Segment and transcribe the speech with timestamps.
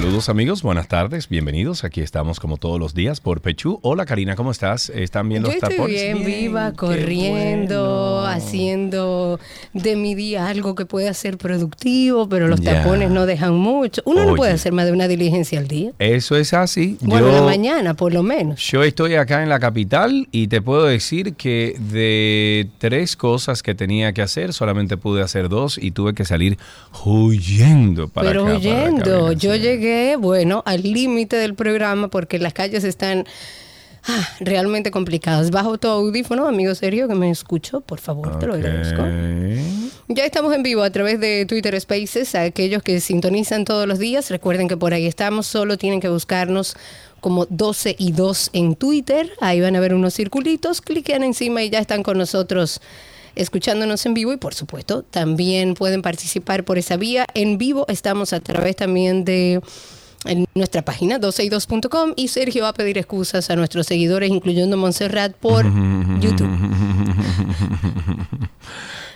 [0.00, 1.84] Saludos amigos, buenas tardes, bienvenidos.
[1.84, 3.78] Aquí estamos como todos los días por Pechú.
[3.82, 4.88] Hola Karina, ¿cómo estás?
[4.88, 6.02] ¿Están viendo Yo los estoy tapones?
[6.02, 8.26] bien, viva, corriendo, bueno.
[8.26, 9.38] haciendo
[9.74, 12.82] de mi día algo que pueda ser productivo, pero los Ya.
[12.82, 14.00] tapones no dejan mucho.
[14.06, 15.92] Uno no puede hacer más de una diligencia al día.
[15.98, 16.96] Eso es así.
[17.02, 18.58] Bueno, Yo- en la mañana, por lo menos.
[18.70, 23.74] Yo estoy acá en la capital y te puedo decir que de tres cosas que
[23.74, 26.56] tenía que hacer, solamente pude hacer dos y tuve que salir
[27.04, 29.60] huyendo para Pero acá, para la huyendo, cabina, yo sí.
[29.90, 33.26] Llegué, bueno, al límite del programa porque las calles están
[34.04, 35.50] ah, realmente complicadas.
[35.50, 39.02] Bajo tu audífono, amigo serio, que me escucho, por favor, te lo agradezco.
[40.08, 42.34] Ya estamos en vivo a través de Twitter Spaces.
[42.34, 45.46] A aquellos que sintonizan todos los días, recuerden que por ahí estamos.
[45.46, 46.76] Solo tienen que buscarnos
[47.20, 49.30] como 12 y 2 en Twitter.
[49.40, 50.80] Ahí van a ver unos circulitos.
[50.80, 52.80] Cliquen encima y ya están con nosotros
[53.34, 54.32] escuchándonos en vivo.
[54.32, 57.26] Y por supuesto, también pueden participar por esa vía.
[57.34, 59.60] En vivo estamos a través también de
[60.24, 65.32] en nuestra página 12y2.com y Sergio va a pedir excusas a nuestros seguidores, incluyendo Montserrat,
[65.34, 65.64] por
[66.20, 66.50] YouTube.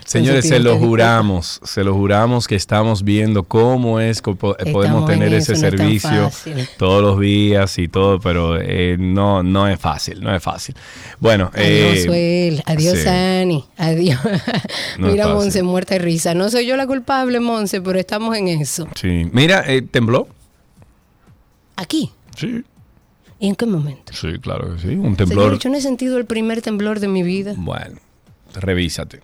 [0.05, 5.09] Señores, se lo juramos, se lo juramos que estamos viendo cómo es que Estamos podemos
[5.09, 6.31] en tener ese no servicio
[6.77, 10.75] todos los días y todo, pero eh, no, no es fácil, no es fácil.
[11.19, 12.63] Bueno, Adiós, eh, Suel.
[12.67, 13.07] Adiós, sí.
[13.07, 13.65] Ani.
[13.77, 14.19] Adiós.
[14.99, 15.27] No Mira.
[15.27, 16.35] Monse, muerta de risa.
[16.35, 18.87] No soy yo la culpable, Monse, pero estamos en eso.
[18.95, 19.27] sí.
[19.33, 20.27] Mira, eh, tembló.
[21.77, 22.11] Aquí.
[22.37, 22.63] Sí,
[23.39, 24.13] ¿Y en qué momento?
[24.13, 24.87] sí, claro que sí.
[24.89, 25.59] Un Señor, temblor.
[25.59, 27.53] yo no he sentido el primer temblor de mi vida.
[27.57, 27.97] Bueno,
[28.53, 29.21] revísate.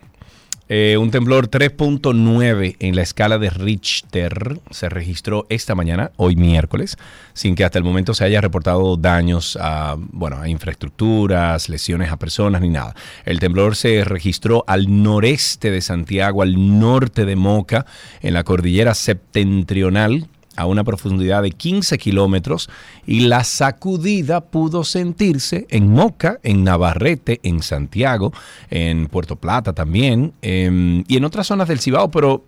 [0.73, 6.95] Eh, un temblor 3.9 en la escala de Richter se registró esta mañana, hoy miércoles,
[7.33, 12.15] sin que hasta el momento se haya reportado daños a, bueno, a infraestructuras, lesiones a
[12.15, 12.95] personas ni nada.
[13.25, 17.85] El temblor se registró al noreste de Santiago, al norte de Moca,
[18.21, 22.69] en la cordillera septentrional, a una profundidad de 15 kilómetros
[23.07, 28.33] y la sacudida pudo sentirse en Moca, en Navarrete, en Santiago,
[28.69, 32.43] en Puerto Plata también em, y en otras zonas del Cibao, pero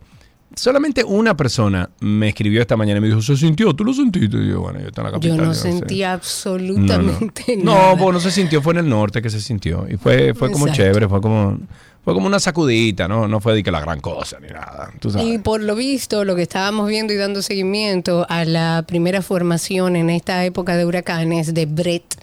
[0.56, 3.74] solamente una persona me escribió esta mañana y me dijo, ¿se sintió?
[3.74, 4.38] ¿Tú lo sentiste?
[4.38, 5.38] Y yo, bueno, yo estoy en la Yo capital.
[5.38, 5.72] no yo sé".
[5.72, 6.14] sentí No, no.
[6.14, 7.98] absolutamente No, nada.
[7.98, 9.88] pues no se sintió, fue en el norte que se sintió.
[9.90, 10.84] Y fue, fue como Exacto.
[10.84, 11.58] chévere, fue como,
[12.04, 13.28] fue como una sacudita, ¿no?
[13.28, 14.92] No fue de que la gran cosa ni nada.
[15.00, 15.28] tú sabes.
[15.28, 19.96] Y por lo visto, lo que estábamos viendo y dando seguimiento a la primera formación
[19.96, 22.16] en esta época de huracanes de Brett,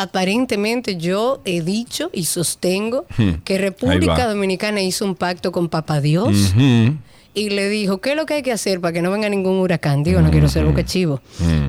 [0.00, 4.28] aparentemente yo he dicho y sostengo Hmm, que República.
[4.28, 6.96] Dominicana hizo un pacto con Papá Dios Ujú.
[7.34, 9.58] y le dijo, ¿qué es lo que hay que hacer para que no venga ningún
[9.58, 10.02] huracán?
[10.04, 11.20] Digo, no quiero ser boca chivo.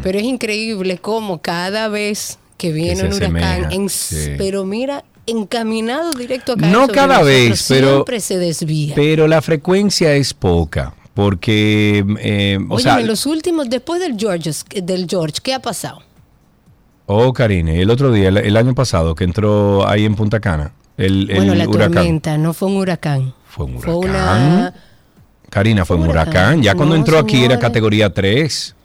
[0.03, 3.35] Pero es increíble cómo cada vez que viene se un huracán,
[3.66, 4.31] asemeja, en- sí.
[4.38, 8.95] pero mira, encaminado directo a caer No sobre cada vez, pero- Siempre se desvía.
[8.95, 14.16] Pero la frecuencia es poca, porque, eh, o Oye, sea, en los últimos, después del
[14.17, 14.51] George,
[14.81, 16.01] del George, ¿qué ha pasado?
[17.09, 20.73] oh, Karine, el otro día, el, el año pasado, que entró ahí en Punta Cana,
[20.97, 21.93] el, el bueno, la huracán.
[21.93, 23.33] tormenta, no fue un huracán.
[23.47, 24.41] Fue un Fue huracán.
[24.51, 24.73] una...
[25.49, 26.33] Karina, fue Fue un huracán.
[26.33, 26.63] huracán.
[26.63, 28.75] Ya cuando No, entró aquí era categoría 3.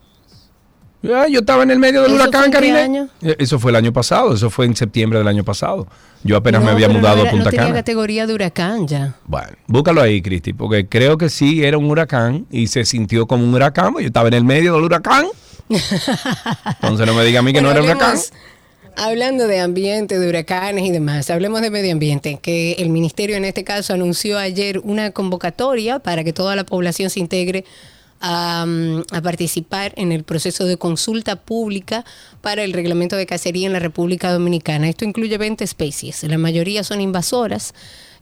[1.02, 3.08] Ya, yo estaba en el medio del ¿Eso huracán, Karina.
[3.22, 5.88] Eh, Eso fue el año pasado, eso fue en septiembre del año pasado.
[6.22, 7.74] Yo apenas me No, había no mudado era- a Punta No tenía Cana.
[7.74, 9.16] categoría de huracán ya.
[9.26, 13.42] Bueno, búscalo ahí, Cristi, porque creo que sí era un huracán y se sintió como
[13.44, 13.94] un huracán.
[13.94, 15.26] Yo estaba en el medio del huracán.
[15.68, 18.18] Entonces no me diga a mí que Bueno, no era huracán.
[18.96, 23.44] Hablando de ambiente, de huracanes y demás, hablemos de medio ambiente, que el ministerio en
[23.46, 27.64] este caso anunció ayer una convocatoria para que toda la población se integre
[28.22, 32.04] a, mm, a participar en el proceso de consulta pública
[32.40, 34.88] para el reglamento de cacería en la República Dominicana.
[34.88, 37.74] Esto incluye 20 especies, la mayoría son invasoras.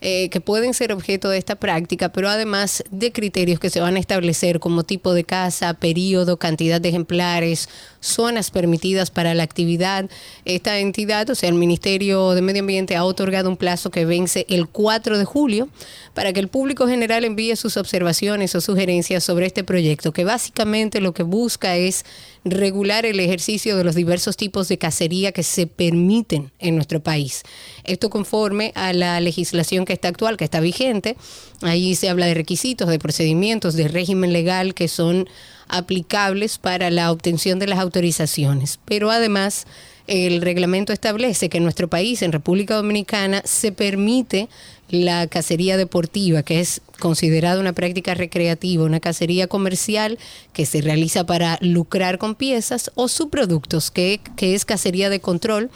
[0.03, 3.97] Eh, que pueden ser objeto de esta práctica, pero además de criterios que se van
[3.97, 7.69] a establecer como tipo de casa, periodo, cantidad de ejemplares,
[8.01, 10.09] zonas permitidas para la actividad.
[10.45, 14.47] Esta entidad, o sea, el Ministerio de Medio Ambiente ha otorgado un plazo que vence
[14.49, 15.69] el 4 de julio
[16.15, 21.01] para que el público general envíe sus observaciones o sugerencias sobre este proyecto, que básicamente
[21.01, 22.05] lo que busca es
[22.45, 27.43] regular el ejercicio de los diversos tipos de cacería que se permiten en nuestro país.
[27.85, 31.17] Esto conforme a la legislación que está actual, que está vigente.
[31.63, 35.29] Ahí se habla de requisitos, de procedimientos, de régimen legal que son
[35.71, 38.79] aplicables para la obtención de las autorizaciones.
[38.85, 39.67] Pero además,
[40.07, 44.49] el reglamento establece que en nuestro país, en República Dominicana, se permite
[44.89, 50.19] la cacería deportiva, que es considerada una práctica recreativa, una cacería comercial
[50.53, 55.71] que se realiza para lucrar con piezas o subproductos, que, que es cacería de control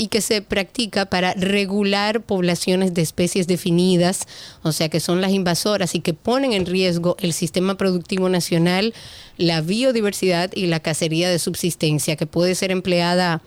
[0.00, 4.26] y que se practica para regular poblaciones de especies definidas,
[4.62, 8.94] o sea que son las invasoras y que ponen en riesgo el sistema productivo nacional,
[9.36, 13.42] la biodiversidad y la cacería de subsistencia, que puede ser empleada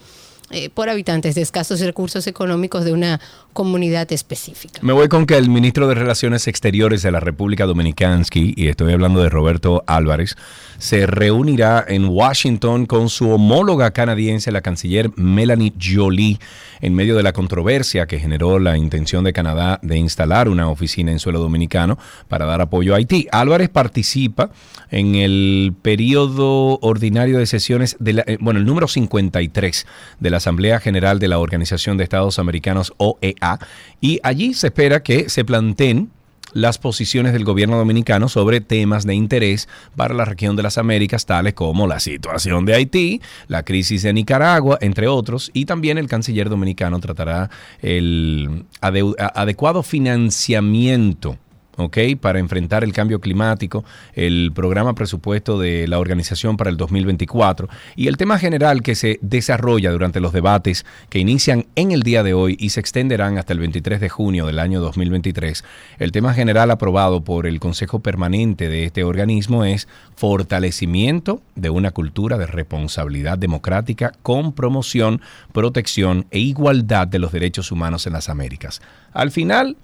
[0.54, 3.20] eh, por habitantes de escasos recursos económicos de una
[3.54, 4.80] comunidad específica.
[4.84, 8.94] Me voy con que el ministro de Relaciones Exteriores de la República Dominicana, y estoy
[8.94, 10.36] hablando de Roberto Álvarez,
[10.78, 16.40] se reunirá en Washington con su homóloga canadiense, la canciller Melanie Jolie,
[16.84, 21.14] en medio de la controversia que generó la intención de Canadá de instalar una oficina
[21.14, 21.98] en suelo dominicano
[22.28, 23.26] para dar apoyo a Haití.
[23.32, 24.52] Álvarez participa
[24.92, 29.88] en el periodo ordinario de sesiones, de la, eh, bueno, el número 53
[30.20, 33.60] de la Asamblea General de la Organización de Estados Americanos, OEA,
[34.02, 36.12] y allí se espera que se planteen
[36.54, 41.26] las posiciones del gobierno dominicano sobre temas de interés para la región de las Américas,
[41.26, 46.08] tales como la situación de Haití, la crisis de Nicaragua, entre otros, y también el
[46.08, 47.50] canciller dominicano tratará
[47.82, 51.38] el adecuado financiamiento
[51.78, 51.98] ¿ok?
[52.20, 53.84] Para enfrentar el cambio climático,
[54.14, 59.20] el programa presupuesto de la organización para el 2024 y el tema general que se
[59.22, 63.54] desarrolla durante los debates que inician en el día de hoy y se extenderán hasta
[63.54, 65.64] el 23 de junio del año 2023.
[66.00, 71.92] El tema general aprobado por el Consejo Permanente de este organismo es fortalecimiento de una
[71.92, 75.22] cultura de responsabilidad democrática con promoción,
[75.52, 78.82] protección e igualdad de los derechos humanos en las Américas.
[79.14, 79.78] Al final,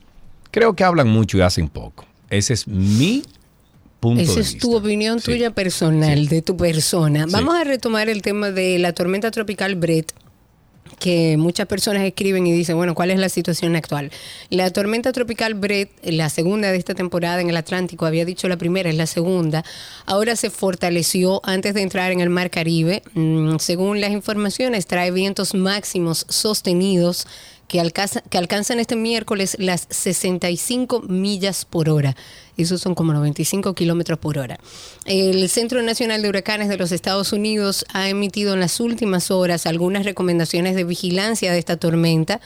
[0.52, 2.06] creo que hablan mucho y hacen poco.
[2.30, 3.24] Ese es mi
[4.00, 4.60] punto Esa de es vista.
[4.62, 5.26] tu opinión Sí.
[5.32, 6.28] tuya personal, Sí.
[6.28, 7.26] de tu persona.
[7.26, 7.32] Sí.
[7.32, 10.14] Vamos a retomar el tema de la tormenta tropical Brett
[11.00, 14.12] que muchas personas escriben y dicen, bueno, ¿cuál es la situación actual?
[14.50, 18.58] La tormenta tropical Brett, la segunda de esta temporada en el Atlántico, había dicho la
[18.58, 19.64] primera, es la segunda,
[20.06, 23.02] ahora se fortaleció antes de entrar en el Mar Caribe.
[23.14, 27.28] Mm, según las informaciones, trae vientos máximos sostenidos
[27.70, 32.18] que, alcanza- que alcanzan este miércoles las 65 millas por hora.
[32.64, 34.60] Esos son como 95 kilómetros por hora.
[35.06, 39.66] El Centro Nacional de Huracanes de los Estados Unidos ha emitido en las últimas horas
[39.66, 42.42] algunas recomendaciones de vigilancia de esta tormenta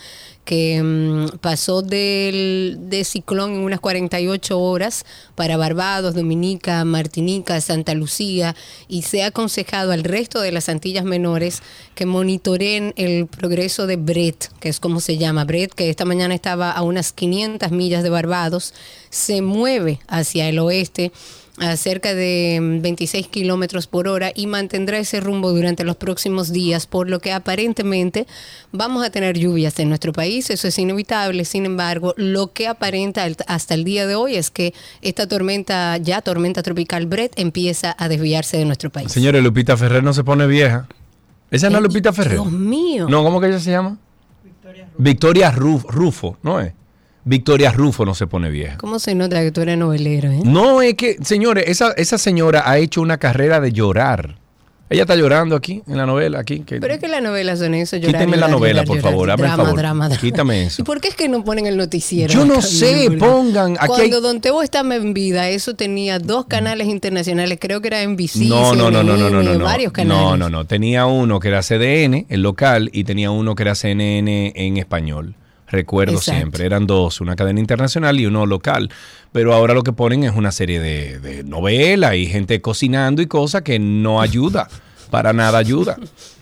[0.46, 5.06] que mm, pasó del, de ciclón en unas 48 horas
[5.36, 8.56] para Barbados, Dominica, Martinica, Santa Lucía
[8.88, 11.62] y se ha aconsejado al resto de las Antillas Menores
[11.96, 16.36] que monitoreen el progreso de Brett, que es como se llama Brett, que esta mañana
[16.36, 18.74] estaba a unas 500 millas de Barbados,
[19.10, 21.12] se mueve hacia el oeste
[21.60, 26.52] a cerca de mm, 26 kilómetros por hora y mantendrá ese rumbo durante los próximos
[26.52, 28.26] días, por lo que aparentemente
[28.72, 31.46] vamos a tener lluvias en nuestro país, eso es inevitable.
[31.46, 36.22] Sin embargo, lo que aparenta hasta el día de hoy es que esta tormenta, ya
[36.22, 39.12] tormenta tropical Brett, empieza a desviarse de nuestro país.
[39.12, 40.88] Señores, Lupita Ferrer no se pone vieja.
[41.52, 42.34] ¿Esa no es Lupita Ferrer?
[42.34, 43.08] Dios mío.
[43.08, 43.98] No, ¿cómo que ella se llama?
[44.98, 45.88] Victoria Rufo.
[45.90, 46.74] Rufo, ¿no es?
[47.26, 48.78] Victoria Rufo no se pone vieja.
[48.78, 50.30] ¿Cómo se nota que tú eres novelero?
[50.32, 50.42] eh?
[50.44, 54.36] No, es que, señores, esa, esa señora ha hecho una carrera de llorar.
[54.90, 56.60] Ella está llorando aquí, en la novela, aquí.
[56.60, 57.96] que- Pero es que las novelas son eso.
[57.98, 59.12] Llorar, Quíteme la novela, llorar, por llorar.
[59.12, 59.76] favor, drama, favor.
[59.80, 60.22] drama, drama.
[60.22, 60.82] Quítame eso.
[60.82, 62.32] ¿Y por qué es que no ponen el noticiero?
[62.32, 66.46] Yo no sé, pongan, aquí Cuando hay- Don Teo estaba en vida, eso tenía dos
[66.46, 69.66] canales internacionales, creo que era NBC, No, no, no, no, no, no, CNN, no, no.
[69.66, 70.22] varios canales.
[70.24, 70.66] No, no, no.
[70.66, 75.34] Tenía uno que era CDN, el local, y tenía uno que era CNN en español.
[75.74, 76.40] Recuerdo Exacto.
[76.40, 76.66] siempre.
[76.68, 78.92] Eran dos, una cadena internacional y uno local.
[79.32, 83.26] Pero ahora lo que ponen es una serie de, de novelas y gente cocinando y
[83.26, 84.68] cosas que no ayuda.
[85.10, 85.98] Para nada ayuda.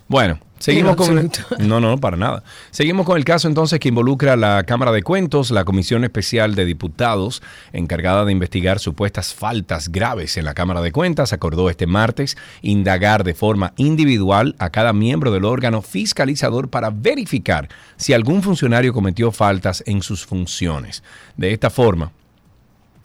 [0.06, 1.28] Bueno, Seguimos con
[1.58, 2.44] no, no, para nada.
[2.70, 6.54] Seguimos con el caso entonces que involucra a la Cámara de Cuentos, la Comisión Especial
[6.54, 7.42] de Diputados,
[7.72, 13.24] encargada de investigar supuestas faltas graves en la Cámara de Cuentas, acordó este martes indagar
[13.24, 19.32] de forma individual a cada miembro del órgano fiscalizador para verificar si algún funcionario cometió
[19.32, 21.02] faltas en sus funciones.
[21.36, 22.12] De esta forma,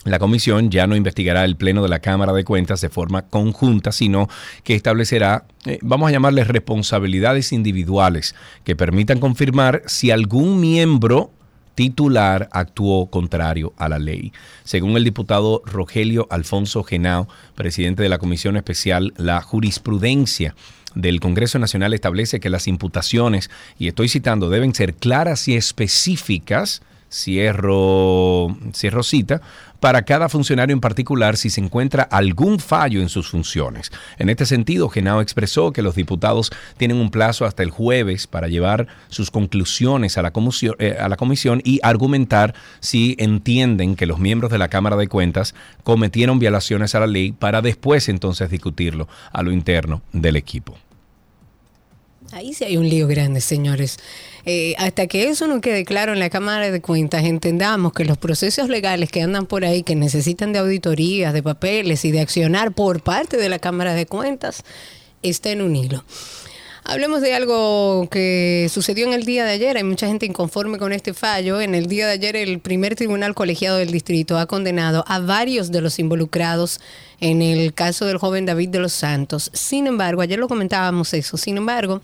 [0.06, 3.92] la comisión ya no investigará el Pleno de la Cámara de Cuentas de forma conjunta,
[3.92, 4.30] sino
[4.64, 11.32] que establecerá, eh, vamos a llamarles responsabilidades individuales que permitan confirmar si algún miembro
[11.76, 14.34] titular actuó contrario a la ley.
[14.64, 20.56] Según el diputado Rogelio Alfonso Genao, presidente de la Comisión Especial, la jurisprudencia
[20.96, 26.82] del Congreso Nacional establece que las imputaciones, y estoy citando, deben ser claras y específicas,
[27.10, 29.42] cierro, cierro cita,
[29.80, 33.92] para cada funcionario en particular si se encuentra algún fallo en sus funciones.
[34.18, 38.48] En este sentido, Genao expresó que los diputados tienen un plazo hasta el jueves para
[38.48, 44.06] llevar sus conclusiones a la, comisión, eh, a la comisión y argumentar si entienden que
[44.06, 48.50] los miembros de la Cámara de Cuentas cometieron violaciones a la ley para después entonces
[48.50, 50.78] discutirlo a lo interno del equipo.
[52.32, 53.98] Ahí sí hay un lío grande, señores.
[54.46, 58.18] Eh, hasta que eso no quede claro en la Cámara de Cuentas, entendamos que los
[58.18, 62.74] procesos legales que andan por ahí, que necesitan de auditorías, de papeles y de accionar
[62.74, 64.64] por parte de la Cámara de Cuentas,
[65.22, 66.04] está en un hilo.
[66.90, 69.76] Hablemos de algo que sucedió en el día de ayer.
[69.76, 71.60] Hay mucha gente inconforme con este fallo.
[71.60, 75.70] En el día de ayer el primer tribunal colegiado del distrito ha condenado a varios
[75.70, 76.80] de los involucrados
[77.20, 79.52] en el caso del joven David de los Santos.
[79.54, 81.36] Sin embargo, ayer lo comentábamos eso.
[81.36, 82.02] Sin embargo,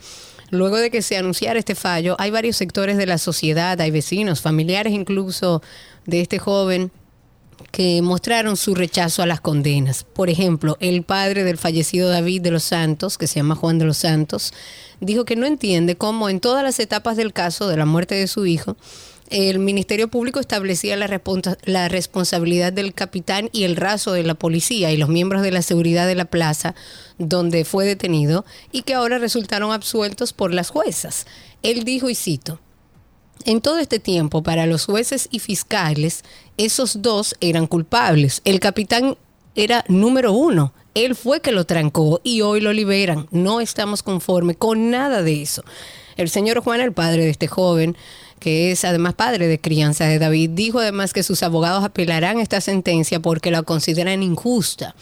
[0.49, 4.41] luego de que se anunciara este fallo, hay varios sectores de la sociedad, hay vecinos,
[4.41, 5.61] familiares incluso
[6.05, 6.91] de este joven
[7.71, 10.03] que mostraron su rechazo a las condenas.
[10.03, 13.85] Por ejemplo, el padre del fallecido David de los Santos, que se llama Juan de
[13.85, 14.53] los Santos,
[14.99, 18.27] dijo que no entiende cómo en todas las etapas del caso de la muerte de
[18.27, 18.77] su hijo,
[19.29, 24.35] el Ministerio Público establecía la, responsa- la responsabilidad del capitán y el raso de la
[24.35, 26.75] policía y los miembros de la seguridad de la plaza
[27.17, 31.25] donde fue detenido y que ahora resultaron absueltos por las juezas.
[31.63, 32.59] Él dijo, y cito,
[33.45, 36.23] en todo este tiempo, para los jueces y fiscales,
[36.57, 38.41] esos dos eran culpables.
[38.45, 39.17] El capitán
[39.55, 40.73] era número uno.
[40.93, 43.27] Él fue que lo trancó y hoy lo liberan.
[43.31, 45.63] No estamos conformes con nada de eso.
[46.17, 47.97] El señor Juan, el padre de este joven,
[48.39, 52.61] que es además padre de crianza de David, dijo además que sus abogados apelarán esta
[52.61, 54.95] sentencia porque la consideran injusta.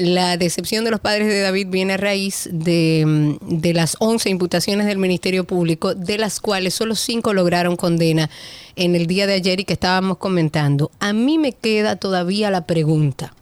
[0.00, 4.30] La decepción de los padres de David viene a raíz de, mm, de las 11
[4.30, 8.30] imputaciones del Ministerio Público, de las cuales solo 5 lograron condena
[8.76, 10.90] en el día de ayer y que estábamos comentando.
[11.00, 13.34] A mí me queda todavía la pregunta.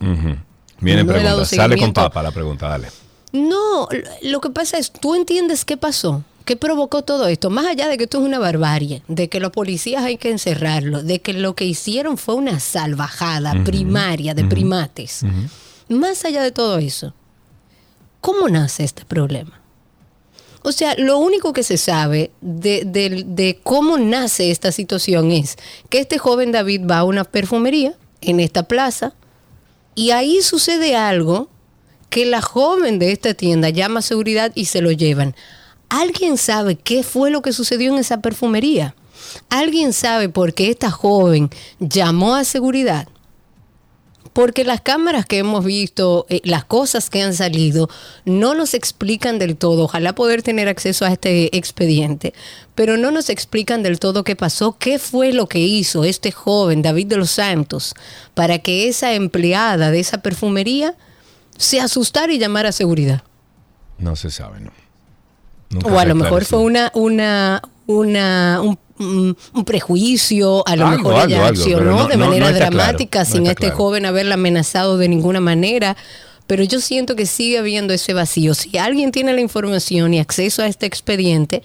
[0.81, 1.45] Viene No pregunta.
[1.45, 2.89] Sale con papa la pregunta, dale.
[3.31, 3.87] No,
[4.23, 7.97] lo que pasa es, tú entiendes qué pasó, qué provocó todo esto, más allá de
[7.99, 11.55] que esto es una barbarie, de que los policías hay que encerrarlos, de que lo
[11.55, 15.25] que hicieron fue una salvajada primaria de primates.
[15.89, 17.15] Más allá de todo eso,
[18.21, 19.61] ¿cómo nace este problema?
[20.63, 25.57] O sea, lo único que se sabe de, cómo nace esta situación es
[25.89, 29.15] que este joven David va a una perfumería en esta plaza
[29.95, 31.49] y ahí sucede algo
[32.11, 35.35] que la joven de esta tienda llama a seguridad y se lo llevan.
[35.89, 38.95] ¿Alguien sabe qué fue lo que sucedió en esa perfumería?
[39.49, 43.09] ¿Alguien sabe por qué esta joven llamó a seguridad?
[44.39, 47.91] Porque las cámaras que hemos visto, eh, las cosas que han salido,
[48.25, 49.83] no nos explican del todo.
[49.83, 52.33] Ojalá poder tener acceso a este expediente,
[52.77, 56.83] pero no nos explican del todo qué pasó, qué fue lo que hizo este joven
[56.83, 57.97] David de los Santos
[58.35, 60.95] para que esa empleada de esa perfumería
[61.57, 63.25] se asustara y llamara a seguridad.
[63.99, 64.71] No se sabe, ¿no?
[65.71, 70.87] Nunca O a lo mejor fue una, una, una, un, un- un prejuicio, a lo
[70.87, 73.77] Algo, mejor ella algo, accionó no- de no- manera dramática sin este claro.
[73.77, 75.97] joven haberla amenazado de ninguna manera.
[76.47, 78.55] Pero yo siento que sigue habiendo ese vacío.
[78.55, 81.63] Si alguien tiene la información y acceso a este expediente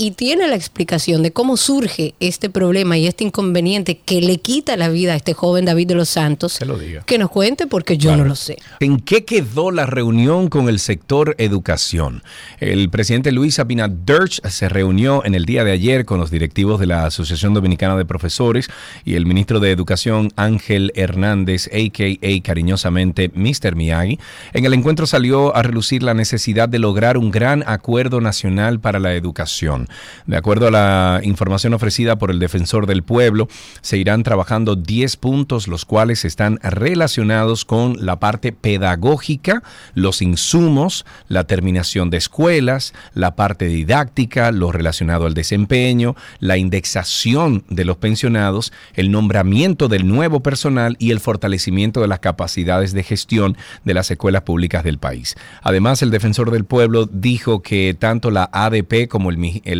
[0.00, 4.76] y tiene la explicación de cómo surge este problema y este inconveniente que le quita
[4.76, 7.02] la vida a este joven David de los Santos, Que lo diga.
[7.02, 8.22] que nos cuente porque yo Claro.
[8.22, 8.56] no lo sé.
[8.78, 12.22] ¿En qué quedó la reunión con el sector educación?
[12.60, 16.86] El presidente Luis Abinader se reunió en el día de ayer con los directivos de
[16.86, 18.68] la Asociación Dominicana de Profesores
[19.04, 22.42] y el ministro de Educación Ángel Hernández, a.k.a.
[22.44, 23.74] cariñosamente Mr.
[23.74, 24.18] Miyagi.
[24.52, 29.00] En el encuentro salió a relucir la necesidad de lograr un gran acuerdo nacional para
[29.00, 29.87] la educación.
[30.26, 33.48] De acuerdo a la información ofrecida por el defensor del pueblo,
[33.80, 39.62] se irán trabajando 10 puntos, los cuales están relacionados con la parte pedagógica,
[39.94, 47.64] los insumos, la terminación de escuelas, la parte didáctica, lo relacionado al desempeño, la indexación
[47.68, 53.02] de los pensionados, el nombramiento del nuevo personal y el fortalecimiento de las capacidades de
[53.02, 55.36] gestión de las escuelas públicas del país.
[55.62, 59.77] Además, el defensor del pueblo dijo que tanto la ADP como el, el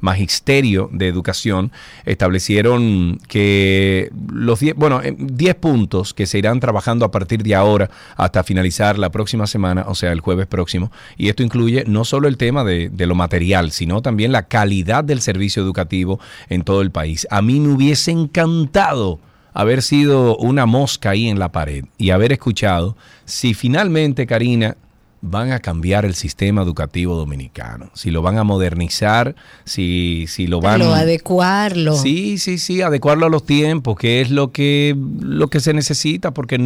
[0.00, 1.72] Magisterio de Educación
[2.04, 7.90] establecieron que los 10, bueno, 10 puntos que se irán trabajando a partir de ahora
[8.16, 10.90] hasta finalizar la próxima semana, o sea, el jueves próximo.
[11.16, 15.04] Y esto incluye no solo el tema de, de lo material, sino también la calidad
[15.04, 17.26] del servicio educativo en todo el país.
[17.30, 19.20] A mí me hubiese encantado
[19.52, 24.76] haber sido una mosca ahí en la pared y haber escuchado si finalmente, Karina,
[25.22, 29.34] van a cambiar el sistema educativo dominicano, si lo van a modernizar,
[29.64, 31.94] si, si lo van a adecuarlo.
[31.94, 36.32] Sí, sí, sí, adecuarlo a los tiempos, que es lo que, lo que se necesita,
[36.32, 36.56] porque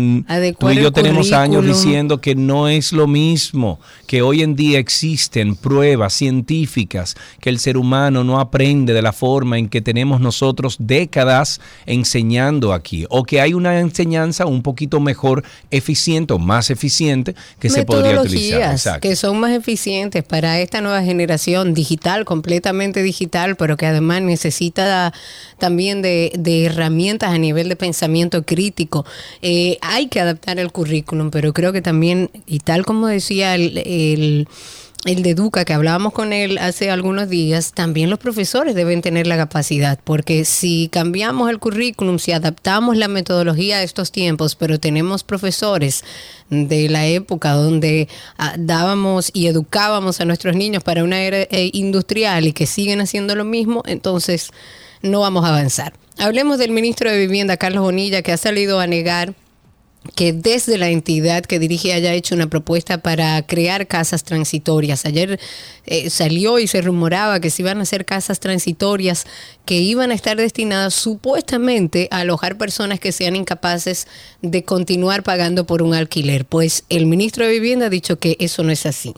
[0.59, 4.79] tú y yo tenemos años diciendo que no es lo mismo, que hoy en día
[4.79, 10.21] existen pruebas científicas que el ser humano no aprende de la forma en que tenemos
[10.21, 15.43] nosotros décadas enseñando aquí, o que hay una enseñanza un poquito mejor
[15.73, 18.44] eficiente o más eficiente que se podría utilizar
[19.01, 25.13] que son más eficientes para esta nueva generación digital, completamente digital, pero que además necesita
[25.59, 26.33] también de,
[26.65, 29.05] herramientas a nivel de pensamiento crítico.
[29.43, 33.75] Eh, hay que adaptar el currículum, pero creo que también, y tal como decía el
[33.79, 34.49] el
[35.05, 39.37] de Duca, que hablábamos con él hace algunos días, también los profesores deben tener la
[39.37, 45.23] capacidad, porque si cambiamos el currículum, si adaptamos la metodología a estos tiempos, pero tenemos
[45.23, 46.05] profesores
[46.49, 48.09] de la época donde
[48.39, 53.03] ah, dábamos y educábamos a nuestros niños para una era eh, industrial y que siguen
[53.03, 54.53] haciendo lo mismo, entonces
[55.03, 55.93] no vamos a avanzar.
[56.17, 59.35] Hablemos del ministro de Vivienda, Carlos Bonilla, que ha salido a negar
[60.15, 65.07] que desde la entidad que dirige haya hecho una propuesta para crear casas transitorias.
[65.07, 65.41] Ayer
[65.87, 69.27] eh, salió y se rumoraba que se iban a hacer casas transitorias
[69.65, 74.07] que iban a estar destinadas supuestamente a alojar personas que sean incapaces
[74.43, 76.45] de continuar pagando por un alquiler.
[76.45, 79.15] Pues el ministro de Vivienda ha dicho que eso no es así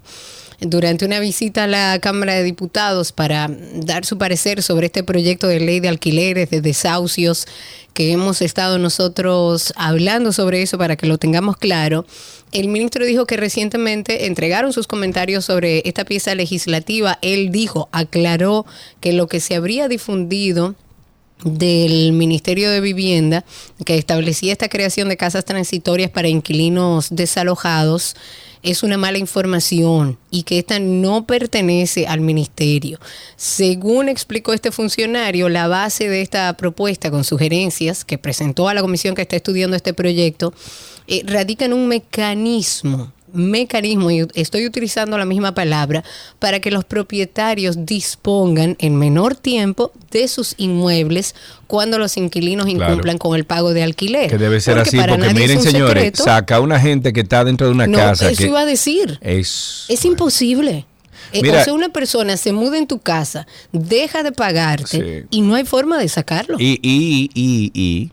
[0.61, 5.47] durante una visita a la Cámara de Diputados para dar su parecer sobre este proyecto
[5.49, 7.47] de ley de alquileres, de desahucios,
[7.93, 12.05] que hemos estado nosotros hablando sobre eso para que lo tengamos claro.
[12.53, 17.19] El ministro dijo que recientemente entregaron sus comentarios sobre esta pieza legislativa.
[17.23, 18.67] Él dijo, aclaró
[19.01, 20.75] que lo que se habría difundido
[21.45, 23.45] del Ministerio de Vivienda
[23.85, 28.17] que establecía esta creación de casas transitorias para inquilinos desalojados
[28.67, 32.99] es una mala información y que esta no pertenece al ministerio.
[33.37, 38.83] Según explicó este funcionario, la base de esta propuesta con sugerencias que presentó a la
[38.83, 40.53] comisión que está estudiando este proyecto
[41.07, 46.03] eh, radica en un mecanismo mecanismo, y estoy utilizando la misma palabra,
[46.39, 51.35] para que los propietarios dispongan en menor tiempo de sus inmuebles
[51.67, 54.31] cuando los inquilinos incumplan con el pago de alquiler.
[54.31, 57.91] Que debe ser así, porque miren señores, saca una gente que está dentro de una
[57.91, 58.31] casa.
[58.31, 59.19] Eso iba a decir.
[59.21, 60.87] Es, es imposible.
[61.33, 65.55] Eh, o sea, una persona se muda en tu casa, deja de pagarte y no
[65.55, 66.57] hay forma de sacarlo.
[66.59, 68.11] Y, y, y, y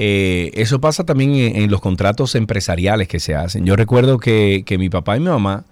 [0.00, 3.66] eh, eso pasa también en, los contratos empresariales que se hacen.
[3.66, 5.64] Yo recuerdo que, mi papá y mi mamá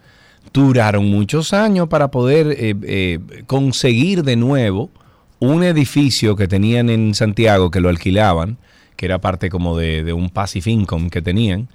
[0.53, 4.91] duraron muchos años para poder eh, eh, conseguir de nuevo
[5.39, 8.59] un edificio que tenían en Santiago, que lo alquilaban,
[8.97, 11.69] que era parte como de, un passive income que tenían.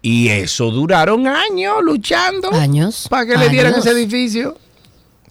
[0.00, 2.52] Y eso duraron años luchando.
[2.52, 3.08] Años.
[3.10, 4.56] Para que le dieran ese edificio.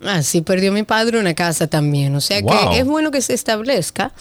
[0.01, 2.15] Así perdió mi padre una casa también.
[2.15, 4.11] O sea que es bueno que se establezca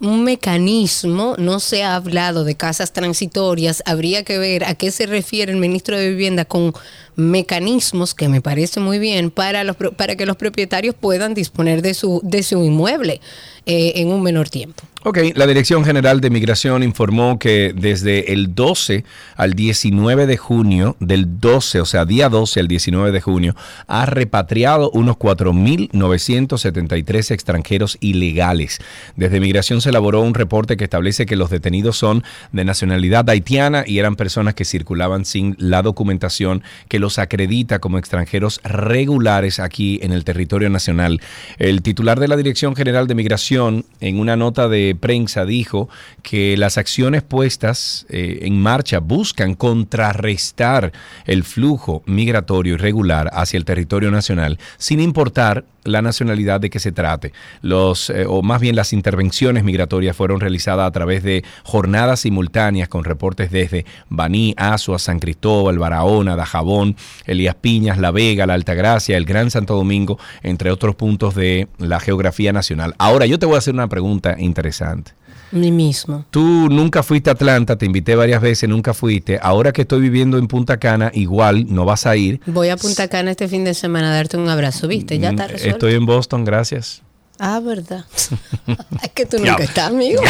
[0.00, 1.34] un mecanismo.
[1.38, 3.82] No se ha hablado de casas transitorias.
[3.86, 6.72] Habría que ver a qué se refiere el ministro de Vivienda con
[7.16, 11.94] mecanismos que me parece muy bien para, los, para que los propietarios puedan disponer de
[11.94, 13.20] su, de su inmueble
[13.66, 14.82] eh, en un menor tiempo.
[15.06, 19.04] Ok, la Dirección General de Migración informó que desde el 12
[19.36, 23.54] al 19 de junio, del 12, o sea, día 12 al 19 de junio,
[23.86, 28.78] ha repatriado unos 4.973 extranjeros ilegales.
[29.14, 33.84] Desde Migración se elaboró un reporte que establece que los detenidos son de nacionalidad haitiana
[33.86, 40.00] y eran personas que circulaban sin la documentación que los acredita como extranjeros regulares aquí
[40.02, 41.20] en el territorio nacional.
[41.58, 45.90] El titular de la Dirección General de Migración en una nota de prensa dijo
[46.22, 50.92] que las acciones puestas eh, en marcha buscan contrarrestar
[51.26, 56.92] el flujo migratorio irregular hacia el territorio nacional sin importar la nacionalidad de que se
[56.92, 57.32] trate.
[57.60, 62.88] Los, eh, o más bien las intervenciones migratorias fueron realizadas a través de jornadas simultáneas
[62.88, 66.93] con reportes desde Baní, Azua, San Cristóbal, Barahona, Dajabón,
[67.26, 72.00] Elías Piñas, La Vega, La Altagracia, el Gran Santo Domingo, entre otros puntos de la
[72.00, 72.94] geografía nacional.
[72.98, 75.12] Ahora yo te voy a hacer una pregunta interesante.
[75.52, 76.24] Mí mismo.
[76.30, 79.38] Tú nunca fuiste a Atlanta, te invité varias veces, nunca fuiste.
[79.40, 82.40] Ahora que estoy viviendo en Punta Cana, igual no vas a ir.
[82.46, 85.18] Voy a Punta Cana este fin de semana a darte un abrazo, ¿viste?
[85.20, 85.76] Ya está Mm, resuelto.
[85.86, 87.02] Estoy en Boston, gracias.
[87.38, 88.04] Ah, ¿verdad.
[89.02, 90.22] es que tú nunca estás, amigo.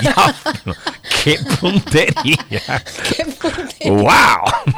[0.00, 0.74] Diablo,
[1.24, 2.38] ¡Qué puntería!
[3.16, 4.74] Qué puta- ¡Wow!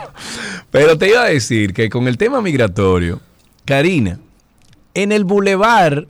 [0.71, 3.21] Pero te iba a decir que con el tema migratorio,
[3.67, 4.19] Karina,
[4.95, 6.07] en el bulevar,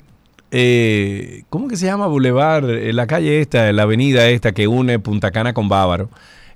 [0.52, 2.64] eh, ¿cómo que se llama bulevar?
[2.64, 6.08] En la calle esta, la avenida esta que une Punta Cana con Bávaro,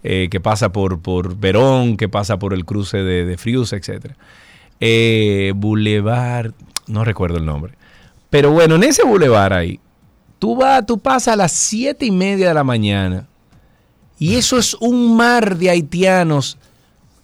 [0.05, 4.13] eh, que pasa por, por Verón, que pasa por el cruce de, de Frius, etc.
[4.79, 6.53] Eh, bulevar,
[6.87, 7.75] no recuerdo el nombre.
[8.37, 9.81] Pero bueno, en ese bulevar ahí,
[10.39, 13.27] tú vas, tú pasas a las siete y media de la mañana
[14.19, 16.59] y eso es un mar de haitianos,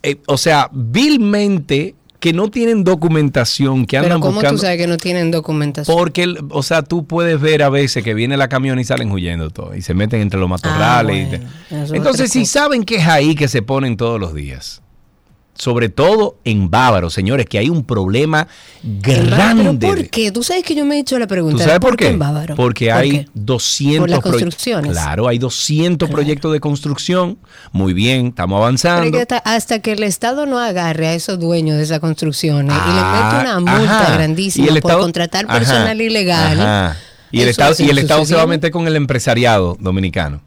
[0.03, 4.57] eh, o sea, vilmente que no tienen documentación, que Pero andan ¿cómo buscando.
[4.57, 5.95] tú sabes que no tienen documentación?
[5.95, 9.51] Porque, o sea, tú puedes ver a veces que viene la camión y salen huyendo
[9.51, 11.43] todo y se meten entre los matorrales.
[11.43, 14.81] Ah, bueno, Entonces, si saben que es ahí que se ponen todos los días,
[15.63, 18.49] sobre todo en Bávaro, señores, que hay un problema
[18.83, 19.77] grande.
[19.79, 20.33] ¿Pero por qué?
[20.33, 21.59] Tú sabes que yo me he hecho la pregunta.
[21.59, 22.09] ¿Tú sabes por qué?
[22.09, 22.57] en Bávaro?
[22.57, 23.27] Porque ¿Por hay qué?
[23.35, 24.91] 200 Por las construcciones.
[24.91, 26.17] Claro, hay 200 Claro.
[26.21, 27.39] proyectos de construcción.
[27.71, 29.13] Muy bien, estamos avanzando.
[29.17, 32.81] que hasta, hasta que el Estado no agarre a esos dueños de esas construcciones y
[32.81, 34.15] Ah, le mete una multa ajá.
[34.15, 36.61] grandísima Y el por Estado- contratar ajá, personal ilegal.
[36.61, 36.97] ajá.
[37.31, 40.43] Y el, Estado, y el Estado se va a meter con el empresariado dominicano.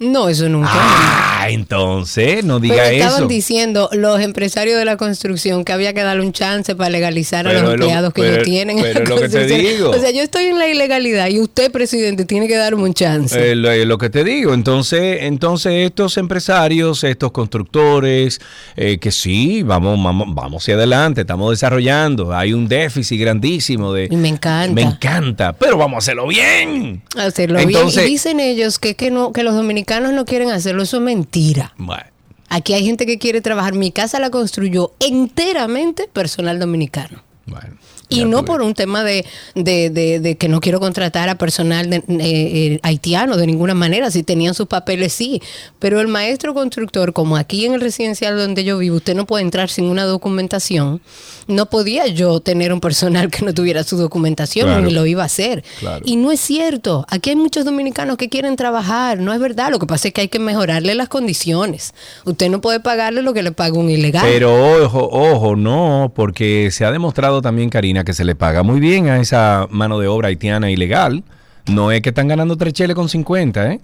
[0.00, 0.70] No, eso nunca.
[0.72, 3.26] Ah, entonces no diga Pero estaban eso.
[3.26, 7.52] diciendo los empresarios de la construcción que había que darle un chance para legalizar a
[7.52, 8.78] los lo- empleados que pero- ellos tienen.
[8.80, 9.90] pero es lo que te digo.
[9.90, 13.50] O sea, yo estoy en la ilegalidad y usted, presidente, tiene que darme un chance.
[13.52, 18.40] Eh, lo, lo que te digo, entonces, entonces estos empresarios, estos constructores,
[18.76, 24.08] eh, que sí, vamos, vamos, vamos hacia adelante, estamos desarrollando, hay un déficit grandísimo de...
[24.10, 24.74] Y me encanta.
[24.74, 27.02] Me encanta, pero vamos a hacerlo bien.
[27.16, 28.08] Hacerlo Entonces- bien.
[28.08, 30.82] Y dicen ellos que, que, no, que los dominicanos no quieren hacerlo.
[30.82, 31.72] Eso es mentira.
[31.78, 32.04] Bueno,
[32.50, 33.74] Aquí hay gente que quiere trabajar.
[33.74, 37.22] Mi casa la construyó enteramente personal dominicano.
[37.46, 37.76] bueno.
[38.08, 41.28] Y ya no tú por un tema de, de- de- de que no quiero contratar
[41.28, 44.10] a personal de- eh, eh, haitiano de ninguna manera.
[44.10, 45.42] Si tenían sus papeles, sí.
[45.78, 49.42] Pero el maestro constructor, como aquí en el residencial donde yo vivo, usted no puede
[49.44, 51.00] entrar sin una documentación.
[51.46, 54.82] No podía yo tener un personal que no tuviera su documentación Claro.
[54.86, 55.64] ni lo iba a hacer.
[55.80, 56.02] Claro.
[56.04, 57.04] Y no es cierto.
[57.08, 59.18] Aquí hay muchos dominicanos que quieren trabajar.
[59.18, 59.70] No es verdad.
[59.70, 61.94] Lo que pasa es que hay que mejorarle las condiciones.
[62.24, 64.24] Usted no puede pagarle lo que le paga un ilegal.
[64.26, 68.80] Pero ojo, ojo, no, porque se ha demostrado también, Karina, que se le paga muy
[68.80, 71.22] bien a esa mano de obra haitiana ilegal.
[71.66, 73.80] No es que están ganando tres cheles con 50, ¿eh?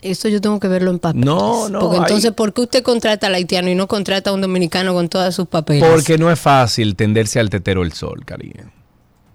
[0.00, 1.24] Eso yo tengo que verlo en papeles.
[1.24, 4.32] No, no, Porque hay- entonces, ¿por qué usted contrata al haitiano y no contrata a
[4.32, 5.84] un dominicano con todos sus papeles?
[5.88, 8.64] Porque no es fácil tenderse al tetero el sol, Karina.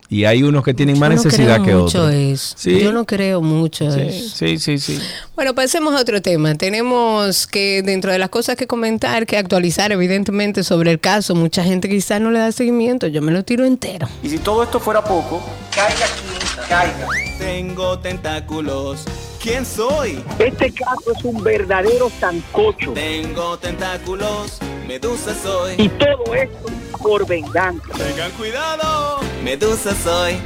[0.09, 2.13] Y hay unos que tienen más Yo no necesidad creo que mucho otros.
[2.13, 2.55] eso.
[2.57, 2.79] Sí.
[2.79, 4.35] Yo no creo mucho Sí, eso.
[4.37, 4.99] sí, sí, sí.
[5.35, 6.55] Bueno, pasemos a otro tema.
[6.55, 11.61] Tenemos que, dentro de las cosas que comentar, que actualizar, evidentemente, sobre el caso, mucha
[11.63, 13.07] gente quizás no le da seguimiento.
[13.07, 14.07] Yo me lo tiro entero.
[14.23, 15.43] Y si todo esto fuera poco,
[15.75, 17.07] caiga quien caiga.
[17.37, 19.01] Tengo tentáculos.
[19.41, 20.23] ¿Quién soy?
[20.39, 22.93] Este caso es un verdadero sancocho.
[22.93, 24.57] Tengo tentáculos.
[24.87, 25.75] Medusa soy.
[25.77, 26.65] Y todo esto
[27.01, 27.87] por venganza.
[27.97, 29.19] Tengan cuidado.
[29.43, 30.37] Medusa soy.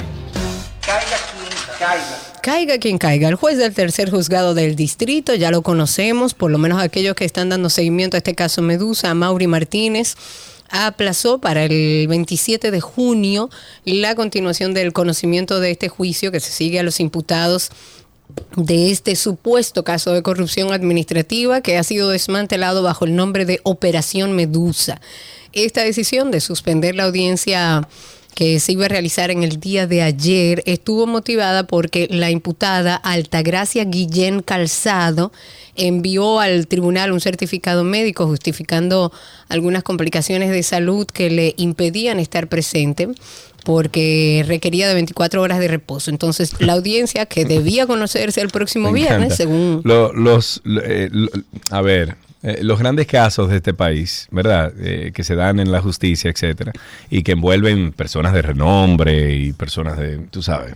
[0.85, 2.31] Caiga quien caiga.
[2.41, 6.57] Caiga quien caiga, el juez del tercer juzgado del distrito, ya lo conocemos, por lo
[6.57, 10.15] menos aquellos que están dando seguimiento a este caso Medusa, a Mauri Martínez,
[10.71, 13.49] aplazó para el 27 de junio
[13.85, 17.69] la continuación del conocimiento de este juicio que se sigue a los imputados
[18.55, 23.59] de este supuesto caso de corrupción administrativa que ha sido desmantelado bajo el nombre de
[23.63, 25.01] Operación Medusa.
[25.53, 27.87] Esta decisión de suspender la audiencia
[28.35, 32.95] que se iba a realizar en el día de ayer estuvo motivada porque la imputada
[32.95, 35.31] Altagracia Guillén Calzado
[35.75, 39.11] envió al tribunal un certificado médico justificando
[39.49, 43.09] algunas complicaciones de salud que le impedían estar presente
[43.63, 46.09] porque requería de 24 horas de reposo.
[46.11, 49.81] Entonces, la audiencia que debía conocerse el próximo viernes, según...
[49.83, 51.29] Lo- los, lo- eh, lo-
[51.69, 54.73] a ver, eh, los grandes casos de este país, ¿verdad?
[54.79, 56.71] Eh, que se dan en la justicia, etcétera,
[57.09, 60.73] y que envuelven personas de renombre y personas de, tú sabes,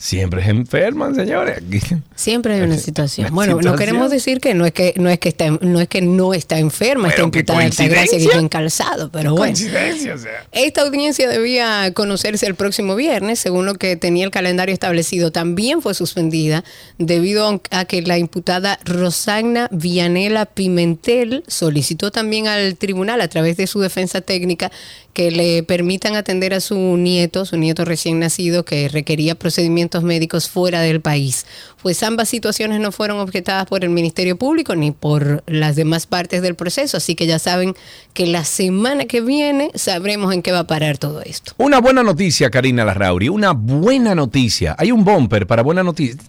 [0.00, 1.62] siempre enferman, señores.
[2.14, 3.28] Siempre hay una situación.
[3.32, 6.00] Bueno, no queremos decir que no es que no es que está no es que
[6.00, 9.56] no está enferma, está imputada esta gracia que calzado, pero bueno.
[10.52, 15.30] Esta audiencia debía conocerse el próximo viernes, según lo que tenía el calendario establecido.
[15.32, 16.64] También fue suspendida
[16.96, 23.66] debido a que la imputada Rosagna Vianela Pimentel solicitó también al tribunal a través de
[23.66, 24.70] su defensa técnica
[25.12, 29.34] que le permitan atender a su nieto, su nieto recién nacido, que requería
[29.90, 31.46] procedimientos médicos fuera del país.
[31.82, 36.42] Pues ambas situaciones no fueron objetadas por el Ministerio Público ni por las demás partes
[36.42, 37.74] del proceso, así que ya saben
[38.12, 41.52] que la semana que viene sabremos en qué va a parar todo esto.
[41.56, 44.76] Una buena noticia, Karina Larrauri, una buena noticia.
[44.78, 46.20] Hay un bumper para buena noticia.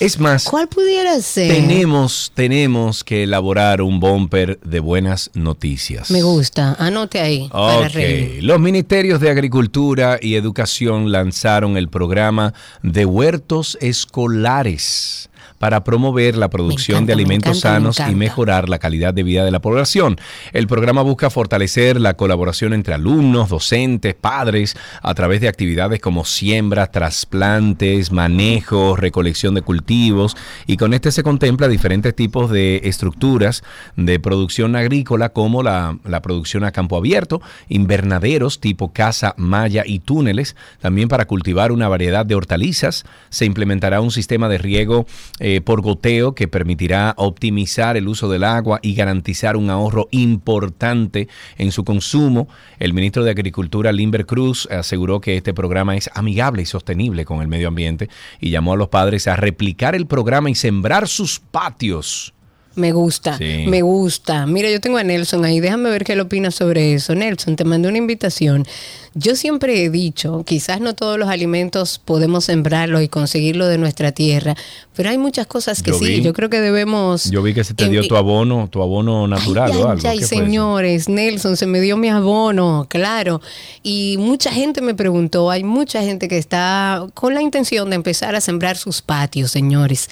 [0.00, 1.52] Es más, ¿cuál pudiera ser?
[1.52, 6.10] Tenemos, tenemos que elaborar un bumper de buenas noticias.
[6.10, 7.48] Me gusta, anote ahí.
[7.52, 7.88] Para
[8.40, 15.30] los ministerios de Agricultura y Educación lanzaron el programa de huertos escolares
[15.62, 19.60] para promover la producción de alimentos sanos y mejorar la calidad de vida de la
[19.60, 20.18] población.
[20.52, 26.24] El programa busca fortalecer la colaboración entre alumnos, docentes, padres, a través de actividades como
[26.24, 33.62] siembra, trasplantes, manejo, recolección de cultivos, y con este se contempla diferentes tipos de estructuras
[33.94, 40.56] de producción agrícola como la, producción a campo abierto, invernaderos tipo casa, malla y túneles,
[40.80, 43.04] también para cultivar una variedad de hortalizas.
[43.30, 45.06] Se implementará un sistema de riego
[45.38, 50.08] eh, eh, por goteo que permitirá optimizar el uso del agua y garantizar un ahorro
[50.10, 52.48] importante en su consumo.
[52.78, 57.42] El ministro de Agricultura, Limber Cruz, aseguró que este programa es amigable y sostenible con
[57.42, 58.08] el medio ambiente
[58.40, 62.31] y llamó a los padres a replicar el programa y sembrar sus patios.
[62.74, 64.46] Me gusta, me gusta.
[64.46, 67.14] Mira, yo tengo a Nelson ahí, déjame ver qué él opina sobre eso.
[67.14, 68.66] Nelson, te mandé una invitación.
[69.14, 74.12] Yo siempre he dicho, quizás no todos los alimentos podemos sembrarlos y conseguirlo de nuestra
[74.12, 74.56] tierra,
[74.96, 76.22] pero hay muchas cosas que sí.
[76.22, 77.30] yo creo que debemos.
[77.30, 80.08] Yo vi que se te dio tu abono, tu abono natural o algo.
[80.08, 83.42] Ay, señores, Nelson, se me dio mi abono, claro.
[83.82, 88.34] Y mucha gente me preguntó, hay mucha gente que está con la intención de empezar
[88.34, 90.08] a sembrar sus patios, señores.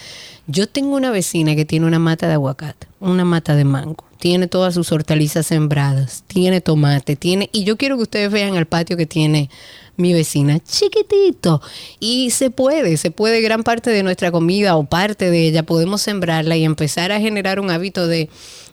[0.46, 4.46] Yo tengo una vecina que tiene una mata de aguacate, una mata de mango tiene
[4.46, 8.96] todas sus hortalizas sembradas, tiene tomate, tiene, y yo quiero que ustedes vean el patio
[8.96, 9.50] que tiene
[9.96, 11.60] mi vecina, chiquitito.
[11.98, 16.02] Y se puede, se puede gran parte de nuestra comida o parte de ella, podemos
[16.02, 18.28] sembrarla y empezar a generar un hábito de,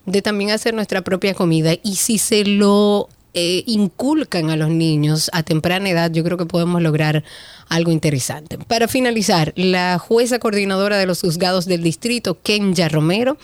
[0.06, 1.74] de también hacer nuestra propia comida.
[1.82, 6.46] Y si se lo eh, inculcan a los niños a temprana edad, yo creo que
[6.46, 7.24] podemos lograr
[7.70, 8.58] algo interesante.
[8.58, 13.38] Para finalizar, la jueza coordinadora de los juzgados del distrito, Kenya Romero,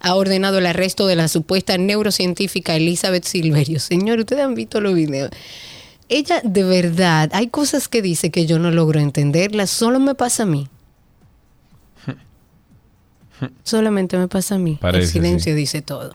[0.00, 3.80] ha ordenado el arresto de la supuesta neurocientífica Elizabeth Silverio.
[3.80, 5.30] Señor, ustedes han visto los videos.
[6.08, 10.42] Ella de verdad, hay cosas que dice que yo no logro entenderlas, solo me pasa
[10.42, 10.68] a mí.
[13.64, 14.78] Solamente me pasa a mí.
[14.82, 16.14] el silencio dice todo.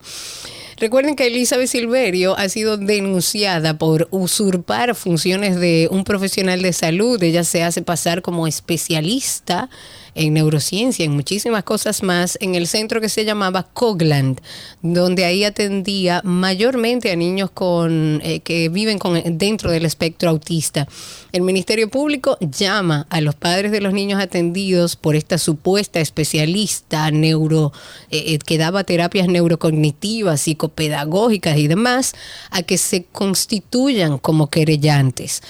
[0.77, 7.21] Recuerden que Elizabeth Silverio ha sido denunciada por usurpar funciones de un profesional de salud.
[7.23, 9.69] Ella se hace pasar como especialista
[10.15, 14.41] en neurociencia, en muchísimas cosas más, en el centro que se llamaba Cogland,
[14.81, 20.87] donde ahí atendía mayormente a niños con, eh, que viven con, dentro del espectro autista.
[21.33, 27.11] El Ministerio Público llama a los padres de los niños atendidos por esta supuesta especialista
[27.11, 27.73] neuro,
[28.09, 32.13] eh, eh, que daba terapias neurocognitivas, psicopedagógicas y demás,
[32.51, 35.41] a que se constituyan como querellantes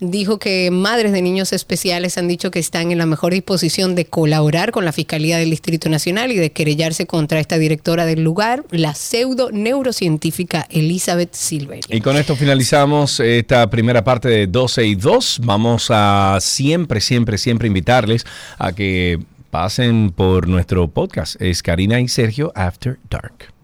[0.00, 4.06] dijo que madres de niños especiales han dicho que están en la mejor disposición de
[4.06, 8.64] colaborar con la Fiscalía del Distrito Nacional y de querellarse contra esta directora del lugar,
[8.70, 11.80] la pseudo neurocientífica Elizabeth Silver.
[11.88, 15.40] Y con esto finalizamos esta primera parte de 12 y 2.
[15.44, 18.24] Vamos a siempre, siempre, siempre invitarles
[18.58, 19.18] a que
[19.50, 21.40] pasen por nuestro podcast.
[21.40, 23.59] Es Karina y Sergio After Dark.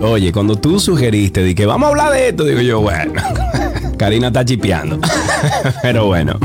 [0.00, 3.12] Oye, cuando tú sugeriste de que vamos a hablar de esto, digo yo, bueno.
[3.96, 4.98] Karina está chipeando.
[5.82, 6.38] Pero bueno.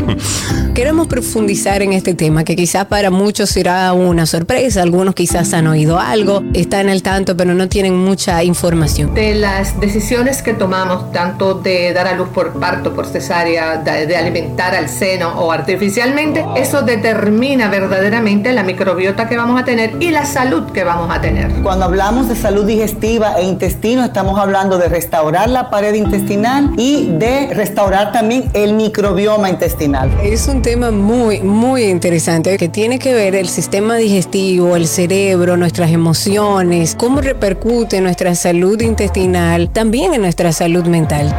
[0.74, 4.82] Queremos profundizar en este tema que quizás para muchos será una sorpresa.
[4.82, 9.14] Algunos quizás han oído algo, están al tanto, pero no tienen mucha información.
[9.14, 14.16] De las decisiones que tomamos, tanto de dar a luz por parto, por cesárea, de,
[14.16, 20.12] alimentar al seno o artificialmente, eso determina verdaderamente la microbiota que vamos a tener y
[20.12, 21.52] la salud que vamos a tener.
[21.62, 27.08] Cuando hablamos de salud digestiva e intestino, estamos hablando de restaurar la pared intestinal y
[27.08, 30.12] de restaurar también el microbioma intestinal.
[30.22, 35.58] Es un tema muy, muy interesante que tiene que ver el sistema digestivo, el cerebro,
[35.58, 41.36] nuestras emociones, cómo repercute nuestra salud intestinal, también en nuestra salud mental.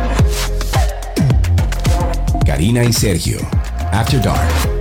[2.44, 3.38] Karina y Sergio,
[3.92, 4.79] After Dark.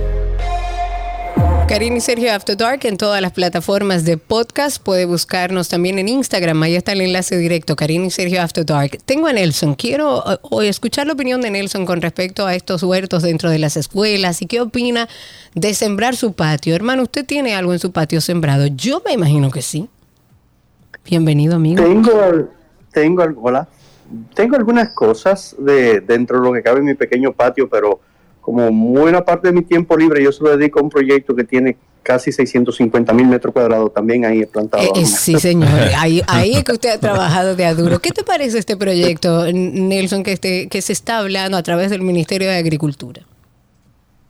[1.70, 4.82] Karina y Sergio After Dark en todas las plataformas de podcast.
[4.82, 6.60] Puede buscarnos también en Instagram.
[6.64, 7.76] Ahí está el enlace directo.
[7.76, 8.98] Karina y Sergio After Dark.
[9.04, 9.76] Tengo a Nelson.
[9.76, 13.60] Quiero eh, hoy escuchar la opinión de Nelson con respecto a estos huertos dentro de
[13.60, 15.08] las escuelas y qué opina
[15.54, 16.74] de sembrar su patio.
[16.74, 18.66] Hermano, ¿usted tiene algo en su patio sembrado?
[18.66, 19.88] Yo me imagino que sí.
[21.04, 21.84] Bienvenido, amigo.
[21.84, 22.48] Tengo,
[22.92, 23.68] tengo, hola.
[24.34, 28.00] Tengo algunas cosas de dentro de lo que cabe en mi pequeño patio, pero
[28.40, 31.44] como buena parte de mi tiempo libre, yo se lo dedico a un proyecto que
[31.44, 34.82] tiene casi 650 mil metros cuadrados, también ahí plantado.
[34.82, 37.98] Eh, eh, sí, señor, ahí, ahí es que usted ha trabajado de aduro.
[37.98, 42.02] ¿Qué te parece este proyecto, Nelson, que, este, que se está hablando a través del
[42.02, 43.22] Ministerio de Agricultura?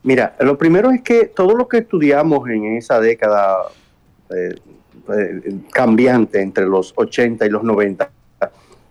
[0.02, 3.58] Mira, lo primero es que todo lo que estudiamos en esa década
[4.30, 4.54] eh,
[5.72, 8.10] cambiante entre los 80 y los 90,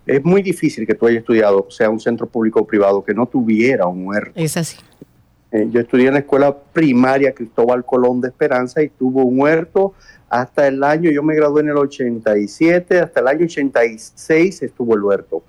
[0.05, 3.25] es muy difícil que tú hayas estudiado, sea un centro público o privado, que no
[3.27, 4.32] tuviera un huerto.
[4.36, 4.77] Es así.
[5.52, 9.94] Eh, yo estudié en la escuela primaria Cristóbal Colón de Esperanza y tuvo un huerto
[10.30, 15.04] hasta el año, yo me gradué en el 87, hasta el año 86 estuvo el
[15.04, 15.42] huerto.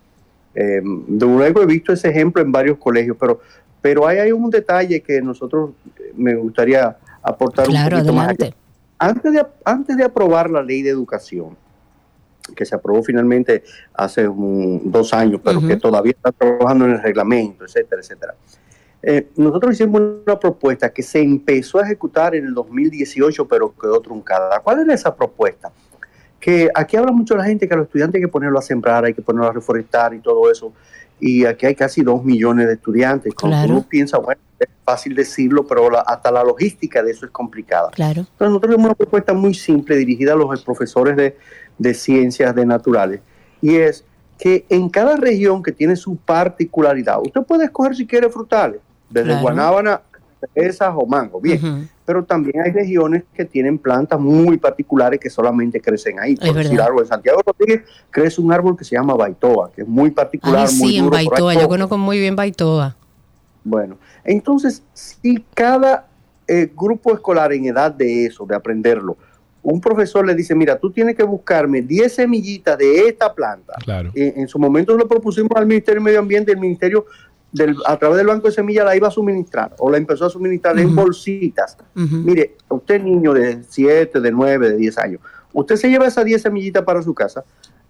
[0.55, 3.41] Eh, luego he visto ese ejemplo en varios colegios, pero,
[3.83, 8.35] pero hay, hay un detalle que nosotros eh, me gustaría aportar un poquito más.
[8.99, 11.57] Antes de, antes de aprobar la ley de educación,
[12.57, 13.63] que se aprobó finalmente
[13.95, 18.35] hace dos años, pero que todavía está trabajando en el reglamento, etcétera, etcétera.
[19.03, 24.01] Eh, nosotros hicimos una propuesta que se empezó a ejecutar en el 2018, pero quedó
[24.01, 24.61] truncada.
[24.61, 25.73] ¿Cuál era esa propuesta?
[26.39, 29.05] Que aquí habla mucho la gente que a los estudiantes hay que ponerlo a sembrar,
[29.05, 30.73] hay que ponerlo a reforestar y todo eso.
[31.19, 33.35] Y aquí hay casi dos millones de estudiantes.
[33.35, 37.91] Cuando uno piensa, bueno, es fácil decirlo, pero hasta la logística de eso es complicada.
[37.91, 38.21] Claro.
[38.21, 41.37] Entonces nosotros tenemos una propuesta muy simple dirigida a los profesores de,
[41.77, 43.21] de ciencias de naturales.
[43.61, 44.05] Y es
[44.39, 49.40] que en cada región que tiene su particularidad, usted puede escoger si quiere frutales desde
[49.40, 50.01] Guanábana,
[50.55, 51.88] esas o mango, bien.
[52.05, 56.37] Pero también hay regiones que tienen plantas muy particulares que solamente crecen ahí.
[56.37, 59.88] Por decir árbol en Santiago Rodríguez crece un árbol que se llama baitoa, que es
[59.88, 60.66] muy particular.
[60.68, 62.96] sí, en baitoa, yo conozco muy bien baitoa.
[63.62, 66.07] Bueno, entonces, si cada
[66.49, 69.16] eh, grupo escolar en edad de eso, de aprenderlo,
[69.62, 73.75] un profesor le dice, mira, tú tienes que buscarme 10 semillitas de esta planta.
[73.85, 74.11] Claro.
[74.14, 77.05] en su momento lo propusimos al Ministerio de Medio Ambiente, el Ministerio
[77.87, 80.79] a través del Banco de Semillas la iba a suministrar o la empezó a suministrar
[80.79, 81.77] en bolsitas.
[81.95, 85.21] Mire, usted niño de 7, de 9, de 10 años,
[85.53, 87.45] usted se lleva esas 10 semillitas para su casa,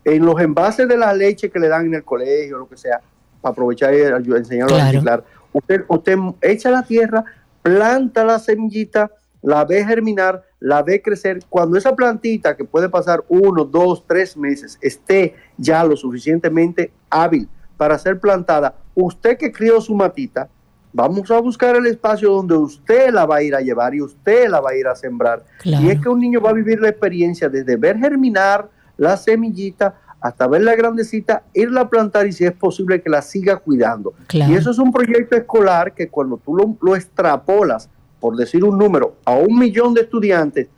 [0.04, 3.00] en los envases de la leche que le dan en el colegio, lo que sea,
[3.40, 7.24] para aprovechar y enseñarlo a reciclar, usted, usted echa la tierra,
[7.62, 9.10] planta la semillita,
[9.42, 11.40] la ve germinar, la ve crecer.
[11.48, 17.48] Cuando esa plantita, que puede pasar uno, dos, tres meses, esté ya lo suficientemente hábil
[17.76, 20.48] para ser plantada, usted que crió su matita,
[20.92, 24.48] vamos a buscar el espacio donde usted la va a ir a llevar y usted
[24.48, 25.44] la va a ir a sembrar.
[25.64, 29.94] Y es que un niño va a vivir la experiencia desde ver germinar la semillita
[30.20, 34.12] hasta verla grandecita, irla a plantar y si es posible que la siga cuidando.
[34.32, 38.76] Y eso es un proyecto escolar que cuando tú lo, lo extrapolas, por decir un
[38.78, 40.68] número, a un millón de estudiantes,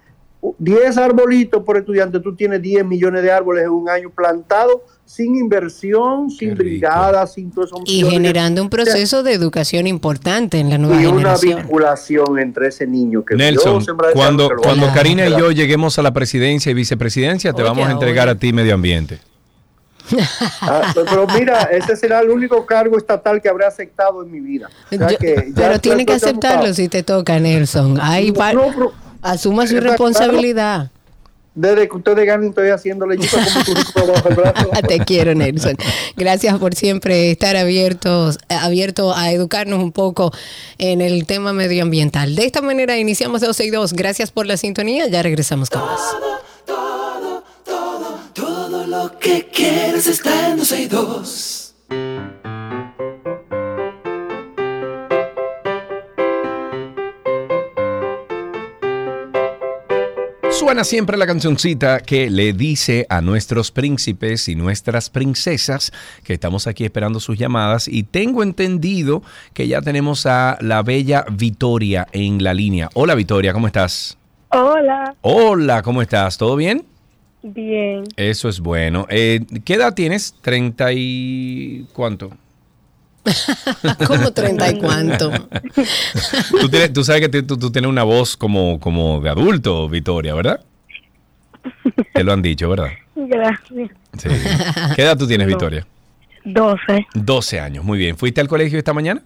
[0.59, 5.37] 10 arbolitos por estudiante, tú tienes 10 millones de árboles en un año plantados sin
[5.37, 7.77] inversión, sin brigadas, sin todo eso.
[7.85, 11.53] Y generando un proceso de educación importante en la nueva y generación.
[11.53, 16.13] una vinculación entre ese niño que Nelson, cuando, cuando Karina y yo lleguemos a la
[16.13, 19.21] presidencia y vicepresidencia, te vamos a entregar a ti medio ambiente.
[20.61, 24.69] Ah, pero mira, ese será el único cargo estatal que habré aceptado en mi vida.
[25.55, 27.99] pero tiene que aceptarlo si te toca, Nelson.
[28.01, 28.33] Ahí
[29.23, 30.91] Asuma su responsabilidad.
[31.55, 34.71] Desde que ustedes ganen, estoy haciéndole como el brazo.
[34.89, 35.77] Te quiero, Nelson.
[36.17, 40.33] Gracias por siempre estar abiertos, abierto a educarnos un poco
[40.79, 42.35] en el tema medioambiental.
[42.37, 43.93] De esta manera iniciamos 12 y 2.
[43.93, 45.07] Gracias por la sintonía.
[45.09, 46.01] Ya regresamos con más.
[46.01, 51.62] Todo, todo, todo, todo lo que quieres está en 12 y 2.
[60.65, 65.91] Suena siempre la cancioncita que le dice a nuestros príncipes y nuestras princesas
[66.23, 71.25] que estamos aquí esperando sus llamadas y tengo entendido que ya tenemos a la bella
[71.33, 72.89] Victoria en la línea.
[72.95, 74.17] Hola Victoria, ¿cómo estás?
[74.51, 75.17] Hola.
[75.23, 76.39] Hola, ¿cómo estás?
[76.39, 76.85] ¿Todo bien?
[77.43, 78.05] Bien.
[78.15, 79.09] Eso es bueno.
[79.11, 80.33] Eh, ¿Qué edad tienes?
[80.45, 82.31] ¿30 y cuánto?
[84.07, 85.31] ¿Cómo 30 y cuánto?
[86.61, 90.35] tú, tienes- tú sabes que tú, tú tienes una voz como, como de adulto, Victoria,
[90.35, 90.61] ¿verdad?
[92.15, 92.91] Te lo han dicho, ¿verdad?
[93.15, 93.91] Gracias.
[94.19, 94.29] Sí.
[94.97, 95.51] ¿Qué edad tú tienes, No.
[95.53, 95.87] Victoria?
[96.45, 97.07] 12.
[97.15, 98.17] 12 años, muy bien.
[98.17, 99.23] ¿Fuiste al colegio esta mañana?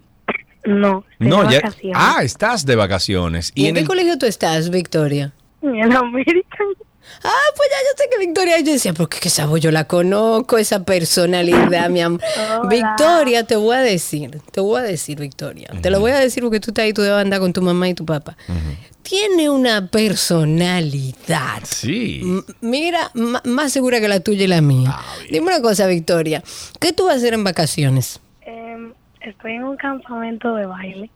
[0.66, 1.04] No.
[1.18, 1.60] No, de ya.
[1.62, 1.96] vacaciones.
[1.98, 3.52] Ah, estás de vacaciones.
[3.54, 5.32] ¿Y en qué el- colegio tú estás, Victoria?
[5.62, 6.66] En American.
[7.22, 10.58] Ah, pues ya yo sé que Victoria, yo decía, porque qué sabo, yo la conozco,
[10.58, 12.20] esa personalidad, mi amor.
[12.60, 12.68] Hola.
[12.68, 15.68] Victoria, te voy a decir, te voy a decir, Victoria.
[15.82, 17.88] Te lo voy a decir porque tú estás ahí, tú debes andar con tu mamá
[17.88, 18.36] y tu papá.
[19.02, 21.62] Tiene una personalidad.
[21.64, 22.20] Sí.
[22.22, 23.10] M- Mira,
[23.44, 24.96] más segura que la tuya y la mía.
[25.30, 26.42] Dime una cosa, Victoria.
[26.80, 28.20] ¿Qué tú vas a hacer en vacaciones?
[28.44, 31.10] Em, estoy en un campamento de baile.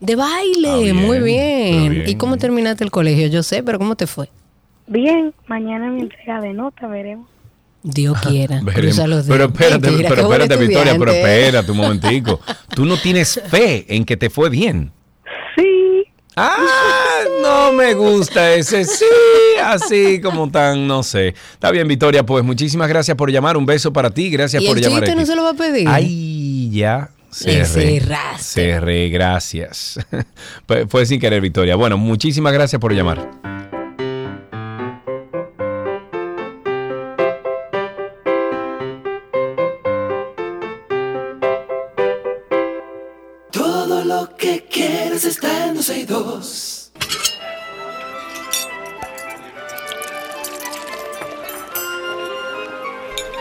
[0.00, 1.90] De baile, Ah, bien, muy muy bien.
[1.90, 2.08] bien.
[2.08, 3.26] ¿Y cómo terminaste el colegio?
[3.28, 4.28] Yo sé, pero ¿cómo te fue?
[4.86, 7.28] Bien, mañana mi entrega de nota, veremos.
[7.82, 8.60] Dios quiera.
[8.62, 8.74] Veremos.
[8.74, 11.40] Cruza los Pero espérate, Mentira, pero espérate, Victoria, pero estudiante.
[11.44, 12.40] espérate un momentico.
[12.74, 14.90] Tú no tienes fe en que te fue bien.
[15.56, 16.04] Sí.
[16.36, 16.56] Ah,
[17.42, 19.04] no me gusta ese sí,
[19.62, 21.28] así como tan, no sé.
[21.52, 23.56] Está bien, Victoria, pues muchísimas gracias por llamar.
[23.56, 25.04] Un beso para ti, gracias ¿Y por el llamar.
[25.04, 25.86] chiste no se lo va a pedir?
[25.88, 27.10] Ay, ya.
[27.30, 27.64] Cerré,
[28.38, 29.98] cerré, gracias.
[30.66, 31.76] Fue- Fue sin querer, Victoria.
[31.76, 33.28] Bueno, muchísimas gracias por llamar.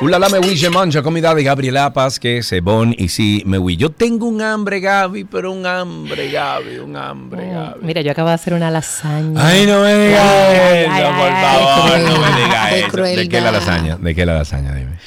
[0.04, 3.78] Ulala me mange comida de Gabriela Paz, que es bon y sí me oui.
[3.78, 7.80] Yo tengo un hambre, Gaby, pero un hambre, Gaby, un hambre, Gaby.
[7.82, 9.48] Mira, yo acabo de hacer una lasaña.
[9.48, 12.98] Ay, no me digas eso, ay, por ay, favor, no me digas eso.
[13.02, 13.96] ¿De qué la lasaña?
[13.96, 14.74] ¿De qué la lasaña?
[14.74, 14.98] Dime.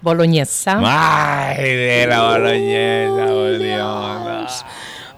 [0.00, 0.78] Boloñesa.
[0.80, 4.64] Ay, de la boloñesa, Dios.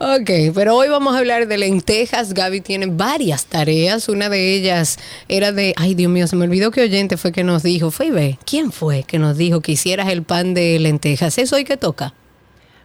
[0.01, 2.33] Ok, pero hoy vamos a hablar de lentejas.
[2.33, 4.09] Gaby tiene varias tareas.
[4.09, 4.97] Una de ellas
[5.27, 8.39] era de, ay Dios mío, se me olvidó que oyente fue que nos dijo, Feibe,
[8.47, 11.37] ¿quién fue que nos dijo que hicieras el pan de lentejas?
[11.39, 12.15] ¿Es hoy que toca?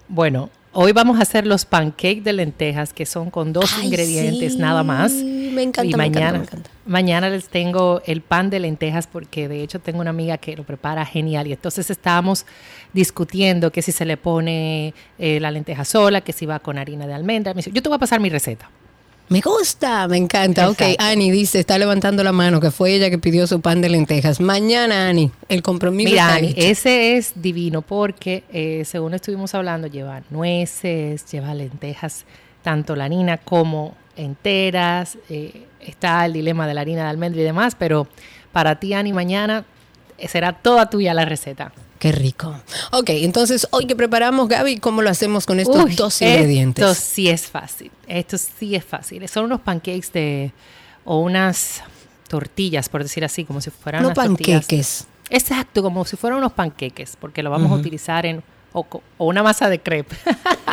[0.07, 4.53] Bueno, hoy vamos a hacer los pancakes de lentejas que son con dos Ay, ingredientes
[4.53, 5.11] sí, nada más.
[5.53, 6.69] Me encanta, y me encanta, mañana, me encanta.
[6.85, 10.63] mañana les tengo el pan de lentejas porque de hecho tengo una amiga que lo
[10.63, 12.45] prepara genial y entonces estábamos
[12.93, 17.07] discutiendo que si se le pone eh, la lenteja sola, que si va con harina
[17.07, 17.53] de almendra.
[17.53, 18.69] Me dice, yo te voy a pasar mi receta.
[19.29, 20.69] Me gusta, me encanta.
[20.69, 21.03] Ok, Exacto.
[21.05, 24.39] Ani dice, está levantando la mano, que fue ella que pidió su pan de lentejas.
[24.39, 29.87] Mañana, Ani, el compromiso Mira, está Ani, ese es divino porque eh, según estuvimos hablando,
[29.87, 32.25] lleva nueces, lleva lentejas,
[32.63, 35.17] tanto la harina como enteras.
[35.29, 38.07] eh, está el dilema de la harina de almendra y demás, pero
[38.51, 39.65] para ti, Ani, mañana
[40.17, 41.71] eh, será toda tuya la receta.
[41.99, 42.53] Qué rico.
[42.91, 46.83] Ok, entonces hoy que preparamos, Gaby, ¿cómo lo hacemos con estos Uy, dos ingredientes?
[46.83, 47.91] Esto sí es fácil.
[48.07, 49.27] Esto sí es fácil.
[49.29, 50.51] Son unos pancakes de
[51.05, 51.81] o unas
[52.27, 54.61] tortillas, por decir así, como si fueran No unas tortillas.
[54.65, 55.07] panqueques.
[55.29, 58.43] Exacto, como si fueran unos panqueques, porque lo vamos a utilizar en
[58.73, 58.85] o,
[59.17, 60.15] o una masa de crepe.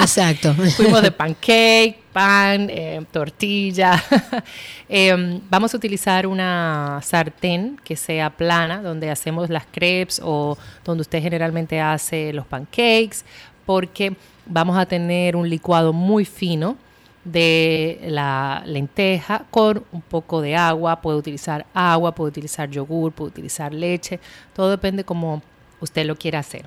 [0.01, 0.53] Exacto.
[0.77, 4.03] Fuimos de pancake, pan, eh, tortilla.
[4.89, 11.03] Em, vamos a utilizar una sartén que sea plana, donde hacemos las crepes o donde
[11.03, 13.25] usted generalmente hace los pancakes,
[13.65, 16.77] porque vamos a tener un licuado muy fino
[17.25, 21.01] de la lenteja con un poco de agua.
[21.01, 24.19] Puede utilizar agua, puede utilizar yogur, puede utilizar leche.
[24.55, 25.43] Todo depende como
[25.81, 26.67] usted lo quiera hacer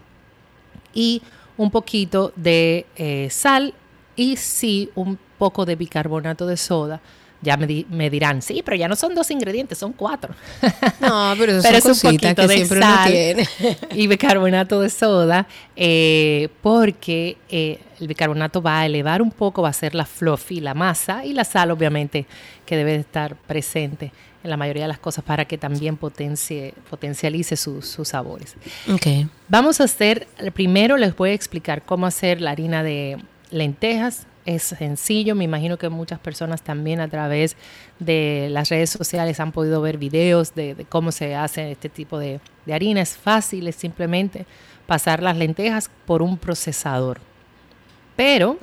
[0.93, 1.21] y
[1.57, 3.73] un poquito de eh, sal
[4.15, 6.99] y sí un poco de bicarbonato de soda.
[7.41, 10.33] Ya me, di- me dirán, sí, pero ya no son dos ingredientes, son cuatro.
[11.01, 13.47] No, pero, Pero son es un poquito que de siempre uno sal tiene.
[14.01, 19.67] y bicarbonato de soda, eh, porque eh, el bicarbonato va a elevar un poco, va
[19.67, 22.25] a hacer la fluffy, la masa, y la sal obviamente
[22.65, 26.73] que debe de estar presente en la mayoría de las cosas para que también potencie,
[26.89, 28.55] potencialice sus- sus sabores.
[28.89, 29.27] Ok.
[29.49, 33.17] Vamos a hacer, primero les voy a explicar cómo hacer la harina de
[33.51, 34.27] lentejas.
[34.45, 37.55] Es sencillo, me imagino que muchas personas también a través
[37.99, 42.19] de las redes sociales han podido ver videos de, de cómo se hace este tipo
[42.19, 43.01] de, de harina.
[43.01, 44.45] Es fácil, es simplemente
[44.85, 47.21] pasar las lentejas por un procesador.
[48.17, 48.57] Pero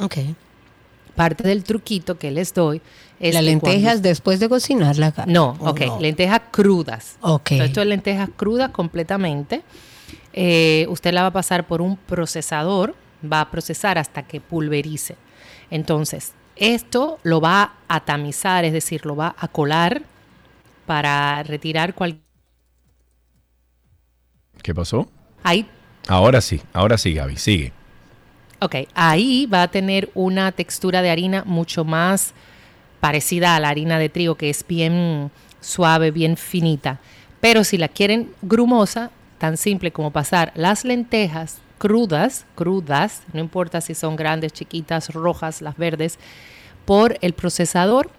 [1.17, 2.81] parte del truquito que les doy
[3.19, 5.15] es Las cuando- lentejas después de cocinarlas.
[5.27, 6.01] No, ¿O ok, no?
[6.01, 7.17] lentejas crudas.
[7.21, 7.53] Ok.
[7.53, 9.63] Entonces, esto es lentejas crudas completamente.
[10.33, 12.95] Eh, usted la va a pasar por un procesador,
[13.31, 15.17] va a procesar hasta que pulverice.
[15.71, 20.03] Entonces, esto lo va a tamizar, es decir, lo va a colar
[20.87, 22.23] para retirar cualquier...
[24.63, 25.09] ¿Qué pasó?
[25.43, 25.67] Ahí
[26.09, 27.73] Ahora sí, ahora sí, Gaby, sigue.
[28.61, 32.35] Ok, ahí va a tener una textura de harina mucho más
[33.01, 36.99] parecida a la harina de trigo, que es bien suave, bien finita.
[37.41, 43.81] Pero si la quieren grumosa, tan simple como pasar las lentejas crudas, crudas, no importa
[43.81, 46.19] si son grandes, chiquitas, rojas, las verdes,
[46.85, 48.11] por el procesador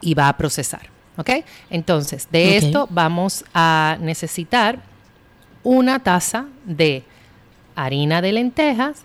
[0.00, 0.88] y va a procesar.
[1.16, 1.30] ¿Ok?
[1.70, 4.78] Entonces, de esto vamos a necesitar
[5.64, 7.02] una taza de
[7.74, 9.02] harina de lentejas,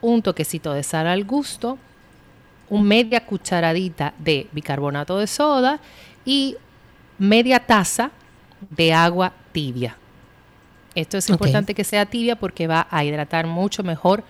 [0.00, 1.78] un toquecito de sal al gusto,
[2.70, 5.78] un media cucharadita de bicarbonato de soda
[6.24, 6.56] y
[7.18, 8.10] media taza
[8.70, 9.98] de agua tibia.
[10.94, 14.24] Esto es importante que sea tibia porque va a hidratar mucho mejor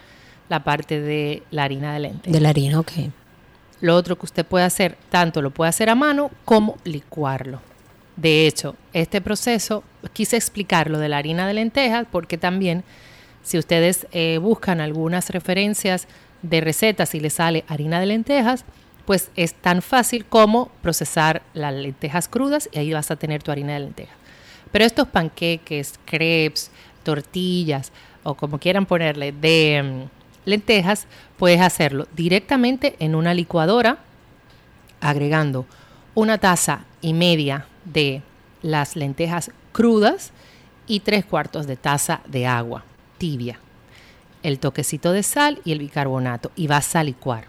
[0.48, 2.32] la parte de la harina de lentejas.
[2.32, 2.92] De la harina, ok.
[3.80, 7.60] Lo otro que usted puede hacer, tanto lo puede hacer a mano como licuarlo.
[8.16, 12.84] De hecho, este proceso, quise explicarlo de la harina de lentejas porque también
[13.42, 16.06] si ustedes eh, buscan algunas referencias
[16.42, 18.64] de recetas y les sale harina de lentejas,
[19.04, 23.50] pues es tan fácil como procesar las lentejas crudas y ahí vas a tener tu
[23.50, 24.16] harina de lentejas.
[24.74, 26.72] Pero estos panqueques, crepes,
[27.04, 27.92] tortillas
[28.24, 31.06] o como quieran ponerle de mm, lentejas,
[31.36, 33.98] puedes hacerlo directamente en una licuadora
[35.00, 35.64] agregando
[36.16, 38.22] una taza y media de
[38.62, 40.32] las lentejas crudas
[40.88, 42.82] y tres cuartos de taza de agua
[43.16, 43.60] tibia,
[44.42, 47.44] el toquecito de sal y el bicarbonato y vas a licuar.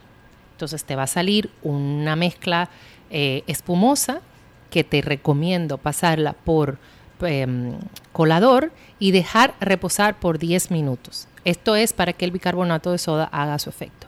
[0.52, 2.70] Entonces te va a salir una mezcla
[3.10, 4.22] eh, espumosa
[4.70, 6.78] que te recomiendo pasarla por
[7.22, 7.78] em,
[8.12, 11.28] colador y dejar reposar por 10 minutos.
[11.44, 14.08] Esto es para que el bicarbonato de soda haga su efecto.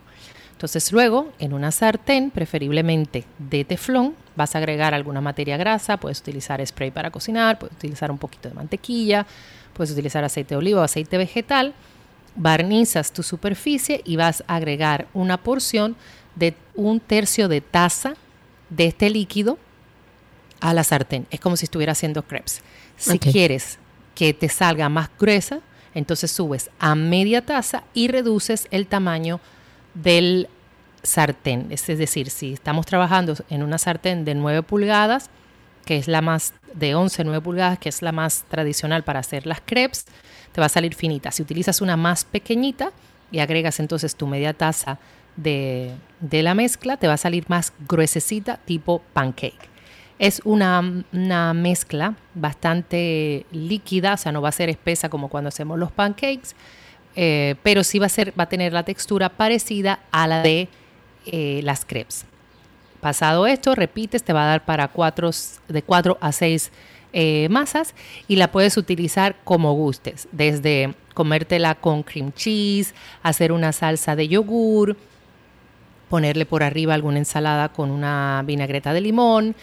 [0.58, 6.20] Entonces luego en una sartén, preferiblemente de teflón, vas a agregar alguna materia grasa, puedes
[6.20, 9.28] utilizar spray para cocinar, puedes utilizar un poquito de mantequilla,
[9.74, 11.76] puedes utilizar aceite de oliva o aceite vegetal,
[12.36, 15.96] barnizas tu superficie y vas a agregar una porción
[16.36, 18.16] de un tercio de taza
[18.72, 19.60] de este líquido
[20.60, 21.28] a la sartén.
[21.30, 22.62] Es como si estuviera haciendo crepes.
[22.98, 23.80] Si quieres
[24.16, 25.60] que te salga más gruesa,
[25.94, 29.40] entonces subes a media taza y reduces el tamaño
[29.94, 30.50] del
[31.04, 31.68] sartén.
[31.70, 35.30] Es decir, si estamos trabajando en una sartén de 9 pulgadas,
[35.86, 39.48] que es la más de 11, 9 pulgadas, que es la más tradicional para hacer
[39.48, 40.06] las crepes,
[40.52, 41.32] te va a salir finita.
[41.32, 42.92] Si utilizas una más pequeñita
[43.32, 45.00] y agregas entonces tu media taza
[45.36, 49.77] de, de la mezcla, te va a salir más gruesecita tipo pancake.
[50.20, 55.50] Es una, una, mezcla bastante líquida, o sea, no va a ser espesa como cuando
[55.50, 56.56] hacemos los pancakes,
[57.16, 60.70] eh, pero sí va a, ser, va a tener la textura parecida a la de
[61.26, 62.26] eh, las crepes.
[63.02, 65.30] Pasado esto, repites, te va a dar para cuatro,
[65.68, 66.72] de 4 a 6
[67.14, 67.94] eh, masas
[68.28, 72.94] y la puedes utilizar como gustes, desde comértela con cream cheese,
[73.24, 74.98] hacer una salsa de yogur,
[76.10, 79.56] ponerle por arriba alguna ensalada con una vinagreta de limón,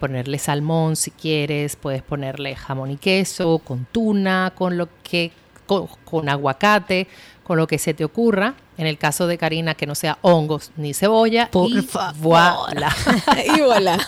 [0.00, 5.32] ponerle salmón si quieres, puedes ponerle jamón y queso, con tuna, con lo que
[5.68, 5.86] con,
[6.28, 7.08] aguacate,
[7.44, 8.54] con lo que se te ocurra.
[8.78, 11.50] En el caso de Karina, que no sea hongos ni cebolla.
[11.50, 12.70] Por y favor.
[13.56, 13.98] y voilà.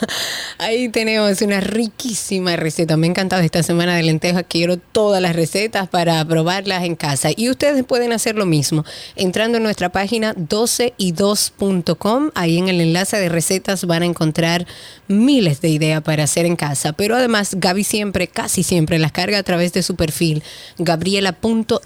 [0.58, 2.96] Ahí tenemos una riquísima receta.
[2.96, 4.44] Me ha encantado esta semana de lentejas.
[4.48, 7.30] Quiero todas las recetas para probarlas en casa.
[7.36, 8.84] Y ustedes pueden hacer lo mismo.
[9.16, 12.30] Entrando en nuestra página 12y2.com.
[12.36, 14.68] Ahí en el enlace de recetas van a encontrar
[15.08, 16.92] miles de ideas para hacer en casa.
[16.92, 20.44] Pero además, Gaby siempre, casi siempre, las carga a través de su perfil.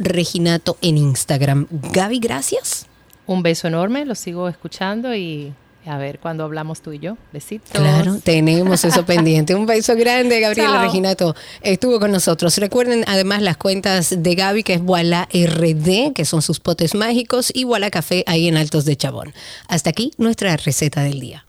[0.05, 1.67] Gabriela.reginato en Instagram.
[1.71, 2.87] Gaby, gracias.
[3.27, 5.53] Un beso enorme, lo sigo escuchando y
[5.87, 7.17] a ver cuando hablamos tú y yo.
[7.33, 7.71] Besitos.
[7.71, 9.55] Claro, tenemos eso pendiente.
[9.55, 11.35] Un beso grande, Gabriela Reginato.
[11.63, 12.57] Estuvo con nosotros.
[12.59, 17.51] Recuerden además las cuentas de Gaby, que es Walla RD, que son sus potes mágicos,
[17.55, 19.33] y Walla Café ahí en Altos de Chabón.
[19.69, 21.45] Hasta aquí nuestra receta del día.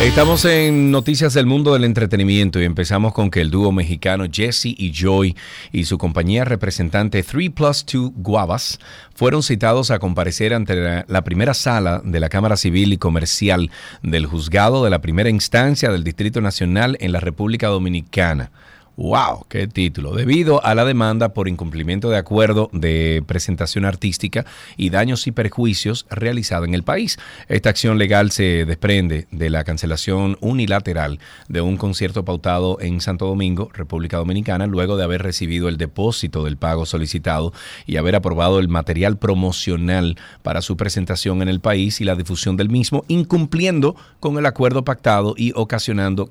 [0.00, 4.64] Estamos en Noticias del Mundo del Entretenimiento y empezamos con que el dúo mexicano Jesse
[4.64, 5.36] y Joy
[5.72, 8.78] y su compañía representante 3 Plus 2 Guavas
[9.14, 13.70] fueron citados a comparecer ante la, primera sala de la Cámara Civil y Comercial
[14.02, 18.52] del Juzgado de la Primera Instancia del Distrito Nacional en la República Dominicana.
[18.96, 19.46] ¡Wow!
[19.48, 20.12] ¡Qué título!
[20.12, 24.44] Debido a la demanda por incumplimiento de acuerdo de presentación artística
[24.76, 27.18] y daños y perjuicios realizada en el país.
[27.48, 31.18] Esta acción legal se desprende de la cancelación unilateral
[31.48, 36.44] de un concierto pautado en Santo Domingo, República Dominicana, luego de haber recibido el depósito
[36.44, 37.54] del pago solicitado
[37.86, 42.56] y haber aprobado el material promocional para su presentación en el país y la difusión
[42.56, 46.30] del mismo, incumpliendo con el acuerdo pactado y ocasionando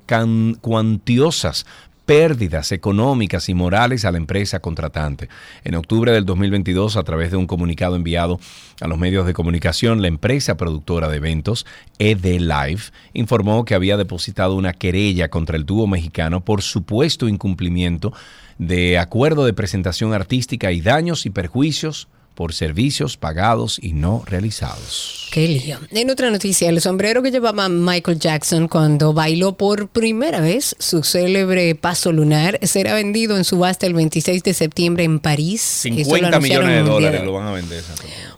[0.60, 1.66] cuantiosas
[2.10, 5.28] pérdidas económicas y morales a la empresa contratante.
[5.62, 8.40] En octubre del 2022, a través de un comunicado enviado
[8.80, 11.66] a los medios de comunicación, la empresa productora de eventos,
[12.00, 12.80] ED Live,
[13.12, 18.12] informó que había depositado una querella contra el dúo mexicano por supuesto incumplimiento
[18.58, 25.28] de acuerdo de presentación artística y daños y perjuicios por servicios pagados y no realizados.
[25.30, 25.78] Qué lío.
[25.90, 31.02] En otra noticia, el sombrero que llevaba Michael Jackson cuando bailó por primera vez su
[31.02, 35.60] célebre paso lunar será vendido en subasta el 26 de septiembre en París.
[35.60, 37.84] 50 millones de dólares lo van a vender.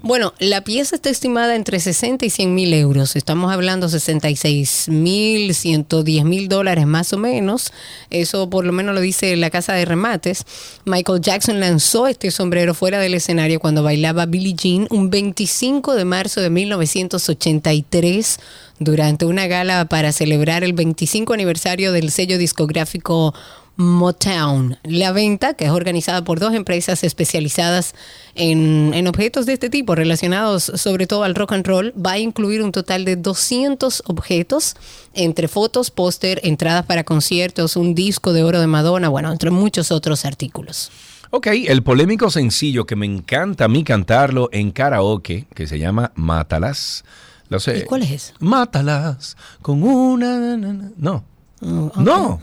[0.03, 3.15] Bueno, la pieza está estimada entre 60 y 100 mil euros.
[3.15, 7.73] Estamos hablando 66 mil, 110 mil dólares más o menos.
[8.11, 10.45] Eso por lo menos lo dice la casa de remates.
[10.85, 16.05] Michael Jackson lanzó este sombrero fuera del escenario cuando bailaba Billie Jean un 25 de
[16.05, 18.39] marzo de 1983
[18.79, 23.35] durante una gala para celebrar el 25 aniversario del sello discográfico
[23.77, 24.79] Motown.
[24.83, 27.95] La venta, que es organizada por dos empresas especializadas
[28.35, 32.63] en, objetos de este tipo, relacionados sobre todo al rock and roll, va a incluir
[32.63, 34.77] un total de 200 objetos,
[35.15, 39.91] entre fotos, póster, entradas para conciertos, un disco de oro de Madonna, bueno, entre muchos
[39.91, 40.91] otros artículos.
[41.35, 46.13] Ok, el polémico sencillo que me encanta a mí cantarlo en karaoke, que se llama
[46.15, 47.05] Mátalas.
[47.49, 47.79] Lo sé.
[47.79, 48.35] ¿Y cuál es?
[48.39, 50.59] Mátalas con una...
[50.99, 51.25] No.
[51.63, 52.39] Mm, no.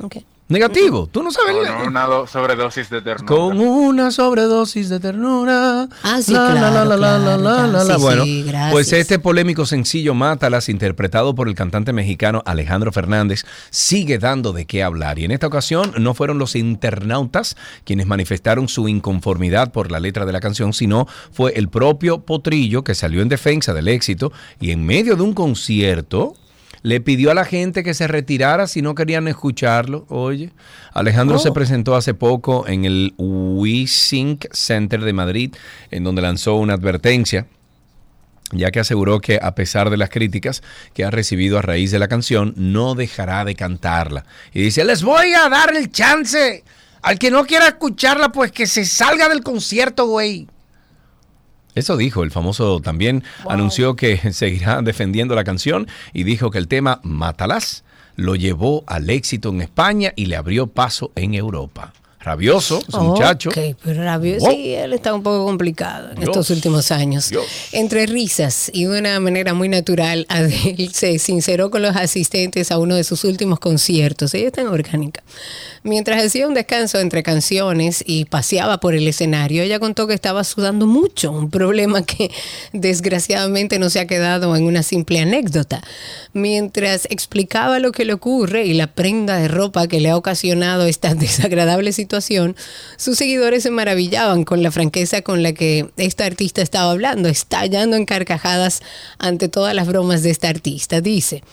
[0.50, 1.56] Negativo, tú no sabes.
[1.56, 3.28] Con una sobredosis de ternura.
[3.28, 5.88] Con una sobredosis de ternura.
[6.02, 8.24] Ah, sí, claro, Bueno,
[8.72, 14.66] pues este polémico sencillo Mátalas, interpretado por el cantante mexicano Alejandro Fernández, sigue dando de
[14.66, 15.20] qué hablar.
[15.20, 20.26] Y en esta ocasión no fueron los internautas quienes manifestaron su inconformidad por la letra
[20.26, 24.72] de la canción, sino fue el propio Potrillo que salió en defensa del éxito y
[24.72, 26.34] en medio de un concierto
[26.82, 30.06] le pidió a la gente que se retirara si no querían escucharlo.
[30.10, 30.52] Oye,
[30.94, 31.54] Alejandro se oh.
[31.54, 35.56] presentó hace poco en el WeSync Center de Madrid,
[35.92, 37.48] en donde lanzó una advertencia
[38.52, 40.64] ya que aseguró que a pesar de las críticas
[40.94, 44.26] que ha recibido a raíz de la canción, no dejará de cantarla.
[44.54, 46.64] Y dice, les voy a dar el chance.
[47.02, 50.48] Al que no quiera escucharla, pues que se salga del concierto, güey.
[51.76, 53.24] Eso dijo, el famoso también.
[53.48, 57.84] Anunció que seguirá defendiendo la canción y dijo que el tema Mátalas
[58.16, 63.50] lo llevó al éxito en España y le abrió paso en Europa rabioso, ese muchacho.
[63.50, 64.52] Ok, pero rabioso.
[64.52, 67.32] Sí, él está un poco complicado en estos últimos años.
[67.72, 72.78] Entre risas y de una manera muy natural, Adele se sinceró con los asistentes a
[72.78, 74.34] uno de sus últimos conciertos.
[74.34, 75.24] Ella está en orgánica.
[75.84, 80.44] Mientras hacía un descanso entre canciones y paseaba por el escenario, ella contó que estaba
[80.44, 82.32] sudando mucho, un problema que
[82.74, 85.82] desgraciadamente no se ha quedado en una simple anécdota.
[86.34, 90.86] Mientras explicaba lo que le ocurre y la prenda de ropa que le ha ocasionado
[90.86, 92.09] esta desagradable situación,
[92.98, 97.96] sus seguidores se maravillaban con la franqueza con la que esta artista estaba hablando, estallando
[97.96, 98.82] en carcajadas
[99.18, 101.02] ante todas las bromas de esta artista.
[101.02, 101.44] Dice,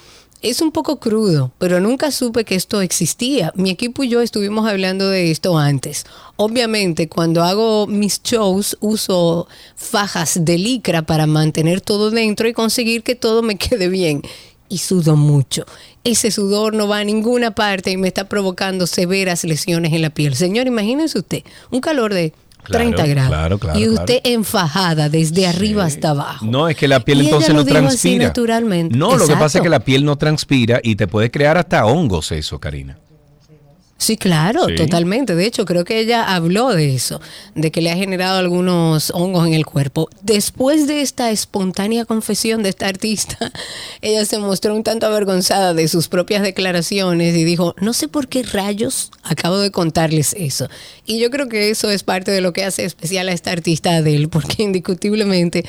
[0.42, 3.52] es un poco crudo, pero nunca supe que esto existía.
[3.56, 6.04] Mi equipo y yo estuvimos hablando de esto antes.
[6.36, 13.02] Obviamente, cuando hago mis shows, uso fajas de licra para mantener todo dentro y conseguir
[13.02, 14.22] que todo me quede bien.
[14.68, 15.64] Y sudo mucho.
[16.04, 20.10] Ese sudor no va a ninguna parte y me está provocando severas lesiones en la
[20.10, 20.34] piel.
[20.34, 22.32] Señor, imagínense usted, un calor de
[22.68, 23.78] 30 grados.
[23.78, 26.46] y usted enfajada desde arriba hasta abajo.
[26.46, 28.26] No, es que la piel entonces no transpira.
[28.26, 28.96] Naturalmente.
[28.96, 31.86] No, lo que pasa es que la piel no transpira y te puede crear hasta
[31.86, 32.98] hongos eso, Karina.
[33.98, 35.34] Sí, claro, totalmente.
[35.34, 37.18] De hecho, creo que ella habló de eso,
[37.54, 40.10] de que le ha generado algunos hongos en el cuerpo.
[40.20, 43.50] Después de esta espontánea confesión de esta artista,
[44.02, 48.28] ella se mostró un tanto avergonzada de sus propias declaraciones y dijo, no sé por
[48.28, 50.68] qué rayos acabo de contarles eso.
[51.06, 54.02] Y yo creo que eso es parte de lo que hace especial a esta artista
[54.02, 55.64] de él, porque indiscutiblemente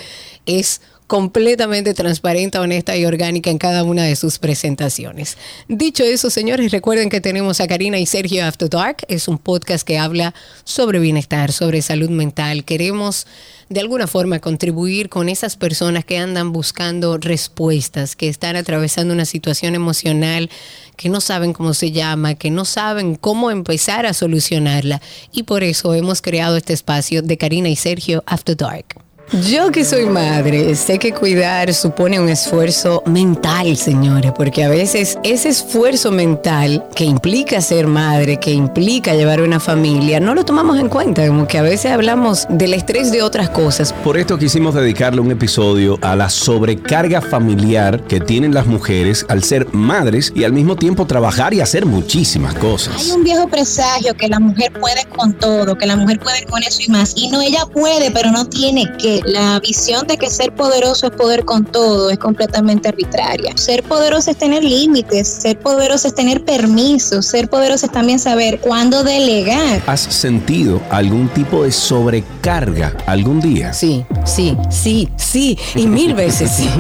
[0.45, 5.37] es completamente transparente, honesta y orgánica en cada una de sus presentaciones.
[5.69, 8.97] Dicho eso, señores, recuerden que tenemos a Karina y Sergio After Dark.
[9.07, 10.35] Es un podcast que habla
[10.65, 12.65] sobre bienestar, sobre salud mental.
[12.65, 13.25] Queremos
[13.69, 19.25] de alguna forma contribuir con esas personas que andan buscando respuestas, que están atravesando una
[19.25, 20.49] situación emocional
[20.97, 25.01] que no saben cómo se llama, que no saben cómo empezar a solucionarla.
[25.31, 29.06] Y por eso hemos creado este espacio de Karina y Sergio After Dark.
[29.33, 35.19] Yo que soy madre, sé que cuidar supone un esfuerzo mental, señores, porque a veces
[35.21, 40.79] ese esfuerzo mental que implica ser madre, que implica llevar una familia, no lo tomamos
[40.79, 43.91] en cuenta, como que a veces hablamos del estrés de otras cosas.
[43.91, 49.43] Por esto quisimos dedicarle un episodio a la sobrecarga familiar que tienen las mujeres al
[49.43, 52.95] ser madres y al mismo tiempo trabajar y hacer muchísimas cosas.
[52.97, 56.63] Hay un viejo presagio que la mujer puede con todo, que la mujer puede con
[56.63, 60.29] eso y más, y no ella puede, pero no tiene que la visión de que
[60.29, 63.55] ser poderoso es poder con todo es completamente arbitraria.
[63.57, 68.59] Ser poderoso es tener límites, ser poderoso es tener permisos, ser poderoso es también saber
[68.59, 69.81] cuándo delegar.
[69.87, 73.73] ¿Has sentido algún tipo de sobrecarga algún día?
[73.73, 76.69] Sí, sí, sí, sí, y mil veces sí.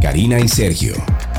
[0.00, 0.94] Karina y Sergio.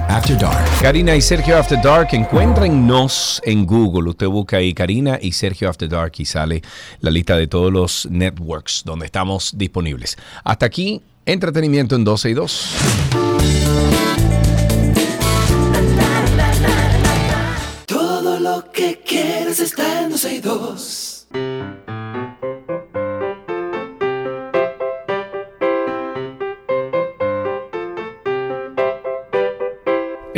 [0.08, 0.66] After Dark.
[0.82, 4.10] Karina y Sergio After Dark, encuéntrennos en Google.
[4.10, 6.62] Usted busca ahí Karina y Sergio After Dark y sale
[7.02, 10.18] la lista de todos los networks donde estamos disponibles.
[10.44, 12.76] Hasta aquí, entretenimiento en 12 y 2.
[17.86, 19.02] Todo lo que
[19.60, 21.28] está en 12 y 2.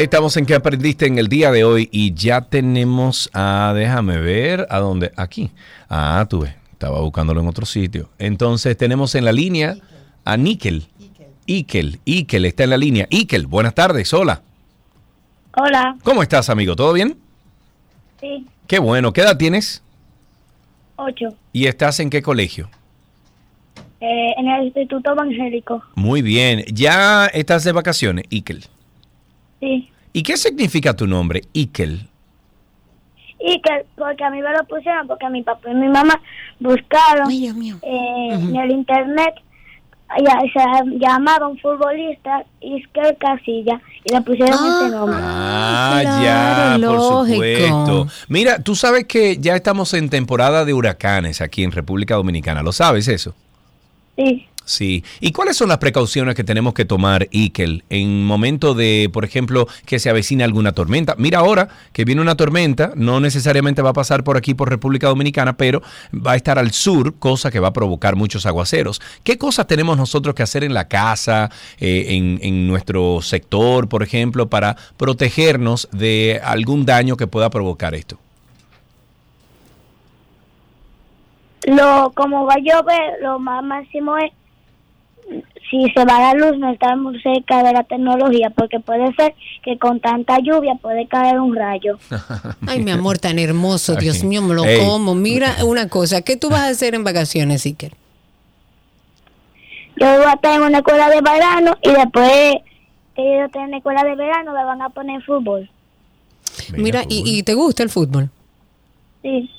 [0.07, 4.65] Estamos en que aprendiste en el día de hoy y ya tenemos a, déjame ver,
[4.69, 5.11] ¿a dónde?
[5.17, 5.51] Aquí.
[5.89, 8.07] Ah, tuve, estaba buscándolo en otro sitio.
[8.17, 9.75] Entonces tenemos en la línea
[10.23, 10.87] a Níquel.
[11.45, 13.05] Ikel, Ikel está en la línea.
[13.09, 14.41] Ikel, buenas tardes, hola.
[15.57, 16.77] Hola, ¿Cómo estás, amigo?
[16.77, 17.17] ¿Todo bien?
[18.21, 19.83] sí, Qué bueno, ¿qué edad tienes?
[20.95, 21.35] ocho.
[21.51, 22.69] ¿Y estás en qué colegio?
[23.99, 25.83] Eh, en el Instituto Evangélico.
[25.95, 28.63] Muy bien, ya estás de vacaciones, Ikel.
[29.59, 29.89] Sí.
[30.17, 32.07] ¿Y qué significa tu nombre, Ikel?
[33.37, 36.19] Que, porque a mí me lo pusieron, porque mi papá y mi mamá
[36.59, 39.35] buscaron eh, en el internet,
[40.25, 45.19] ya, se llamaba un futbolista, Isker Casilla, y le pusieron ese nombre.
[45.21, 47.05] Ah, claro, ya, lógico.
[47.05, 48.07] por supuesto.
[48.27, 52.63] Mira, tú sabes que ya estamos en temporada de huracanes aquí en República Dominicana.
[52.63, 53.35] ¿Lo sabes eso?
[54.15, 54.47] Sí.
[54.67, 55.05] Sí.
[55.21, 59.65] ¿Y cuáles son las precauciones que tenemos que tomar, Ikel, en momento de, por ejemplo,
[59.85, 61.15] que se avecina alguna tormenta?
[61.17, 65.07] Mira ahora que viene una tormenta, no necesariamente va a pasar por aquí, por República
[65.07, 65.81] Dominicana, pero
[66.13, 69.01] va a estar al sur, cosa que va a provocar muchos aguaceros.
[69.23, 71.49] ¿Qué cosas tenemos nosotros que hacer en la casa,
[71.79, 77.95] eh, en, en nuestro sector, por ejemplo, para protegernos de algún daño que pueda provocar
[77.95, 78.19] esto?
[81.67, 84.31] Lo, como va a llover, lo más máximo es
[85.69, 89.77] si se va la luz, no estamos cerca de la tecnología, porque puede ser que
[89.77, 91.97] con tanta lluvia puede caer un rayo.
[92.67, 94.79] Ay, mi amor, tan hermoso, Dios mío, me lo Ey.
[94.79, 95.13] como.
[95.15, 97.91] Mira una cosa, ¿qué tú vas a hacer en vacaciones, Iker?
[99.99, 102.55] Yo voy a estar en una escuela de verano y después
[103.15, 105.69] que yo esté en la escuela de verano me van a poner fútbol.
[106.77, 108.29] Mira, ¿y, y te gusta el fútbol?
[109.23, 109.49] Sí,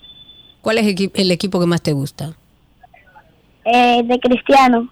[0.63, 2.35] ¿Cuál es equi- el equipo que más te gusta?
[3.65, 4.89] eh, de cristiano.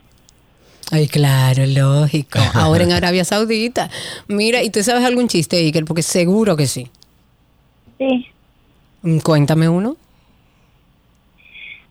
[0.92, 2.38] Ay, claro, lógico.
[2.54, 3.90] Ahora en Arabia Saudita.
[4.28, 5.84] Mira, ¿y tú sabes algún chiste, Iker?
[5.84, 6.90] Porque seguro que sí.
[7.98, 8.26] Sí.
[9.02, 9.96] Mm, Cuéntame uno.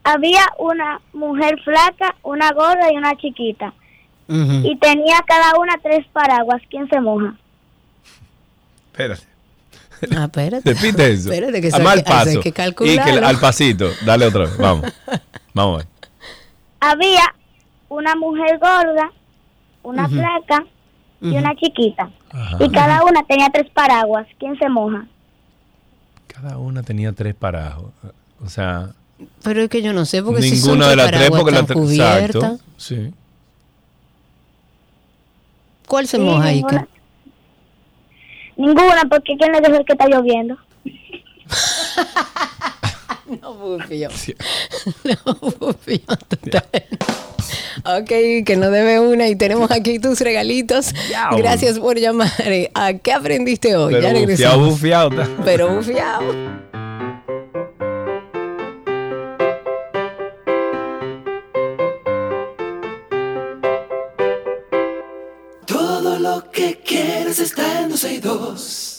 [0.04, 3.74] Había una mujer flaca, una gorda y una chiquita.
[4.28, 6.62] Y tenía cada una tres paraguas.
[6.70, 7.36] ¿Quién se moja?
[8.91, 9.24] Espérate.
[10.16, 10.74] Ah, espérate.
[10.74, 11.32] Repite eso.
[11.32, 12.39] Espérate, que a eso hay mal que- eso hay paso.
[12.41, 13.28] que y que calcularlo.
[13.28, 13.89] al pasito.
[14.04, 14.58] Dale otra vez.
[14.58, 14.91] Vamos.
[15.54, 15.88] Vamos a ver.
[16.80, 17.36] Había
[17.90, 19.12] una mujer gorda,
[19.84, 20.16] una Ujú.
[20.16, 20.66] flaca
[21.22, 22.10] y una chiquita.
[22.32, 22.58] Ajá.
[22.60, 24.28] Y cada una tenía tres paraguas.
[24.40, 25.06] ¿Quién se moja?
[26.28, 27.94] Cada una tenía tres paraguas.
[28.44, 28.90] O sea,
[29.44, 31.60] Pero es que yo no sé, porque si son ninguna de las tres porque la.
[31.60, 32.60] Exacto.
[32.78, 33.14] Sí.
[35.88, 36.88] ¿Cuál se Sí, moja, ninguna.
[38.58, 40.58] Ninguna, porque ¿quién le dijo que está lloviendo?
[43.41, 44.09] No bufio.
[45.03, 46.86] No bufio total.
[47.86, 48.07] Ok,
[48.45, 50.93] que no debe una y tenemos aquí tus regalitos.
[51.38, 52.32] Gracias por llamar.
[52.39, 53.93] Eh, ¿A qué aprendiste hoy?
[53.93, 54.69] Pero ya regresamos.
[54.69, 55.43] Bufiao, bufiao.
[55.43, 56.23] Pero bufiao.
[65.65, 68.95] Todo lo que quieres está en dos.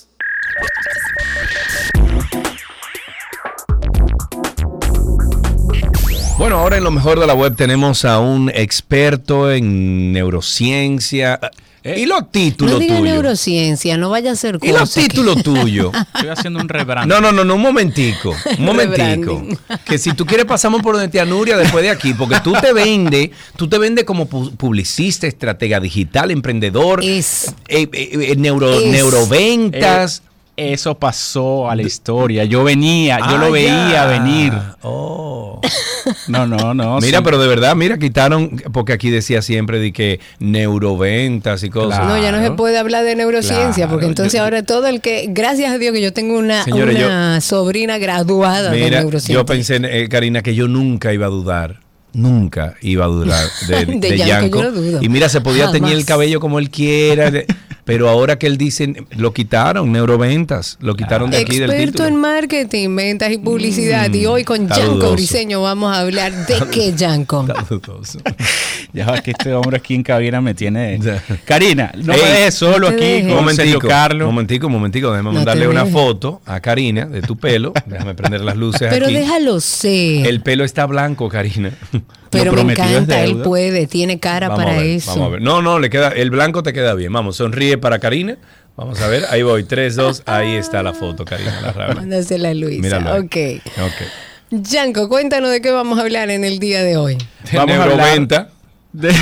[6.38, 11.40] Bueno, ahora en lo mejor de la web tenemos a un experto en neurociencia.
[11.82, 13.12] ¿Y los títulos no diga tuyos?
[13.14, 15.92] neurociencia, no vaya a ser ¿Y los títulos tuyos?
[16.14, 17.08] Estoy haciendo un rebranding.
[17.08, 19.46] No, no, no, no, un momentico, un momentico.
[19.84, 22.72] Que si tú quieres pasamos por donde te Nuria después de aquí, porque tú te
[22.72, 27.54] vendes, tú te vendes como pu- publicista, estratega digital, emprendedor, Es.
[27.68, 28.86] eh, eh, eh, neuro, Es.
[28.90, 30.22] neuroventas.
[30.56, 32.44] Eso pasó a la historia.
[32.44, 34.52] Yo venía, yo Ah, lo veía venir.
[34.82, 35.60] Oh.
[36.28, 36.98] No, no, no.
[37.00, 37.24] Mira, sí.
[37.24, 42.06] pero de verdad, mira, quitaron, porque aquí decía siempre de que neuroventas y cosas.
[42.06, 42.56] No, ya no se Claro.
[42.56, 45.92] puede hablar de neurociencia, Claro, porque entonces yo- ahora todo el que, gracias a Dios
[45.92, 46.62] que yo tengo una,
[47.40, 49.34] sobrina graduada de neurociencia.
[49.34, 51.80] yo pensé, eh, Karina, que yo nunca iba a dudar.
[52.12, 54.58] Nunca iba a dudar de, De de Yanko, Yanko.
[54.58, 54.98] yo no dudo.
[55.02, 56.04] Y mira, se podía teñir el Jamás.
[56.06, 57.30] cabello como él quiera.
[57.86, 60.76] Pero ahora que él dice, lo quitaron, neuroventas.
[60.80, 62.08] Lo quitaron de aquí del Experto título.
[62.08, 64.12] en marketing, ventas y publicidad.
[64.12, 65.12] y hoy con está Yanko.
[65.12, 67.46] Briseño vamos a hablar de qué Yanko.
[68.92, 70.98] Ya va que este hombre aquí en cabina me tiene.
[71.44, 73.22] Karina, no Ey, me dejes solo no aquí dejes.
[73.22, 74.26] con Sergio Momentico, Carlos.
[74.26, 75.10] momentico, momentico.
[75.10, 77.72] Déjame No mandarle una foto a Karina de tu pelo.
[77.86, 79.14] Déjame prender las luces Pero aquí.
[79.14, 80.26] déjalo ser.
[80.26, 81.70] El pelo está blanco, Karina.
[82.30, 85.10] Pero me encanta, él puede, tiene cara Vamos para a ver, eso.
[85.12, 85.42] Vamos a ver.
[85.42, 87.12] No, no, le queda, el blanco te queda bien.
[87.12, 88.36] Vamos, sonríe para Karina.
[88.76, 89.64] Vamos a ver, ahí voy.
[89.64, 91.60] 3, 2, ahí está la foto, Karina.
[91.62, 91.94] La rama.
[91.94, 92.82] Mándasela a Luisa.
[92.82, 93.24] Míralo.
[93.24, 93.36] Ok.
[93.78, 94.06] Ok.
[94.50, 97.16] Yanko, cuéntanos de qué vamos a hablar en el día de hoy.
[97.54, 98.50] Vamos a Neuroventa.
[98.96, 99.12] De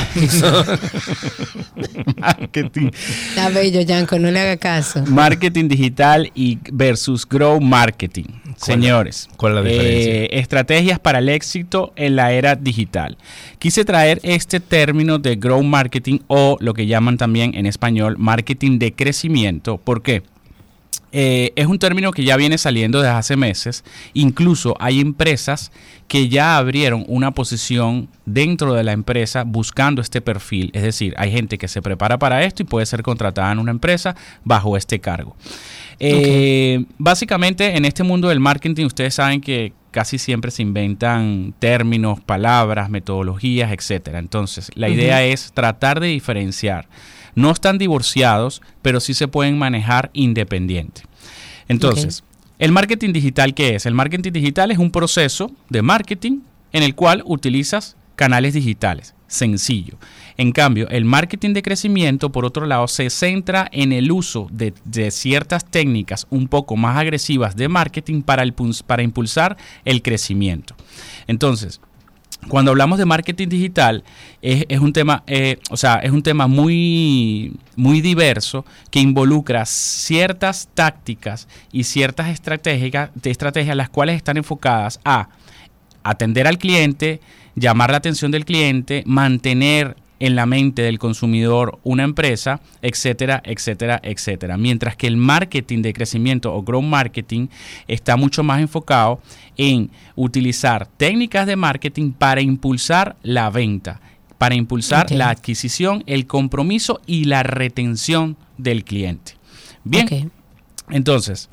[2.16, 2.91] marketing,
[3.31, 5.03] Está bello, Yanko, no le haga caso.
[5.07, 8.25] marketing digital y versus grow marketing.
[8.57, 10.12] Señores, cuál es la diferencia?
[10.14, 13.18] eh, estrategias para el éxito en la era digital.
[13.59, 18.79] Quise traer este término de grow marketing o lo que llaman también en español marketing
[18.79, 19.79] de crecimiento.
[19.79, 20.22] ¿Por qué?
[21.17, 23.85] Eh, es un término que ya viene saliendo desde hace meses.
[24.15, 25.71] Incluso hay empresas
[26.09, 30.73] que ya abrieron una posición dentro de la empresa buscando este perfil.
[30.75, 33.71] Es decir, hay gente que se prepara para esto y puede ser contratada en una
[33.71, 35.37] empresa bajo este cargo.
[36.01, 42.19] Eh, Básicamente, en este mundo del marketing, ustedes saben que casi siempre se inventan términos,
[42.19, 44.19] palabras, metodologías, etcétera.
[44.19, 46.89] Entonces, la idea es tratar de diferenciar.
[47.35, 51.03] No están divorciados, pero sí se pueden manejar independiente.
[51.68, 52.24] Entonces,
[52.59, 53.87] el marketing digital, ¿qué es?
[53.87, 56.41] El marketing digital es un proceso de marketing
[56.72, 59.14] en el cual utilizas canales digitales.
[59.26, 59.99] Sencillo.
[60.37, 64.74] En cambio, el marketing de crecimiento, por otro lado, se centra en el uso de,
[64.85, 68.55] de ciertas técnicas un poco más agresivas de marketing para, el,
[68.87, 70.76] para impulsar el crecimiento.
[71.26, 71.80] Entonces,
[72.49, 74.05] cuando hablamos de marketing digital,
[74.42, 80.68] es, un tema, eh, o sea, es un tema muy, muy diverso que involucra ciertas
[80.74, 85.28] tácticas y ciertas estrategias, estrategias las cuales están enfocadas a
[86.03, 87.20] atender al cliente,
[87.55, 94.01] llamar la atención del cliente, mantener en la mente del consumidor una empresa, etcétera, etcétera,
[94.03, 94.57] etcétera.
[94.57, 97.49] Mientras que el marketing de crecimiento o growth marketing
[97.89, 99.20] está mucho más enfocado
[99.59, 104.01] en utilizar técnicas de marketing para impulsar la venta,
[104.39, 109.33] para impulsar la adquisición, el compromiso y la retención del cliente.
[109.85, 110.33] Bien,
[110.89, 111.51] entonces,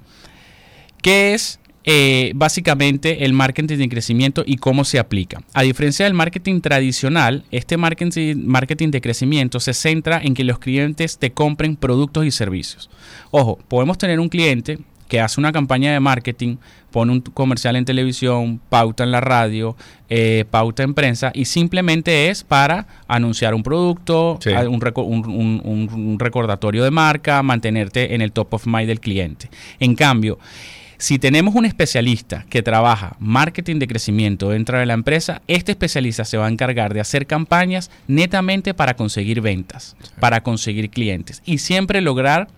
[1.01, 5.41] ¿qué es eh, básicamente el marketing de crecimiento y cómo se aplica?
[5.53, 10.59] A diferencia del marketing tradicional, este marketing, marketing de crecimiento se centra en que los
[10.59, 12.89] clientes te compren productos y servicios.
[13.31, 16.55] Ojo, podemos tener un cliente que hace una campaña de marketing,
[16.89, 19.75] pone un comercial en televisión, pauta en la radio,
[20.09, 24.51] eh, pauta en prensa y simplemente es para anunciar un producto, Sí.
[24.53, 28.65] a- un, reco- un- un- un- un recordatorio de marca, mantenerte en el top of
[28.67, 29.49] mind del cliente.
[29.81, 30.39] En cambio,
[31.01, 36.25] si tenemos un especialista que trabaja marketing de crecimiento dentro de la empresa, este especialista
[36.25, 41.57] se va a encargar de hacer campañas netamente para conseguir ventas, para conseguir clientes y
[41.57, 42.49] siempre lograr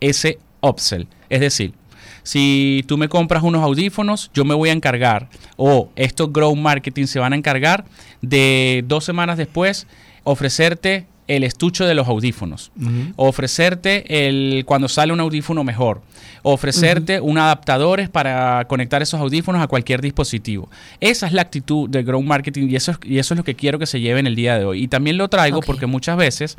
[0.00, 1.08] ese upsell.
[1.28, 1.74] Es decir,
[2.22, 5.28] si tú me compras unos audífonos, yo me voy a encargar,
[5.58, 7.84] o estos Grow Marketing se van a encargar
[8.22, 9.86] de dos semanas después
[10.22, 12.70] ofrecerte el estuche de los audífonos,
[13.16, 16.02] ofrecerte el cuando sale un audífono mejor,
[16.42, 20.68] ofrecerte un adaptadores para conectar esos audífonos a cualquier dispositivo.
[21.00, 23.54] Esa es la actitud de Grow Marketing y eso es, y eso es lo que
[23.54, 24.82] quiero que se lleve en el día de hoy.
[24.82, 26.56] Y también lo traigo porque muchas veces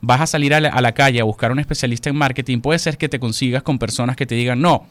[0.00, 2.78] vas a salir a la, a la calle a buscar un especialista en marketing, puede
[2.78, 4.86] ser que te consigas con personas que te digan, no,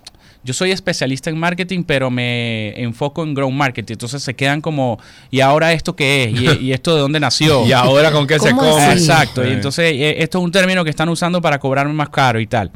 [0.46, 3.94] yo soy especialista en marketing, pero me enfoco en grow marketing.
[3.94, 5.00] Entonces se quedan como,
[5.32, 6.40] ¿y ahora esto qué es?
[6.40, 7.66] ¿Y, y esto de dónde nació?
[7.68, 8.84] ¿Y ahora con qué se ¿Cómo come?
[8.84, 9.00] así?
[9.00, 9.44] Exacto.
[9.44, 12.46] Y entonces eh, esto es un término que están usando para cobrarme más caro y
[12.46, 12.72] tal.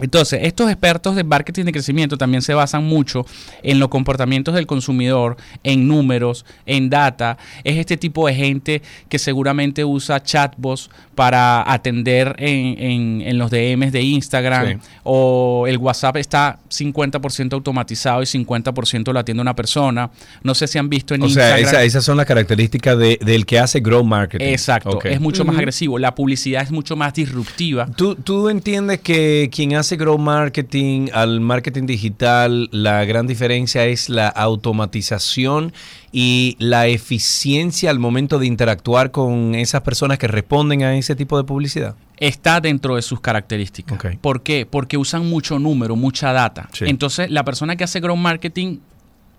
[0.00, 3.24] Entonces, estos expertos de marketing de crecimiento también se basan mucho
[3.62, 7.38] en los comportamientos del consumidor, en números, en data.
[7.64, 13.50] Es este tipo de gente que seguramente usa chatbots para atender en, en- en los
[13.50, 14.76] DMs de Instagram Sí.
[15.04, 20.10] o el WhatsApp está 50% automatizado y 50% lo atiende una persona.
[20.42, 21.68] No sé si han visto en O sea, Instagram.
[21.68, 24.44] esa- esas son las características de- del que hace Grow Marketing.
[24.46, 25.98] Exacto, es mucho más agresivo.
[25.98, 27.86] La publicidad es mucho más disruptiva.
[27.96, 34.08] ¿Tú, tú entiendes que quien hace Grow Marketing al marketing digital, la gran diferencia es
[34.08, 35.72] la automatización
[36.12, 41.36] y la eficiencia al momento de interactuar con esas personas que responden a ese tipo
[41.36, 41.96] de publicidad?
[42.18, 43.98] está dentro de sus características.
[44.20, 44.66] ¿Por qué?
[44.66, 46.68] Porque usan mucho número, mucha data.
[46.72, 46.86] Sí.
[46.86, 48.78] Entonces, la persona que hace growth marketing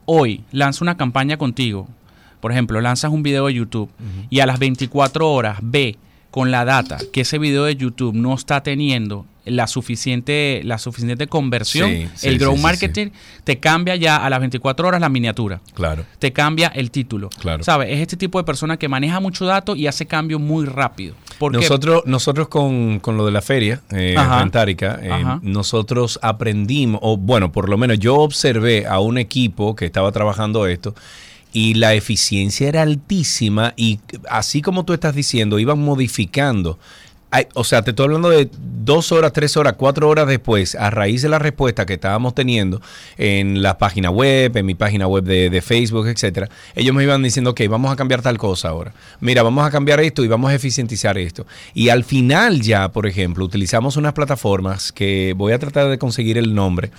[0.06, 1.88] hoy lanza una campaña contigo.
[2.40, 3.90] Por ejemplo, lanzas un video de YouTube
[4.30, 5.98] y a las 24 horas ve
[6.30, 11.28] con la data que ese video de YouTube no está teniendo la suficiente, la suficiente
[11.28, 13.08] conversión, Sí, sí, el growth sí, marketing
[13.44, 16.06] te cambia ya a las 24 horas la miniatura Claro.
[16.20, 17.30] te cambia el título.
[17.30, 17.64] Claro.
[17.64, 17.90] ¿Sabes?
[17.92, 21.16] Es este tipo de persona que maneja mucho dato y hace cambios muy rápido.
[21.38, 27.52] Porque Nosotros, nosotros con, con lo de la feria eh, eh, nosotros aprendimos, o bueno,
[27.52, 30.96] por lo menos yo observé a un equipo que estaba trabajando esto
[31.54, 36.78] y la eficiencia era altísima y así como tú estás diciendo, iban modificando.
[37.56, 38.50] O sea, te estoy hablando de
[38.86, 42.82] dos horas, tres horas, cuatro horas después, a raíz de la respuesta que estábamos teniendo
[43.18, 47.22] en la página web, en mi página web de, de Facebook, etcétera, ellos me iban
[47.22, 48.94] diciendo, ok, vamos a cambiar tal cosa ahora.
[49.20, 51.46] Mira, vamos a cambiar esto y vamos a eficientizar esto.
[51.74, 56.38] Y al final ya, por ejemplo, utilizamos unas plataformas que voy a tratar de conseguir
[56.38, 56.92] el nombre,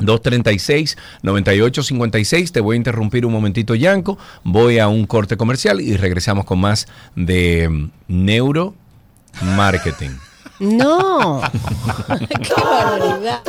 [0.00, 2.52] 236-9856.
[2.52, 4.16] Te voy a interrumpir un momentito, Yanko.
[4.44, 7.90] Voy a un corte comercial y regresamos con más de mm,
[9.34, 10.18] neuromarketing.
[10.60, 11.40] No.
[12.42, 13.42] Qué barbaridad.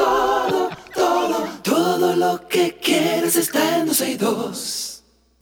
[1.64, 4.91] Todo lo que quieres está en 262.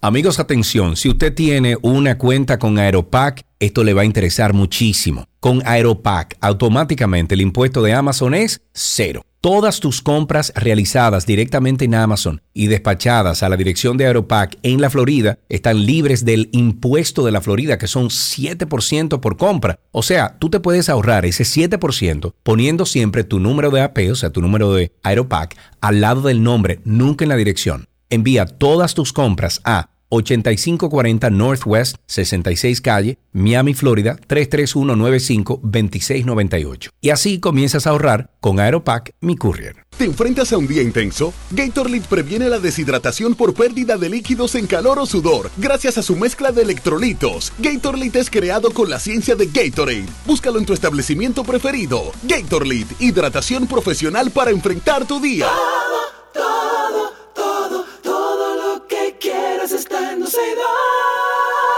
[0.02, 5.26] Amigos, atención, si usted tiene una cuenta con Aeropack, esto le va a interesar muchísimo.
[5.42, 9.26] Con Aeropack, automáticamente el impuesto de Amazon es cero.
[9.42, 14.80] Todas tus compras realizadas directamente en Amazon y despachadas a la dirección de Aeropack en
[14.80, 19.80] la Florida están libres del impuesto de la Florida, que son 7% por compra.
[19.92, 24.16] O sea, tú te puedes ahorrar ese 7% poniendo siempre tu número de AP, o
[24.16, 27.89] sea, tu número de Aeropack, al lado del nombre, nunca en la dirección.
[28.12, 36.90] Envía todas tus compras a 8540 Northwest 66 Calle, Miami, Florida 33195-2698.
[37.02, 39.86] Y así comienzas a ahorrar con Aeropack Mi Courier.
[39.96, 41.32] ¿Te enfrentas a un día intenso?
[41.52, 46.16] Gatorade previene la deshidratación por pérdida de líquidos en calor o sudor gracias a su
[46.16, 47.54] mezcla de electrolitos.
[47.60, 50.08] Gatorade es creado con la ciencia de Gatorade.
[50.26, 52.12] Búscalo en tu establecimiento preferido.
[52.24, 55.46] Gatorade, hidratación profesional para enfrentar tu día.
[55.46, 56.00] Todo,
[56.34, 57.12] todo,
[58.04, 61.69] todo lo que quieras está en 262.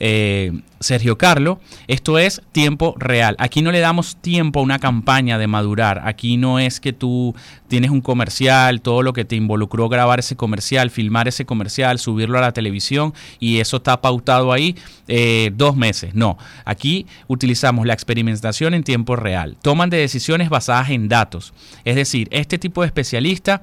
[0.00, 1.60] eh, Sergio Carlo.
[1.86, 3.36] Esto es tiempo real.
[3.38, 6.02] Aquí no le damos tiempo a una campaña de madurar.
[6.04, 7.34] Aquí no es que tú
[7.68, 12.38] tienes un comercial, todo lo que te involucró grabar ese comercial, filmar ese comercial, subirlo
[12.38, 14.74] a la televisión y eso está pautado ahí
[15.06, 16.14] eh, dos meses.
[16.14, 19.56] No, aquí utilizamos la experimentación en tiempo real.
[19.60, 21.52] Toman de decisiones basadas en datos.
[21.84, 23.62] Es decir, este tipo de especialista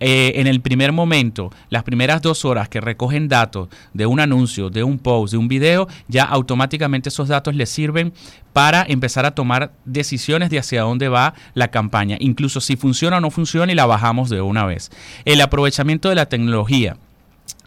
[0.00, 4.70] eh, en el primer momento, las primeras dos horas que recogen datos de un anuncio,
[4.70, 8.12] de un post, de un video, ya automáticamente esos datos les sirven
[8.52, 13.20] para empezar a tomar decisiones de hacia dónde va la campaña, incluso si funciona o
[13.20, 14.90] no funciona y la bajamos de una vez.
[15.24, 16.96] El aprovechamiento de la tecnología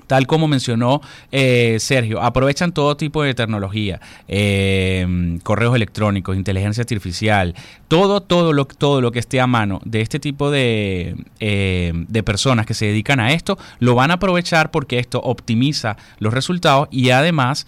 [0.08, 1.02] tal como mencionó
[1.32, 7.54] eh, Sergio, aprovechan todo tipo de tecnología, eh, correos electrónicos, inteligencia artificial,
[7.88, 12.24] todo, todo lo, todo lo que esté a mano de este tipo de, eh, de
[12.24, 16.88] personas que se dedican a esto, lo van a aprovechar porque esto optimiza los resultados
[16.90, 17.68] y además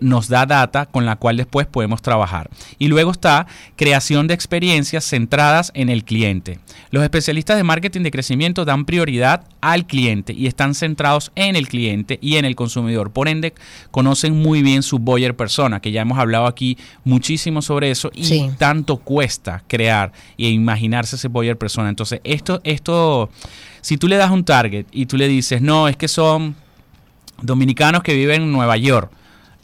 [0.00, 2.48] nos da data con la cual después podemos trabajar.
[2.78, 6.58] Y luego está creación de experiencias centradas en el cliente.
[6.90, 11.68] Los especialistas de marketing de crecimiento dan prioridad al cliente y están centrados en el
[11.68, 13.10] cliente y en el consumidor.
[13.10, 13.54] Por ende,
[13.90, 18.50] conocen muy bien su buyer persona, que ya hemos hablado aquí muchísimo sobre eso y
[18.58, 21.88] tanto cuesta crear e imaginarse ese buyer persona.
[21.88, 23.30] Entonces, esto, esto,
[23.80, 26.54] si tú le das un target y tú le dices, no, es que son
[27.42, 29.10] dominicanos que viven en Nueva York,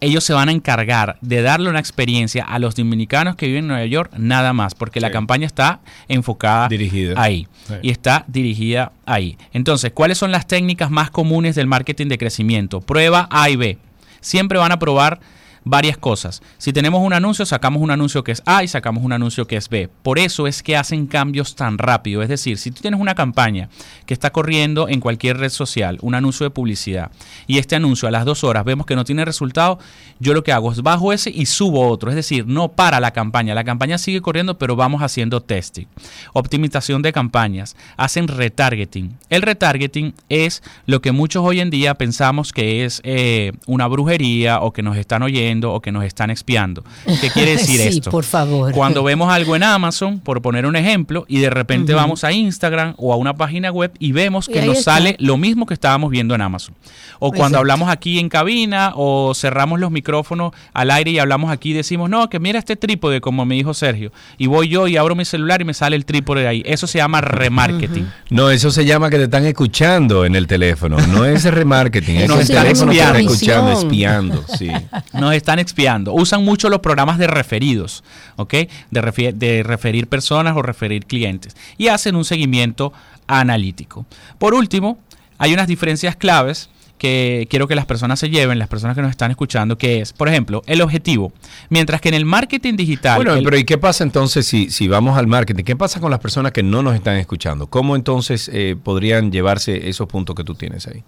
[0.05, 3.69] ellos se van a encargar de darle una experiencia a los dominicanos que viven en
[3.69, 7.15] Nueva York, nada más, porque la campaña está enfocada dirigida.
[7.21, 7.49] ahí
[7.83, 9.39] y está dirigida ahí.
[9.53, 12.81] Entonces, ¿cuáles son las técnicas más comunes del marketing de crecimiento?
[12.81, 13.79] Prueba A y B.
[14.21, 15.21] Siempre van a probar
[15.65, 16.43] varias cosas.
[16.59, 19.57] Si tenemos un anuncio, sacamos un anuncio que es A y sacamos un anuncio que
[19.57, 19.89] es B.
[20.03, 22.23] Por eso es que hacen cambios tan rápido.
[22.23, 23.69] Es decir, si tú tienes una campaña
[24.07, 27.11] que está corriendo en cualquier red social, un anuncio de publicidad,
[27.47, 29.79] y este anuncio a las dos horas vemos que no tiene resultado,
[30.21, 32.11] yo lo que hago es bajo ese y subo otro.
[32.11, 33.55] Es decir, no para la campaña.
[33.55, 35.87] La campaña sigue corriendo, pero vamos haciendo testing.
[36.35, 37.77] Optimización de campañas.
[37.97, 39.17] Hacen retargeting.
[39.31, 44.61] El retargeting es lo que muchos hoy en día pensamos que es eh, una brujería
[44.61, 46.85] o que nos están oyendo o que nos están espiando.
[47.21, 48.11] ¿Qué quiere decir sí, esto?
[48.11, 48.73] por favor.
[48.73, 52.95] Cuando vemos algo en Amazon, por poner un ejemplo, y de repente vamos a Instagram
[52.97, 56.35] o a una página web y vemos que nos sale lo mismo que estábamos viendo
[56.35, 56.75] en Amazon.
[57.21, 61.71] O cuando hablamos aquí en cabina o cerramos los micrófonos al aire y hablamos aquí
[61.71, 64.13] y decimos, no, que mira este trípode, como me dijo Sergio.
[64.39, 66.63] Y voy yo y abro mi celular y me sale el trípode ahí.
[66.67, 68.07] Eso se llama remarketing.
[68.31, 70.97] No, eso se llama que te están escuchando en el teléfono.
[71.09, 73.33] No es remarketing, es Nos el están teléfono que está espiando.
[73.33, 74.45] escuchando, espiando.
[74.59, 74.71] Sí.
[75.13, 76.15] Nos están expiando.
[76.15, 78.03] Usan mucho los programas de referidos,
[78.37, 78.55] ¿ok?
[78.91, 81.55] De, referir personas o referir clientes.
[81.77, 82.93] Y hacen un seguimiento
[83.27, 84.07] analítico.
[84.39, 84.99] Por último,
[85.39, 89.11] hay unas diferencias claves que quiero que las personas se lleven, las personas que nos
[89.11, 91.33] están escuchando, que es, por ejemplo, el objetivo.
[91.69, 93.17] Mientras que en el marketing digital...
[93.17, 95.65] Bueno, el- pero ¿y qué pasa entonces si, si vamos al marketing?
[95.65, 97.67] ¿Qué pasa con las personas que no nos están escuchando?
[97.67, 101.03] ¿Cómo entonces eh, podrían llevarse esos puntos que tú tienes ahí?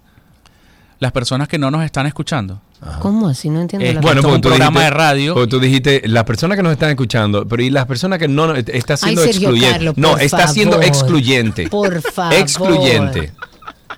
[0.99, 2.61] Las personas que no nos están escuchando.
[2.99, 3.49] ¿Cómo así?
[3.49, 5.33] No entiendo Eh, la bueno, un programa de radio.
[5.33, 8.53] Porque tú dijiste, las personas que nos están escuchando, pero y las personas que no,
[8.55, 9.71] está siendo Sergio excluyente.
[9.73, 10.85] Carlos, no, por está siendo favor.
[10.87, 11.67] excluyente.
[11.69, 12.33] Por favor.
[12.35, 13.31] Excluyente.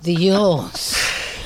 [0.02, 0.94] Dios.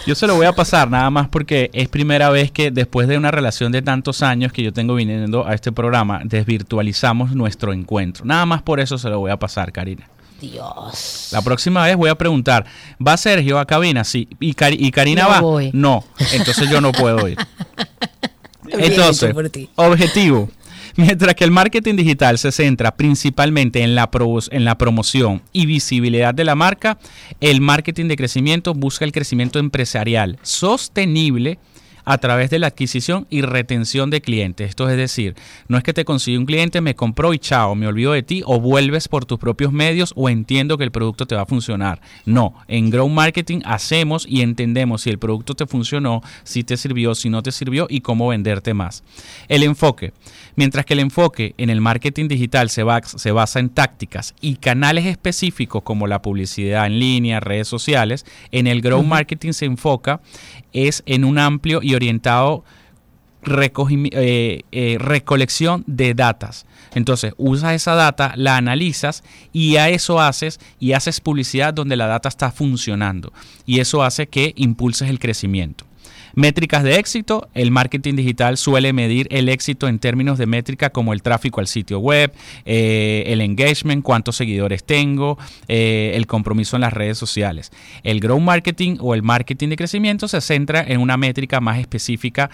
[0.06, 3.18] Yo se lo voy a pasar nada más porque es primera vez que después de
[3.18, 8.26] una relación de tantos años que yo tengo viniendo a este programa, desvirtualizamos nuestro encuentro.
[8.26, 10.10] Nada más por eso se lo voy a pasar, Karina.
[10.42, 11.30] Dios.
[11.32, 12.66] La próxima vez voy a preguntar,
[13.06, 14.04] ¿va Sergio a cabina?
[14.04, 14.28] Sí.
[14.40, 15.42] ¿Y, Cari- y Karina No va?
[15.42, 15.70] voy.
[15.74, 16.04] No.
[16.34, 17.38] Entonces yo no puedo ir.
[18.70, 19.34] Entonces,
[19.76, 20.50] objetivo.
[20.96, 24.10] Mientras que el marketing digital se centra principalmente en la,
[24.52, 27.00] en la promoción y visibilidad de la marca,
[27.42, 31.58] el marketing de crecimiento busca el crecimiento empresarial sostenible
[32.06, 34.70] a través de la adquisición y retención de clientes.
[34.70, 35.36] Esto es decir,
[35.68, 38.44] no es que te consigue un cliente, me compró y chao, me olvido de ti
[38.46, 42.02] o vuelves por tus propios medios o entiendo que el producto te va a funcionar.
[42.26, 47.16] No, en Grow Marketing hacemos y entendemos si el producto te funcionó, si te sirvió,
[47.16, 49.04] si no te sirvió y cómo venderte más.
[49.48, 50.14] El enfoque.
[50.56, 54.56] Mientras que el enfoque en el marketing digital se, ba- se basa en tácticas y
[54.58, 60.22] canales específicos como la publicidad en línea, redes sociales, en el Grow Marketing se enfoca
[60.74, 62.64] es en un amplio y orientado
[63.44, 66.66] recogimi- eh, eh, recolección de datas.
[66.96, 72.08] Entonces, usas esa data, la analizas y a eso haces y haces publicidad donde la
[72.08, 73.34] data está funcionando.
[73.66, 75.86] Y eso hace que impulses el crecimiento.
[76.36, 77.48] Métricas de éxito.
[77.54, 81.68] El marketing digital suele medir el éxito en términos de métrica como el tráfico al
[81.68, 82.34] sitio web,
[82.66, 87.72] eh, el engagement, cuántos seguidores tengo, eh, el compromiso en las redes sociales.
[88.04, 92.50] El growth marketing o el marketing de crecimiento se centra en una métrica más específica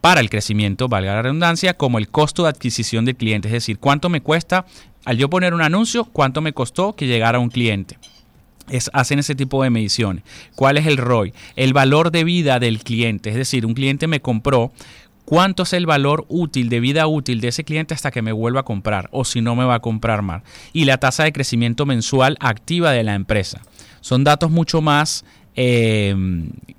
[0.00, 3.78] para el crecimiento, valga la redundancia, como el costo de adquisición del cliente, es decir,
[3.78, 4.66] cuánto me cuesta
[5.04, 7.98] al yo poner un anuncio, cuánto me costó que llegara un cliente.
[8.70, 10.24] Es, hacen ese tipo de mediciones.
[10.54, 11.32] ¿Cuál es el ROI?
[11.56, 13.30] El valor de vida del cliente.
[13.30, 14.72] Es decir, un cliente me compró,
[15.24, 18.60] ¿cuánto es el valor útil, de vida útil de ese cliente hasta que me vuelva
[18.60, 19.08] a comprar?
[19.12, 20.42] O si no me va a comprar más.
[20.72, 23.62] Y la tasa de crecimiento mensual activa de la empresa.
[24.00, 25.24] Son datos mucho más
[25.56, 26.14] eh,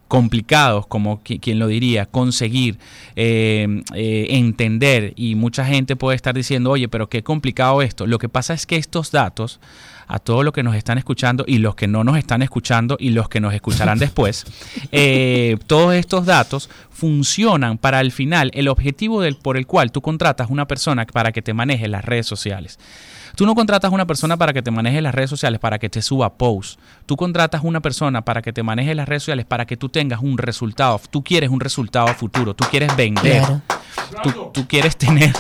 [0.07, 2.77] complicados, como quien lo diría, conseguir,
[3.15, 5.13] eh, eh, entender.
[5.15, 8.07] Y mucha gente puede estar diciendo, oye, pero qué complicado esto.
[8.07, 9.59] Lo que pasa es que estos datos,
[10.07, 13.09] a todos los que nos están escuchando y los que no nos están escuchando y
[13.09, 14.45] los que nos escucharán después,
[14.91, 20.01] eh, todos estos datos funcionan para al final el objetivo del, por el cual tú
[20.01, 22.79] contratas una persona para que te maneje las redes sociales.
[23.35, 26.01] Tú no contratas una persona para que te maneje las redes sociales, para que te
[26.01, 26.79] suba posts.
[27.05, 30.21] Tú contratas una persona para que te maneje las redes sociales, para que tú tengas
[30.23, 30.99] un resultado.
[31.11, 32.55] Tú quieres un resultado futuro.
[32.55, 33.43] Tú quieres vender.
[34.23, 35.33] Tú, tú quieres tener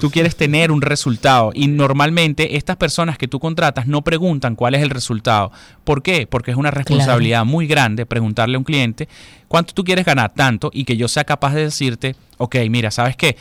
[0.00, 4.74] tú quieres tener un resultado y normalmente estas personas que tú contratas no preguntan cuál
[4.74, 5.52] es el resultado.
[5.84, 6.26] ¿Por qué?
[6.26, 9.08] Porque es una responsabilidad muy grande preguntarle a un cliente
[9.48, 13.16] cuánto tú quieres ganar tanto y que yo sea capaz de decirte, ok, mira, ¿sabes
[13.16, 13.36] qué?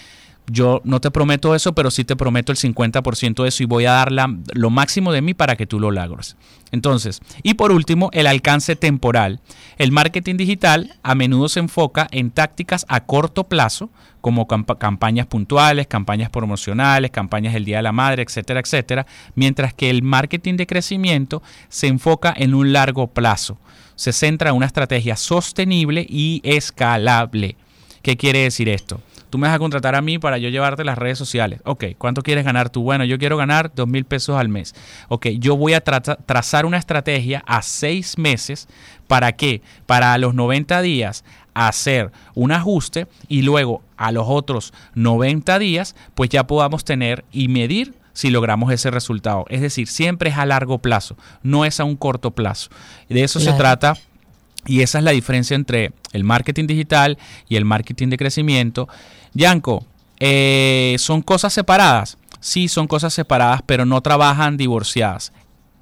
[0.51, 3.85] Yo no te prometo eso, pero sí te prometo el 50% de eso y voy
[3.85, 6.35] a dar lo máximo de mí para que tú lo logres.
[6.71, 9.39] Entonces, y por último, el alcance temporal.
[9.77, 15.87] El marketing digital a menudo se enfoca en tácticas a corto plazo, como campañas puntuales,
[15.87, 20.67] campañas promocionales, campañas del Día de la Madre, etcétera, etcétera, mientras que el marketing de
[20.67, 23.57] crecimiento se enfoca en un largo plazo.
[23.95, 27.55] Se centra en una estrategia sostenible y escalable.
[28.01, 29.01] ¿Qué quiere decir esto?
[29.31, 31.61] Tú me vas a contratar a mí para yo llevarte las redes sociales.
[31.63, 32.83] Ok, ¿cuánto quieres ganar tú?
[32.83, 34.75] Bueno, yo quiero ganar dos mil pesos al mes.
[35.07, 38.67] Ok, yo voy a trazar una estrategia a seis meses.
[39.07, 39.61] ¿Para qué?
[39.85, 46.29] Para los 90 días hacer un ajuste y luego a los otros 90 días pues
[46.29, 49.45] ya podamos tener y medir si logramos ese resultado.
[49.49, 52.69] Es decir, siempre es a largo plazo, no es a un corto plazo.
[53.09, 53.95] De eso se trata
[54.65, 57.17] y esa es la diferencia entre el marketing digital
[57.49, 58.87] y el marketing de crecimiento.
[59.33, 59.85] Yanko,
[60.19, 62.17] eh, ¿son cosas separadas?
[62.39, 65.31] Sí, son cosas separadas, pero no trabajan divorciadas.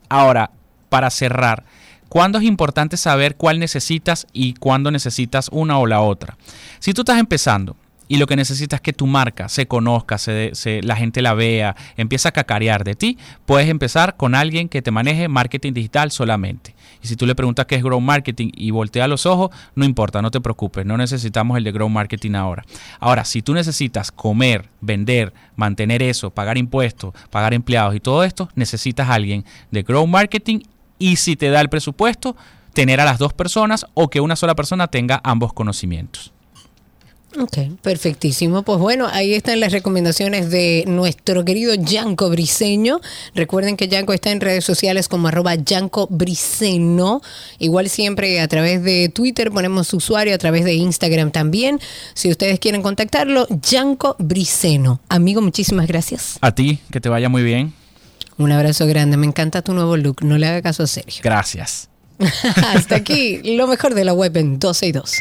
[0.10, 0.52] Ahora,
[0.90, 1.64] para cerrar,
[2.10, 6.38] ¿cuándo es importante saber cuál necesitas y cuándo necesitas una o la otra?
[6.80, 7.76] Si tú estás empezando
[8.08, 11.76] y lo que necesitas es que tu marca se conozca, se, la gente la vea,
[11.96, 16.76] empieza a cacarear de ti, puedes empezar con alguien que te maneje marketing digital solamente.
[17.02, 20.22] Y si tú le preguntas qué es Grow Marketing y voltea los ojos, no importa,
[20.22, 22.64] no te preocupes, no necesitamos el de Grow Marketing ahora.
[23.00, 28.50] Ahora, si tú necesitas comer, vender, mantener eso, pagar impuestos, pagar empleados y todo esto,
[28.56, 30.60] necesitas a alguien de Grow Marketing
[30.98, 32.36] y si te da el presupuesto,
[32.74, 36.34] tener a las dos personas o que una sola persona tenga ambos conocimientos.
[37.38, 38.64] Ok, perfectísimo.
[38.64, 43.02] Pues bueno, ahí están las recomendaciones de nuestro querido Yanko Briseño.
[43.36, 47.22] Recuerden que Yanko está en redes sociales como arroba Yanko Briseño.
[47.60, 51.80] Igual siempre a través de Twitter ponemos su usuario, a través de Instagram también.
[52.16, 55.00] Si ustedes quieren contactarlo, Yanko Briseño.
[55.08, 56.38] Amigo, muchísimas gracias.
[56.42, 57.74] A ti, que te vaya muy bien.
[58.38, 61.22] Un abrazo grande, me encanta tu nuevo look, no le haga caso a Sergio.
[61.24, 61.90] Gracias.
[62.74, 65.16] Hasta aquí, lo mejor de la web en 12 y 2.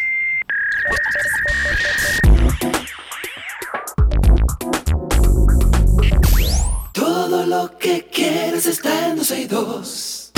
[6.93, 10.33] Todo lo que quieres está en 12 y 2.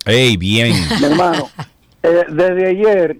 [0.05, 0.77] Hey, bien.
[1.01, 1.48] Mi hermano,
[2.07, 3.19] eh, desde ayer,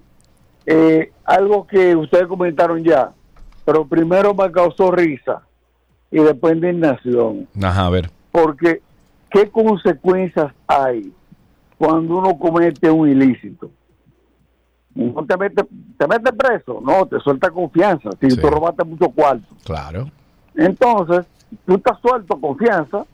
[0.65, 3.11] eh, algo que ustedes comentaron ya,
[3.65, 5.43] pero primero me causó risa
[6.11, 7.49] y después indignación.
[7.61, 8.11] Ajá, a ver.
[8.31, 8.81] Porque,
[9.31, 11.13] ¿qué consecuencias hay
[11.79, 13.71] cuando uno comete un ilícito?
[14.95, 15.63] No te mete,
[15.99, 19.47] te mete preso, no, te suelta confianza, si tú robaste mucho cuarto.
[19.65, 20.11] Claro.
[20.55, 21.27] Entonces,
[21.67, 23.05] tú estás suelto confianza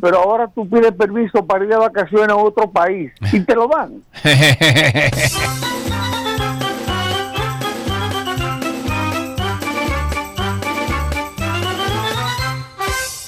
[0.00, 3.68] pero ahora tú pides permiso para ir de vacaciones a otro país y te lo
[3.68, 4.02] dan.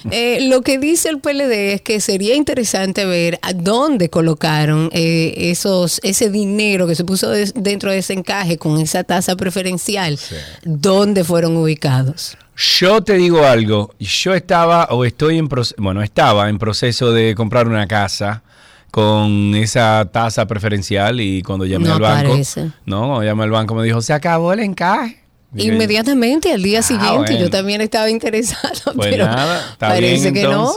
[0.12, 5.35] eh, lo que dice el PLD es que sería interesante ver a dónde colocaron eh,
[5.36, 10.20] esos ese dinero que se puso dentro de ese encaje con esa tasa preferencial,
[10.62, 12.36] dónde fueron ubicados.
[12.56, 17.35] Yo te digo algo, yo estaba o estoy en proceso, bueno, estaba en proceso de
[17.35, 18.44] comprar una casa
[18.93, 22.36] con esa tasa preferencial y cuando llamé No al banco,
[22.86, 25.21] no, cuando llamé al banco me dijo, se acabó el encaje.
[25.54, 27.38] Inmediatamente al día siguiente, Ah, bueno.
[27.38, 30.74] yo también estaba interesado, Pues pero nada, parece bien que no.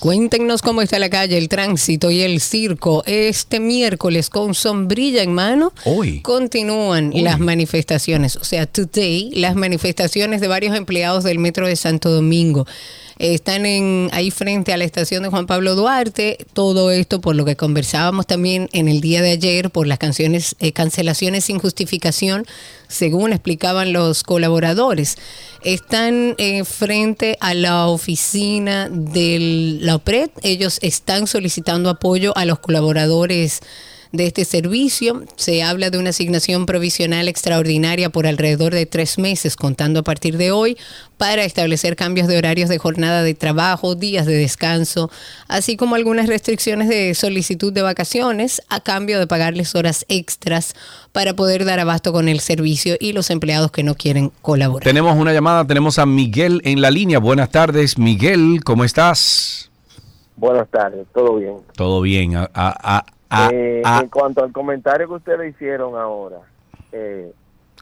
[0.03, 3.05] Cuéntenos cómo está la calle, el tránsito y el circo.
[3.07, 6.23] Este miércoles con sombrilla en mano Hoy.
[6.23, 8.35] continúan las manifestaciones.
[8.35, 12.67] O sea, today, las manifestaciones de varios empleados del Metro de Santo Domingo.
[13.19, 16.39] Están en, ahí frente a la estación de Juan Pablo Duarte.
[16.53, 20.57] Todo esto por lo que conversábamos también en el día de ayer, por las canciones,
[20.61, 22.47] eh, cancelaciones sin justificación,
[22.89, 25.17] según explicaban los colaboradores.
[25.63, 30.31] Están eh, frente a la oficina de la OPRED.
[30.43, 33.61] Ellos están solicitando apoyo a los colaboradores
[34.13, 35.25] de este servicio.
[35.37, 40.37] Se habla de una asignación provisional extraordinaria por alrededor de tres meses, contando a partir
[40.37, 40.77] de hoy,
[41.17, 45.11] para establecer cambios de horarios de jornada de trabajo, días de descanso,
[45.49, 50.75] así como algunas restricciones de solicitud de vacaciones a cambio de pagarles horas extras
[51.13, 54.85] para poder dar abasto con el servicio y los empleados que no quieren colaborar.
[54.85, 57.19] Tenemos una llamada, tenemos a Miguel en la línea.
[57.19, 59.71] Buenas tardes, Miguel, ¿cómo estás?
[60.37, 61.55] Buenas tardes, todo bien.
[61.77, 62.35] Todo bien.
[62.37, 66.39] A- a- a- a- Eh, a- en cuanto al comentario que ustedes hicieron ahora,
[66.93, 67.33] eh,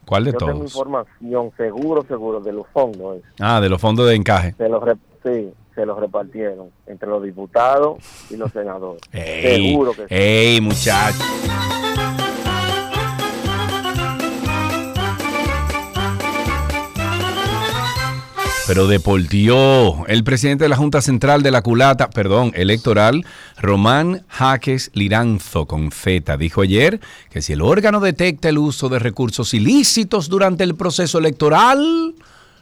[0.06, 0.64] ¿Cuál de yo tengo todos?
[0.66, 3.18] información seguro, seguro de los fondos.
[3.18, 3.22] eh.
[3.40, 4.54] Ah, de los fondos de encaje.
[4.56, 4.82] Se los,
[5.24, 7.98] sí, se los repartieron entre los diputados
[8.30, 9.02] y los senadores.
[9.12, 10.14] Ey, seguro que sí.
[10.14, 11.18] ey, muchacho.
[18.70, 23.26] Pero deportió el presidente de la Junta Central de la Culata, perdón, electoral,
[23.58, 25.90] Román Jaques Liranzo con
[26.38, 31.18] dijo ayer que si el órgano detecta el uso de recursos ilícitos durante el proceso
[31.18, 32.14] electoral,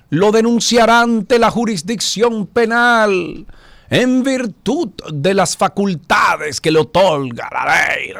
[0.08, 3.44] lo denunciará ante la jurisdicción penal
[3.90, 8.14] en virtud de las facultades que le otorga la ley.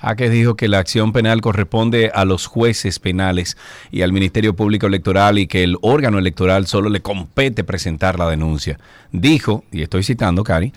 [0.00, 3.56] Jaques dijo que la acción penal corresponde a los jueces penales
[3.90, 8.28] y al Ministerio Público Electoral y que el órgano electoral solo le compete presentar la
[8.28, 8.78] denuncia.
[9.12, 10.72] Dijo, y estoy citando, Cari,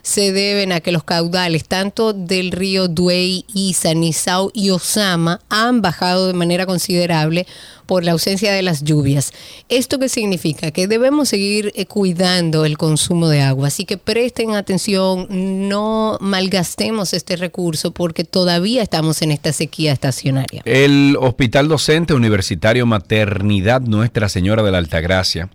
[0.09, 5.83] se deben a que los caudales tanto del río Duey, Isa, Nizao y Osama han
[5.83, 7.47] bajado de manera considerable
[7.85, 9.35] por la ausencia de las lluvias.
[9.69, 10.71] ¿Esto qué significa?
[10.71, 13.69] Que debemos seguir eh, cuidando el consumo de agua.
[13.69, 15.27] Así que presten atención,
[15.69, 20.63] no malgastemos este recurso porque todavía estamos en esta sequía estacionaria.
[20.65, 25.51] El Hospital Docente Universitario Maternidad Nuestra Señora de la Altagracia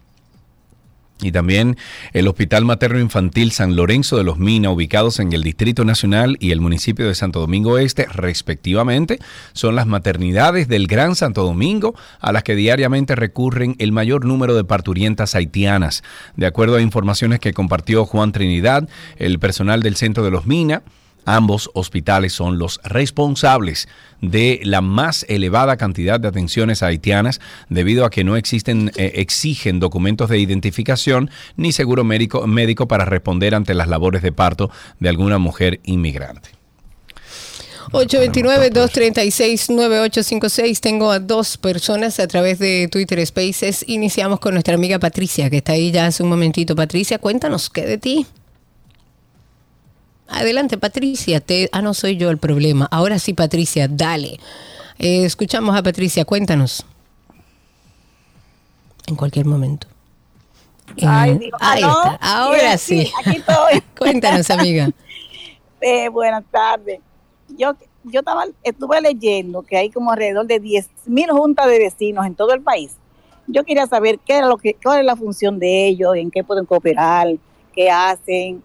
[1.23, 1.77] y también
[2.11, 6.51] el Hospital Materno Infantil San Lorenzo de los Mina, ubicados en el Distrito Nacional y
[6.51, 9.19] el municipio de Santo Domingo Este, respectivamente,
[9.53, 14.55] son las maternidades del Gran Santo Domingo a las que diariamente recurren el mayor número
[14.55, 16.03] de parturientas haitianas.
[16.35, 18.87] De acuerdo a informaciones que compartió Juan Trinidad,
[19.17, 20.83] el personal del Centro de los Mina,
[21.25, 23.87] Ambos hospitales son los responsables
[24.21, 27.39] de la más elevada cantidad de atenciones haitianas
[27.69, 33.05] debido a que no existen, eh, exigen documentos de identificación ni seguro médico, médico para
[33.05, 34.69] responder ante las labores de parto
[34.99, 36.49] de alguna mujer inmigrante.
[37.91, 40.79] 829-236-9856.
[40.79, 43.83] Tengo a dos personas a través de Twitter Spaces.
[43.87, 46.75] Iniciamos con nuestra amiga Patricia, que está ahí ya hace un momentito.
[46.75, 48.25] Patricia, cuéntanos, ¿qué de ti?
[50.27, 51.39] Adelante, Patricia.
[51.39, 51.69] Te...
[51.71, 52.87] Ah, no soy yo el problema.
[52.91, 54.39] Ahora sí, Patricia, dale.
[54.99, 56.85] Eh, escuchamos a Patricia, cuéntanos.
[59.07, 59.87] En cualquier momento.
[60.97, 61.49] Eh, ahí
[61.81, 62.17] está.
[62.21, 63.11] Ahora sí.
[63.19, 63.81] Aquí estoy.
[63.97, 64.89] cuéntanos, amiga.
[65.85, 67.01] Eh, buenas tardes.
[67.57, 67.73] Yo,
[68.05, 72.35] yo estaba, estuve leyendo que hay como alrededor de 10 mil juntas de vecinos en
[72.35, 72.95] todo el país.
[73.47, 76.41] Yo quería saber qué era lo que, cuál es la función de ellos, en qué
[76.41, 77.35] pueden cooperar,
[77.73, 78.63] qué hacen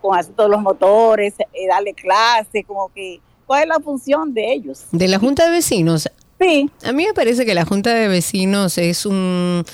[0.00, 4.52] con hacer todos los motores, eh, darle clase, como que, ¿cuál es la función de
[4.52, 4.84] ellos?
[4.92, 6.08] De la Junta de Vecinos.
[6.40, 6.70] Sí.
[6.84, 9.64] A mí me parece que la Junta de Vecinos es un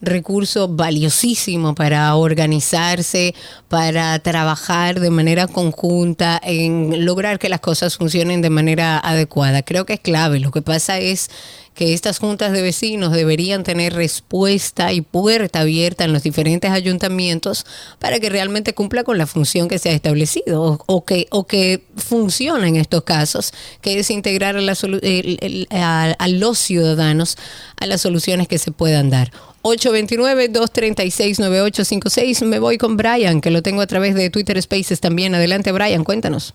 [0.00, 3.34] recurso valiosísimo para organizarse,
[3.68, 9.62] para trabajar de manera conjunta en lograr que las cosas funcionen de manera adecuada.
[9.62, 10.40] Creo que es clave.
[10.40, 11.30] Lo que pasa es
[11.76, 17.66] que estas juntas de vecinos deberían tener respuesta y puerta abierta en los diferentes ayuntamientos
[17.98, 21.84] para que realmente cumpla con la función que se ha establecido o, que, o que
[21.96, 23.52] funciona en estos casos,
[23.82, 27.36] que es integrar a, a los ciudadanos
[27.78, 29.30] a las soluciones que se puedan dar.
[29.66, 32.46] 829-236-9856.
[32.46, 35.34] Me voy con Brian, que lo tengo a través de Twitter Spaces también.
[35.34, 36.54] Adelante, Brian, cuéntanos.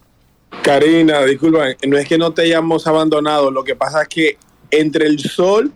[0.63, 4.37] Karina, disculpa, no es que no te hayamos abandonado, lo que pasa es que
[4.69, 5.71] entre el sol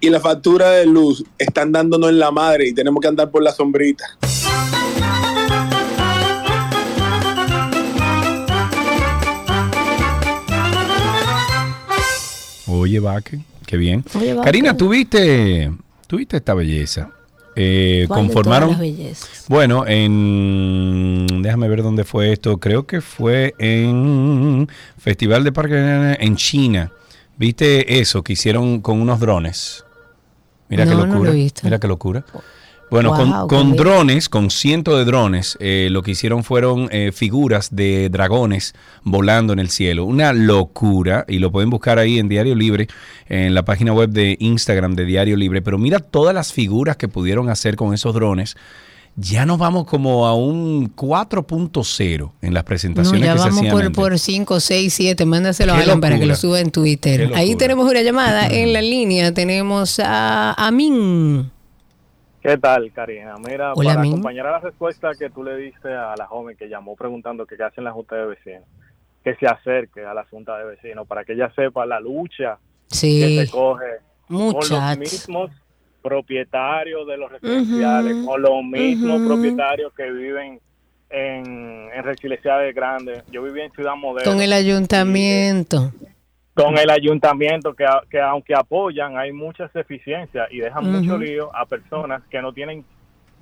[0.00, 3.42] y la factura de luz están dándonos en la madre y tenemos que andar por
[3.42, 4.04] la sombrita.
[12.66, 14.04] Oye, Vaque, qué bien.
[14.44, 15.70] Karina, ¿tuviste,
[16.08, 17.10] ¿tuviste esta belleza?
[17.54, 18.76] Eh, conformaron.
[19.48, 21.26] Bueno, en.
[21.42, 22.58] Déjame ver dónde fue esto.
[22.58, 24.68] Creo que fue en
[24.98, 26.92] Festival de Parque en China.
[27.36, 29.84] ¿Viste eso que hicieron con unos drones?
[30.68, 31.32] Mira qué locura.
[31.62, 32.24] Mira qué locura.
[32.90, 38.08] Bueno, con, drones, con cientos de drones, eh, lo que hicieron fueron eh, figuras de
[38.08, 40.04] dragones volando en el cielo.
[40.04, 42.88] Una locura, y lo pueden buscar ahí en Diario Libre,
[43.28, 45.62] en la página web de Instagram de Diario Libre.
[45.62, 48.56] Pero mira todas las figuras que pudieron hacer con esos drones
[49.20, 54.18] ya nos vamos como a un 4.0 en las presentaciones no, ya vamos por, por
[54.18, 55.26] 5, 6, 7.
[55.26, 57.32] Mándaselo a Alan para que lo suba en Twitter.
[57.34, 59.34] Ahí tenemos una llamada en la línea.
[59.34, 61.50] Tenemos a Amin.
[62.48, 63.34] ¿Qué tal, Karina?
[63.46, 64.12] Mira, Hola, para Min.
[64.12, 67.62] acompañar a la respuesta que tú le diste a la joven que llamó preguntando qué
[67.62, 68.64] hace en la Junta de Vecinos,
[69.22, 72.56] que se acerque a la Junta de Vecinos para que ella sepa la lucha
[72.86, 73.20] Sí.
[73.20, 73.84] que se coge
[74.28, 75.50] con los mismos
[76.00, 80.58] propietarios de los residenciales, Ujú, con los mismos propietarios que viven
[81.10, 83.24] en, en residenciales grandes.
[83.30, 84.32] Yo viví en Ciudad Moderna.
[84.32, 85.92] Con el ayuntamiento.
[86.64, 91.66] Con el ayuntamiento que, que aunque apoyan hay muchas deficiencias y dejan mucho lío a
[91.66, 92.84] personas que no tienen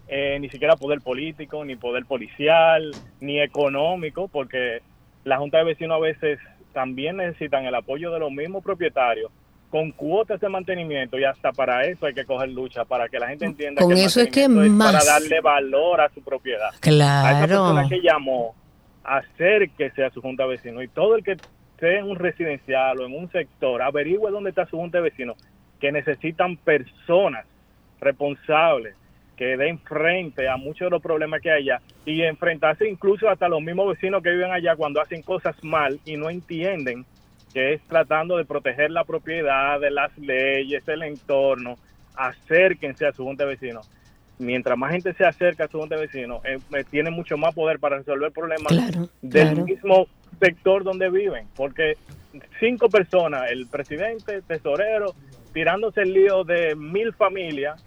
[0.09, 4.83] eh, ni siquiera poder político, ni poder policial, ni económico, porque
[5.25, 6.39] la Junta de Vecinos a veces
[6.73, 9.31] también necesitan el apoyo de los mismos propietarios
[9.71, 13.29] con cuotas de mantenimiento y hasta para eso hay que coger lucha, para que la
[13.29, 14.47] gente entienda Con que eso es que
[14.79, 16.69] para darle valor a su propiedad.
[16.69, 17.39] A esa Claro.
[17.49, 18.55] persona que llamó,
[19.03, 21.37] acérquese a su junta de vecinos y todo el que
[21.77, 25.37] esté en un residencial o en un sector, averigüe dónde está su junta de vecinos,
[25.79, 27.45] que necesitan personas
[28.01, 28.95] responsables
[29.37, 33.49] que den frente a muchos de los problemas que hay allá y enfrentarse incluso hasta
[33.49, 37.05] los mismos vecinos que viven allá cuando hacen cosas mal y no entienden
[37.53, 41.77] que es tratando de proteger la propiedad, de las leyes, el entorno,
[42.15, 43.91] acérquense a su junta de vecinos.
[44.39, 47.55] Mientras más gente se acerca a su junta de vecinos, eh, eh, tiene mucho más
[47.55, 49.65] poder para resolver problemas Claro, del claro.
[49.65, 50.07] mismo
[50.41, 51.47] sector donde viven.
[51.55, 51.97] Porque
[52.61, 55.15] cinco personas, el presidente, tesorero,
[55.53, 57.83] tirándose el lío de mil familias,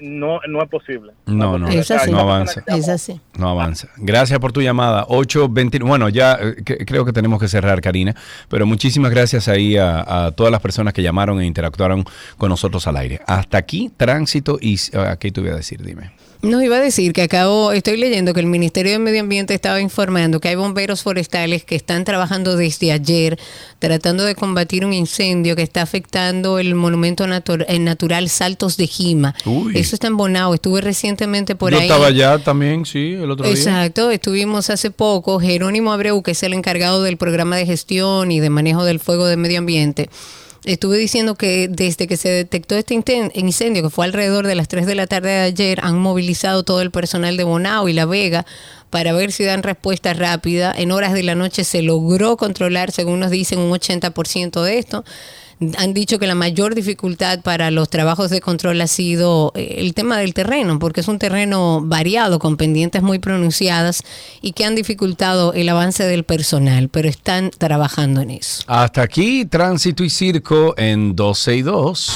[0.00, 1.12] no, no es posible.
[1.26, 2.10] No, no, Es así.
[2.10, 2.62] no avanza.
[2.66, 3.20] Es así.
[3.36, 3.88] No avanza.
[3.96, 5.04] Gracias por tu llamada.
[5.08, 5.78] 820.
[5.80, 8.14] Bueno, ya eh, que- creo que tenemos que cerrar, Karina.
[8.48, 12.04] Pero muchísimas gracias ahí a, a todas las personas que llamaron e interactuaron
[12.38, 13.20] con nosotros al aire.
[13.26, 14.78] Hasta aquí, tránsito y.
[14.94, 15.82] ah, ¿Qué te voy a decir?
[15.82, 16.12] Dime.
[16.42, 19.80] Nos iba a decir que acabo, estoy leyendo que el Ministerio de Medio Ambiente estaba
[19.80, 23.38] informando que hay bomberos forestales que están trabajando desde ayer
[23.78, 29.36] tratando de combatir un incendio que está afectando el monumento natu- natural Saltos de Jima.
[29.44, 29.76] Uy.
[29.82, 30.54] Eso está en Bonao.
[30.54, 31.84] Estuve recientemente por Yo ahí.
[31.84, 33.54] estaba allá también, sí, el otro día.
[33.54, 35.40] Exacto, estuvimos hace poco.
[35.40, 39.26] Jerónimo Abreu, que es el encargado del programa de gestión y de manejo del fuego
[39.26, 40.08] de medio ambiente,
[40.64, 42.94] estuve diciendo que desde que se detectó este
[43.34, 46.80] incendio, que fue alrededor de las 3 de la tarde de ayer, han movilizado todo
[46.80, 48.46] el personal de Bonao y La Vega
[48.90, 50.72] para ver si dan respuesta rápida.
[50.76, 55.04] En horas de la noche se logró controlar, según nos dicen, un 80% de esto.
[55.78, 59.94] Han dicho que la mayor dificultad para los trabajos de control ha sido eh, el
[59.94, 64.02] tema del terreno, porque es un terreno variado, con pendientes muy pronunciadas
[64.40, 68.64] y que han dificultado el avance del personal, pero están trabajando en eso.
[68.66, 72.12] Hasta aquí, tránsito y circo en 12 y 2.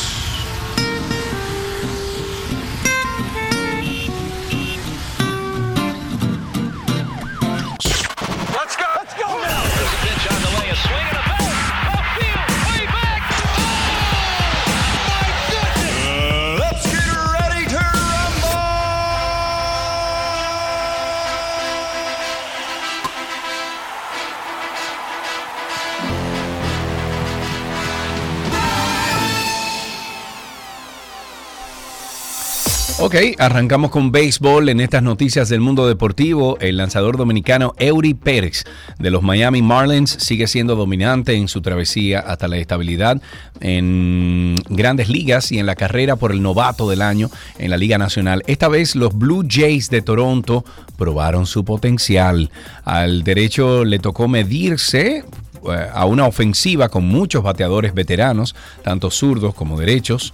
[32.98, 36.56] Ok, arrancamos con béisbol en estas noticias del mundo deportivo.
[36.60, 38.64] El lanzador dominicano Eury Pérez
[38.98, 43.20] de los Miami Marlins sigue siendo dominante en su travesía hasta la estabilidad
[43.60, 47.28] en grandes ligas y en la carrera por el novato del año
[47.58, 48.42] en la Liga Nacional.
[48.46, 50.64] Esta vez los Blue Jays de Toronto
[50.96, 52.50] probaron su potencial.
[52.82, 59.54] Al derecho le tocó medirse eh, a una ofensiva con muchos bateadores veteranos, tanto zurdos
[59.54, 60.32] como derechos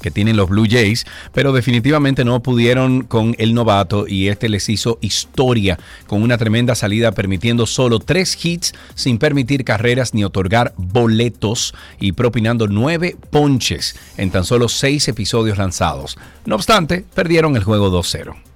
[0.00, 4.68] que tienen los Blue Jays, pero definitivamente no pudieron con el novato y este les
[4.68, 10.74] hizo historia con una tremenda salida permitiendo solo tres hits sin permitir carreras ni otorgar
[10.76, 16.16] boletos y propinando nueve ponches en tan solo seis episodios lanzados.
[16.44, 18.51] No obstante, perdieron el juego 2-0.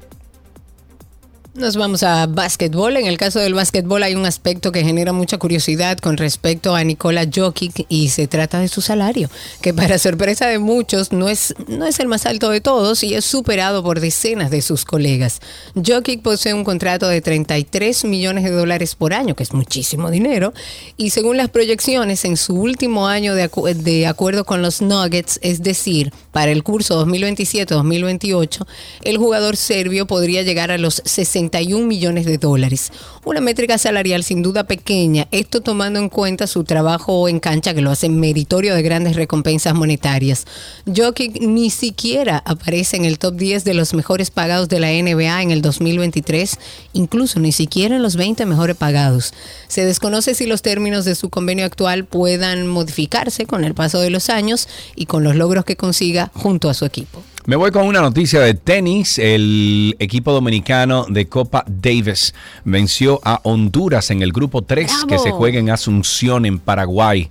[1.57, 2.99] Nos vamos a básquetbol.
[2.99, 6.85] En el caso del básquetbol hay un aspecto que genera mucha curiosidad con respecto a
[6.85, 9.31] Nikola Jokic y se trata de su salario,
[9.63, 13.15] que para sorpresa de muchos no es, no es el más alto de todos y
[13.15, 15.41] es superado por decenas de sus colegas.
[15.75, 20.53] Jokic posee un contrato de 33 millones de dólares por año, que es muchísimo dinero,
[20.99, 25.63] y según las proyecciones, en su último año de, de acuerdo con los Nuggets, es
[25.63, 28.67] decir, para el curso 2027-2028,
[29.05, 31.01] el jugador serbio podría llegar a los
[31.47, 32.93] 61 millones de dólares.
[33.25, 37.83] Una métrica salarial sin duda pequeña, esto tomando en cuenta su trabajo en cancha que
[37.83, 40.47] lo hace meritorio de grandes recompensas monetarias.
[40.87, 45.43] Jokic ni siquiera aparece en el top 10 de los mejores pagados de la NBA
[45.43, 46.59] en el 2023,
[46.93, 49.33] incluso ni siquiera en los 20 mejores pagados.
[49.69, 54.11] Se desconoce si los términos de su convenio actual puedan modificarse con el paso de
[54.11, 57.23] los años y con los logros que consiga junto a su equipo.
[57.47, 59.21] Me voy con una noticia de tenis.
[59.21, 65.31] El equipo dominicano de Copa Davis venció a Honduras en el grupo 3 que se
[65.31, 67.31] juega en Asunción, en Paraguay.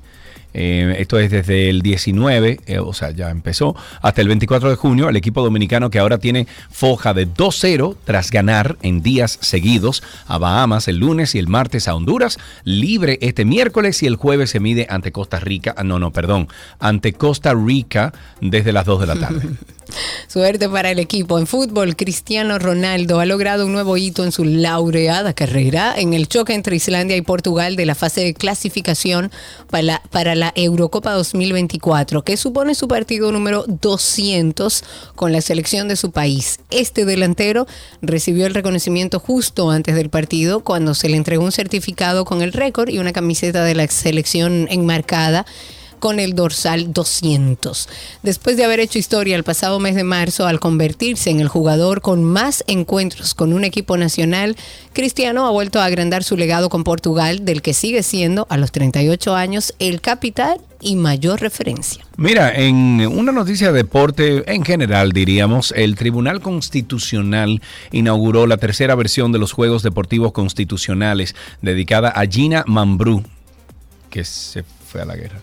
[0.58, 4.78] Eh, esto es desde el 19, eh, o sea, ya empezó, hasta el 24 de
[4.78, 5.10] junio.
[5.10, 10.38] El equipo dominicano que ahora tiene foja de 2-0 tras ganar en días seguidos a
[10.38, 14.62] Bahamas el lunes y el martes a Honduras, libre este miércoles y el jueves se
[14.62, 16.48] mide ante Costa Rica, ah, no, no, perdón,
[16.80, 19.42] ante Costa Rica desde las 2 de la tarde.
[20.28, 21.40] Suerte para el equipo.
[21.40, 26.28] En fútbol, Cristiano Ronaldo ha logrado un nuevo hito en su laureada carrera en el
[26.28, 29.32] choque entre Islandia y Portugal de la fase de clasificación
[29.70, 34.84] para la, para la Eurocopa 2024, que supone su partido número 200
[35.16, 36.60] con la selección de su país.
[36.70, 37.68] Este delantero
[38.02, 42.54] recibió el reconocimiento justo antes del partido cuando se le entregó un certificado con el
[42.54, 45.46] récord y una camiseta de la selección enmarcada
[46.06, 47.90] con el dorsal 200.
[48.22, 52.02] Después de haber hecho historia el pasado mes de marzo al convertirse en el jugador
[52.02, 54.56] con más encuentros con un equipo nacional,
[54.94, 58.72] Cristiano ha vuelto a agrandar su legado con Portugal, del que sigue siendo a los
[58.72, 62.06] 38 años el capital y mayor referencia.
[62.18, 68.94] Mira, en una noticia de deporte en general, diríamos, el Tribunal Constitucional inauguró la tercera
[68.94, 73.24] versión de los Juegos Deportivos Constitucionales dedicada a Gina Mambrú,
[74.12, 75.42] que se fue a la guerra.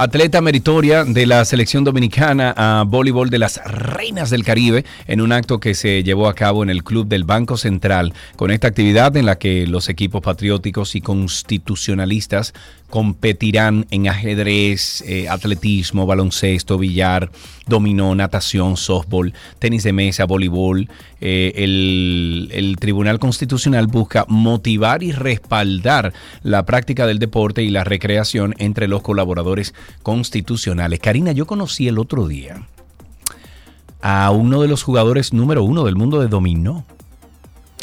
[0.00, 5.30] Atleta meritoria de la selección dominicana a voleibol de las Reinas del Caribe en un
[5.30, 9.14] acto que se llevó a cabo en el Club del Banco Central con esta actividad
[9.18, 12.54] en la que los equipos patrióticos y constitucionalistas
[12.90, 17.30] competirán en ajedrez, eh, atletismo, baloncesto, billar,
[17.66, 20.88] dominó, natación, softball, tenis de mesa, voleibol.
[21.20, 26.12] Eh, el, el, Tribunal Constitucional busca motivar y respaldar
[26.42, 29.72] la práctica del deporte y la recreación entre los colaboradores
[30.02, 31.00] constitucionales.
[31.00, 32.66] Karina, yo conocí el otro día
[34.02, 36.84] a uno de los jugadores número uno del mundo de dominó.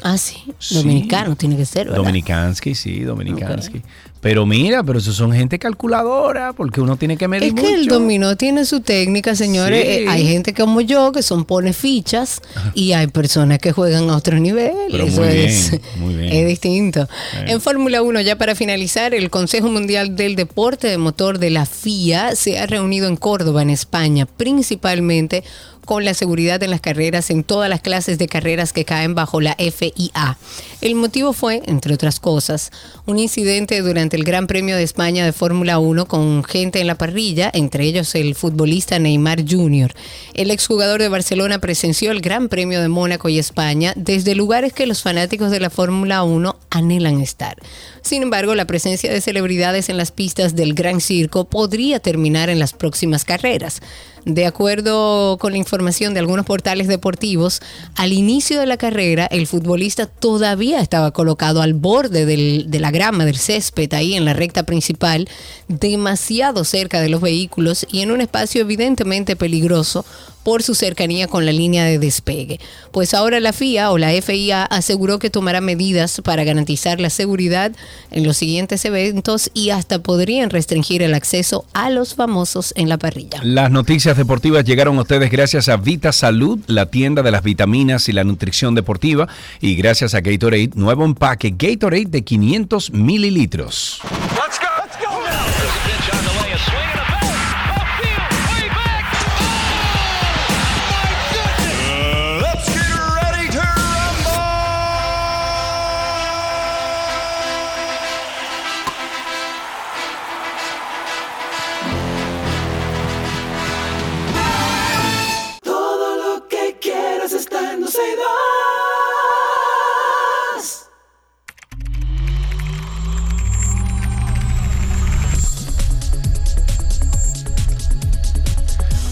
[0.03, 0.53] Ah, sí.
[0.71, 2.03] Dominicano tiene que ser, ¿verdad?
[2.03, 3.81] Dominikansky, sí, Dominikansky.
[4.21, 7.87] Pero mira, pero eso son gente calculadora, porque uno tiene que medir Es que el
[7.87, 9.85] dominó tiene su técnica, señores.
[9.85, 12.41] Eh, hay gente como yo que son pone fichas
[12.73, 14.73] y hay personas que juegan a otro nivel.
[14.91, 17.07] eso es, es, distinto.
[17.45, 21.65] En Fórmula 1, ya para finalizar, el Consejo Mundial del Deporte de Motor de la
[21.65, 25.43] FIA se ha reunido en Córdoba, en España, principalmente
[25.87, 29.39] con la seguridad en las carreras en todas las clases de carreras que caen bajo
[29.39, 30.37] la FIA.
[30.81, 32.71] El motivo fue, entre otras cosas,
[33.05, 36.97] un incidente durante el Gran Premio de España de Fórmula 1 con gente en la
[36.97, 39.93] parrilla, entre ellos el futbolista Neymar Jr.
[40.33, 44.87] El exjugador de Barcelona presenció el Gran Premio de Mónaco y España desde lugares que
[44.87, 47.55] los fanáticos de la Fórmula 1 anhelan estar.
[48.01, 52.59] Sin embargo, la presencia de celebridades en las pistas del Gran Circo podría terminar en
[52.59, 53.81] las próximas carreras.
[54.27, 57.61] De acuerdo con la información de algunos portales deportivos,
[57.95, 63.23] al inicio de la carrera el futbolista todavía estaba colocado al borde de la grama
[63.23, 65.29] del césped, ahí en la recta principal,
[65.69, 70.03] demasiado cerca de los vehículos y en un espacio evidentemente peligroso
[70.47, 72.61] por su cercanía con la línea de despegue.
[72.93, 77.73] Pues ahora la FIA o la FIA aseguró que tomará medidas para garantizar la seguridad
[78.11, 82.97] en los siguientes eventos y hasta podrían restringir el acceso a los famosos en la
[82.97, 83.41] parrilla.
[83.43, 88.07] Las noticias deportivas llegaron a ustedes gracias a Vita Salud, la tienda de las vitaminas
[88.07, 89.27] y la nutrición deportiva,
[89.59, 93.99] y gracias a Gatorade, nuevo empaque Gatorade de 500 mililitros.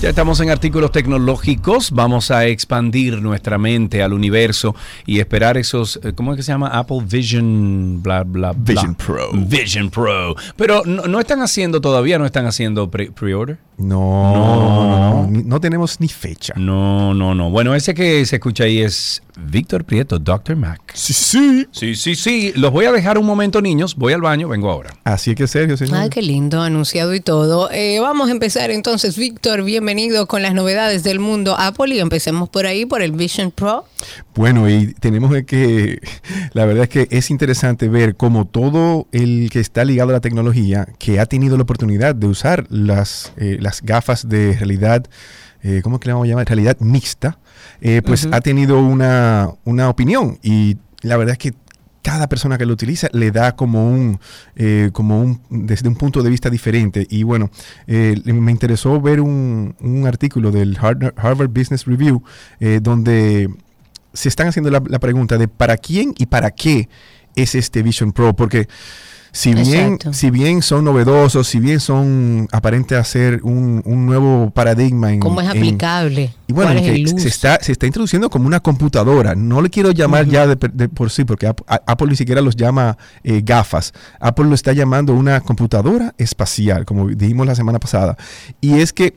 [0.05, 4.75] Ya estamos en artículos tecnológicos, vamos a expandir nuestra mente al universo
[5.07, 6.67] y esperar esos, eh, ¿cómo es que se llama?
[6.67, 8.73] Apple Vision, bla, bla, bla.
[8.75, 9.31] Vision Pro.
[9.33, 10.35] Vision Pro.
[10.57, 13.57] Pero no, están haciendo todavía, no están haciendo pre-order.
[13.77, 16.53] No, no, no, no tenemos ni fecha.
[16.55, 17.49] No, no, no.
[17.49, 20.55] Bueno, ese que se escucha ahí es Víctor Prieto, Dr.
[20.55, 20.81] Mac.
[20.93, 21.67] Sí, sí.
[21.71, 22.53] Sí, sí, sí.
[22.55, 23.95] Los voy a dejar un momento, niños.
[23.95, 24.91] Voy al baño, vengo ahora.
[25.03, 25.97] Así que serio, señor.
[25.97, 27.69] Ay, qué lindo, anunciado y todo.
[27.71, 29.63] Eh, vamos a empezar entonces, Víctor.
[29.63, 33.85] Bienvenido con las novedades del mundo Apple y empecemos por ahí, por el Vision Pro.
[34.35, 35.99] Bueno, y tenemos que,
[36.53, 40.21] la verdad es que es interesante ver cómo todo el que está ligado a la
[40.21, 45.05] tecnología, que ha tenido la oportunidad de usar las, eh, las gafas de realidad
[45.63, 46.45] eh, ¿cómo que le vamos a llamar?
[46.45, 47.39] Realidad mixta,
[47.81, 51.53] eh, pues ha tenido una, una opinión y la verdad es que
[52.05, 54.19] cada persona que lo utiliza le da como un,
[54.55, 57.07] eh, como un, desde un punto de vista diferente.
[57.09, 57.49] Y bueno,
[57.87, 62.21] eh, me interesó ver un, un artículo del Harvard, Harvard Business Review
[62.59, 63.49] eh, donde
[64.13, 66.89] se están haciendo la, la pregunta de para quién y para qué
[67.35, 68.67] es este Vision Pro, porque
[69.37, 70.13] si bien, Exacto.
[70.13, 75.41] si bien son novedosos, si bien son aparente hacer un, un nuevo paradigma en ¿Cómo
[75.41, 76.33] es en- aplicable?
[76.47, 79.35] y bueno, ¿Cuál es que el se está, se está introduciendo como una computadora.
[79.35, 82.97] No le quiero llamar ya de, de por sí, porque Apple ni siquiera los llama
[83.25, 83.91] eh, gafas.
[84.21, 88.15] Apple lo está llamando una computadora espacial, como dijimos la semana pasada.
[88.61, 89.15] Y es que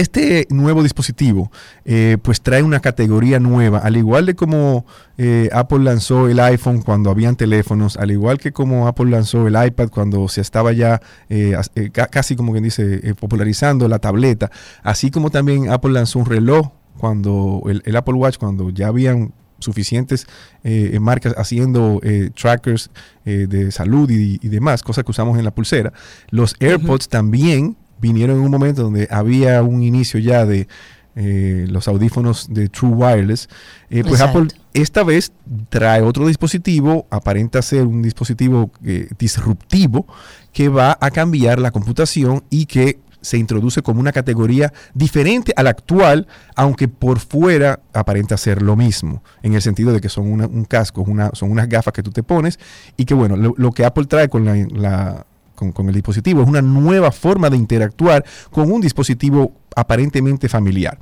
[0.00, 1.50] este nuevo dispositivo
[1.84, 4.84] eh, pues trae una categoría nueva, al igual de como
[5.18, 9.54] eh, Apple lanzó el iPhone cuando habían teléfonos, al igual que como Apple lanzó el
[9.66, 14.50] iPad cuando se estaba ya eh, eh, ca- casi como quien dice popularizando la tableta,
[14.82, 19.32] así como también Apple lanzó un reloj cuando el, el Apple Watch cuando ya habían
[19.60, 20.26] suficientes
[20.64, 22.90] eh, marcas haciendo eh, trackers
[23.24, 25.92] eh, de salud y, y demás, cosas que usamos en la pulsera.
[26.30, 30.68] Los AirPods también vinieron en un momento donde había un inicio ya de
[31.16, 33.48] eh, los audífonos de True Wireless.
[33.88, 34.38] Eh, pues Exacto.
[34.40, 35.32] Apple esta vez
[35.70, 40.06] trae otro dispositivo, aparenta ser un dispositivo eh, disruptivo
[40.52, 45.62] que va a cambiar la computación y que se introduce como una categoría diferente a
[45.62, 46.26] la actual,
[46.56, 50.64] aunque por fuera aparenta ser lo mismo, en el sentido de que son una- un
[50.66, 52.58] casco, una, son unas gafas que tú te pones
[52.98, 55.26] y que bueno, lo, lo que Apple trae con la, la-
[55.64, 60.98] con, con el dispositivo es una nueva forma de interactuar con un dispositivo aparentemente familiar.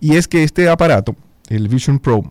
[0.00, 1.16] Y es que este aparato,
[1.48, 2.22] el Vision Pro,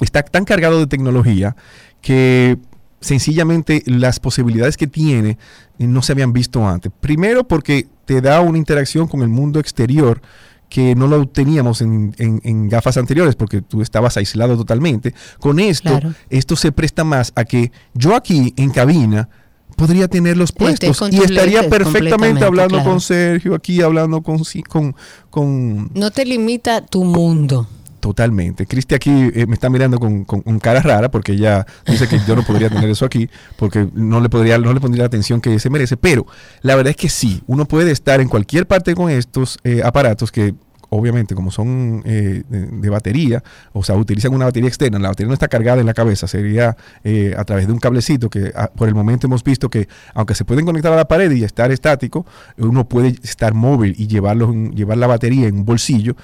[0.00, 1.56] está tan cargado de tecnología
[2.00, 2.58] que
[3.00, 5.38] sencillamente las posibilidades que tiene
[5.78, 6.92] eh, no se habían visto antes.
[7.00, 10.20] Primero porque te da una interacción con el mundo exterior
[10.68, 15.14] que no lo teníamos en, en- en gafas anteriores porque tú estabas aislado totalmente.
[15.38, 16.14] Con esto, Claro.
[16.30, 19.28] esto se presta más a que yo aquí en cabina
[19.76, 22.90] podría tenerlos Estés puestos y estaría perfectamente hablando claro.
[22.90, 24.94] con Sergio, aquí hablando con, con,
[25.30, 27.66] con No te limita tu mundo.
[28.00, 28.66] Totalmente.
[28.66, 32.18] Cristi aquí eh, me está mirando con, con- con cara rara porque ella dice que
[32.26, 35.40] yo no podría tener eso aquí porque no le podría no le pondría la atención
[35.40, 35.96] que se merece.
[35.96, 36.26] Pero
[36.62, 40.32] la verdad es que sí, uno puede estar en cualquier parte con estos eh, aparatos
[40.32, 40.52] que
[40.94, 43.42] obviamente como son eh, de, de batería,
[43.72, 46.76] o sea, utilizan una batería externa, la batería no está cargada en la cabeza, sería
[47.02, 50.34] eh, a través de un cablecito que ah, por el momento hemos visto que aunque
[50.34, 52.26] se pueden conectar a la pared y estar estático,
[52.58, 56.14] uno puede estar móvil y llevarlo en- llevar la batería en un bolsillo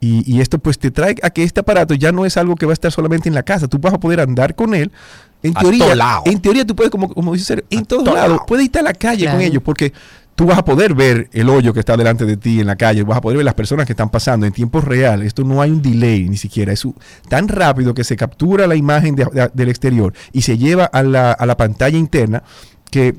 [0.00, 2.66] y, y esto pues te trae a que este aparato ya no es algo que
[2.66, 4.92] va a estar solamente en la casa, tú vas a poder andar con él.
[5.40, 6.22] En A teoría, todo lado.
[6.26, 8.44] en teoría tú puedes, como, como dice Sergio, en todos todo lados, lado.
[8.46, 9.92] puedes irte a la calle con ellos porque
[10.38, 13.02] tú vas a poder ver el hoyo que está delante de ti en la calle,
[13.02, 15.22] vas a poder ver las personas que están pasando en tiempo real.
[15.22, 16.86] Esto no hay un delay ni siquiera, es
[17.28, 21.02] tan rápido que se captura la imagen de- de- del exterior y se lleva a
[21.02, 22.44] la, a la pantalla interna
[22.88, 23.16] que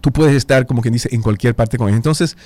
[0.00, 1.94] tú puedes estar, como quien dice, en cualquier parte con él.
[1.94, 2.36] Entonces,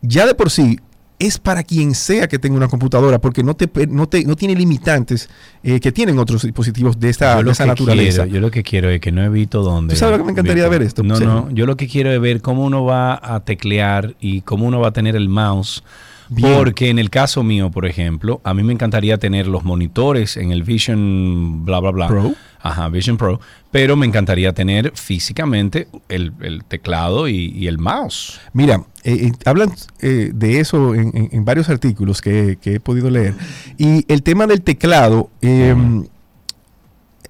[0.00, 0.80] ya de por sí
[1.26, 4.36] es para quien sea que tenga una computadora, porque no te, per- no te no
[4.36, 5.28] tiene limitantes
[5.62, 8.22] eh, que tienen otros dispositivos de esta, de esa naturaleza.
[8.24, 9.94] quiero, yo lo que quiero es que no evito dónde.
[9.94, 11.02] ¿Tú sabes lo que me encantaría ver esto?
[11.02, 11.24] No, Sí.
[11.24, 11.50] no.
[11.50, 14.88] Yo lo que quiero es ver cómo uno va a teclear y cómo uno va
[14.88, 15.82] a tener el mouse.
[16.28, 16.54] Bien.
[16.56, 20.52] Porque en el caso mío, por ejemplo, a mí me encantaría tener los monitores en
[20.52, 22.06] el Vision bla bla bla.
[22.08, 22.34] Pro.
[22.62, 23.40] Ajá, Vision Pro.
[23.70, 28.40] Pero me encantaría tener físicamente el, el teclado y, y el mouse.
[28.52, 32.80] Mira, eh, eh, hablan eh, de eso en, en- en varios artículos que, que he
[32.80, 33.34] podido leer.
[33.76, 35.74] Y el tema del teclado, eh,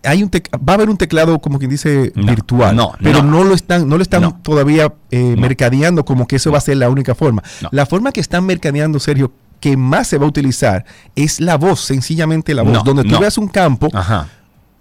[0.04, 2.76] hay un va a haber un teclado, como quien dice, No, virtual.
[2.76, 3.38] no, pero no.
[3.38, 6.76] no, lo están, no lo están todavía eh, mercadeando como que eso va a ser
[6.76, 7.42] la única forma.
[7.70, 10.84] La forma que están mercadeando, Sergio, que más se va a utilizar
[11.16, 12.84] es la voz, sencillamente la voz.
[12.84, 14.28] Donde tú veas un campo, Ajá.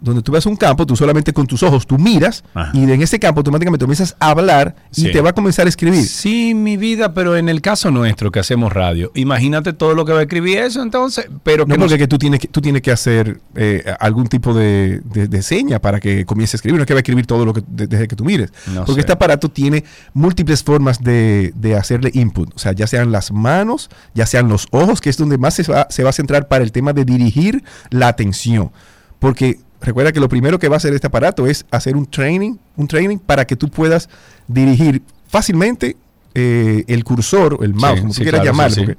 [0.04, 2.70] Donde tú ves un campo, tú solamente con tus ojos, tú miras Ajá.
[2.74, 5.08] y en ese campo automáticamente comienzas a hablar Sí.
[5.08, 6.04] y te va a comenzar a escribir.
[6.04, 10.12] Sí, mi vida, pero en el caso nuestro que hacemos radio, imagínate todo lo que
[10.12, 12.82] va a escribir eso entonces, pero No, que porque que tú, tienes que, tú tienes
[12.82, 16.76] que hacer eh, algún tipo de, de- de seña para que comience a escribir.
[16.78, 18.52] No es que va a escribir todo lo que de- desde que tú mires.
[18.68, 19.00] No porque sé.
[19.00, 22.54] este aparato tiene múltiples formas de, de hacerle input.
[22.54, 25.62] O sea, ya sean las manos, ya sean los ojos, que es donde más se
[25.64, 28.70] va, se va a centrar para el tema de dirigir la atención.
[29.18, 32.56] Porque recuerda que lo primero que va a hacer este aparato es hacer un training,
[32.76, 34.08] un training para que tú puedas
[34.48, 35.96] dirigir fácilmente
[36.34, 38.74] eh, el cursor, el mouse, Sí, como tú sí, quieras claro, llamarlo.
[38.74, 38.98] sí, porque,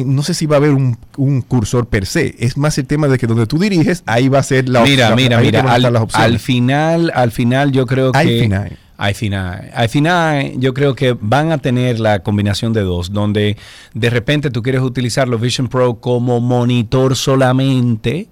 [0.00, 2.36] eh, no sé si va a haber un, un cursor per se.
[2.38, 5.10] Es más el tema de que donde tú diriges, ahí va a ser la mira,
[5.10, 8.40] la- mira, mira, te van a al, al final, al final yo creo Al que
[8.42, 8.78] final.
[9.02, 13.56] Al final, al final yo creo que van a tener la combinación de dos, donde
[13.94, 18.28] de repente tú quieres utilizar los Vision Pro como monitor solamente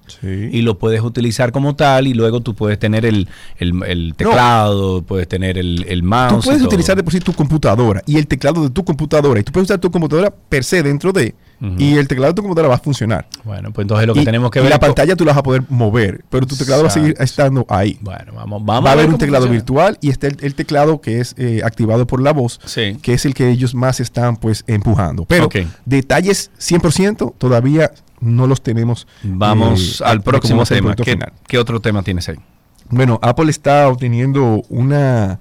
[0.53, 3.27] y lo puedes utilizar como tal y luego tú puedes tener el,
[3.57, 6.29] el- el teclado, puedes tener el, el mouse.
[6.43, 9.43] Tú puedes utilizar de por sí tu computadora y el teclado de tu computadora y
[9.43, 11.33] tú puedes usar tu computadora per se dentro de
[11.77, 13.27] y el teclado de tu computadora va a funcionar.
[13.43, 15.25] Bueno, pues entonces lo que Y- tenemos que y ver la es co- pantalla tú
[15.25, 17.97] la vas a poder mover, pero tu teclado va a seguir estando ahí.
[18.01, 19.59] Bueno, vamos, vamos va a haber un teclado funciona.
[19.61, 22.59] virtual y está el, el teclado que es eh, activado por la voz,
[23.01, 25.25] que es el que ellos más están pues empujando.
[25.25, 25.57] Pero Ok.
[25.85, 27.91] detalles 100% todavía
[28.21, 29.07] no los tenemos.
[29.23, 30.95] Vamos eh, al próximo tema.
[30.95, 31.33] ¿Qué, final.
[31.47, 32.35] qué otro tema tienes ahí?
[32.89, 35.39] Bueno, Apple está obteniendo una,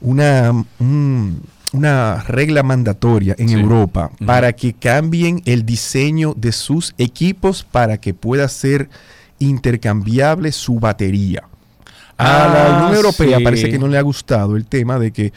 [0.00, 3.54] una, un- una regla mandatoria en Sí.
[3.54, 8.88] Europa para que cambien el diseño de sus equipos para que pueda ser
[9.38, 11.42] intercambiable su batería.
[12.18, 13.44] A la Ah, Unión Europea sí.
[13.44, 15.32] parece que no le ha gustado el tema de que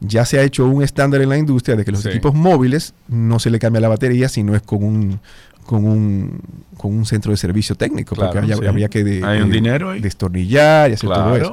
[0.00, 2.08] ya se ha hecho un estándar en la industria de que los Sí.
[2.08, 5.20] equipos móviles no se le cambia la batería si no es con un
[5.66, 6.40] con un,
[6.78, 8.66] con un centro de servicio técnico, porque Claro, sí.
[8.66, 10.00] habría que de- Hay un dinero ahí.
[10.00, 11.52] destornillar y hacer todo eso.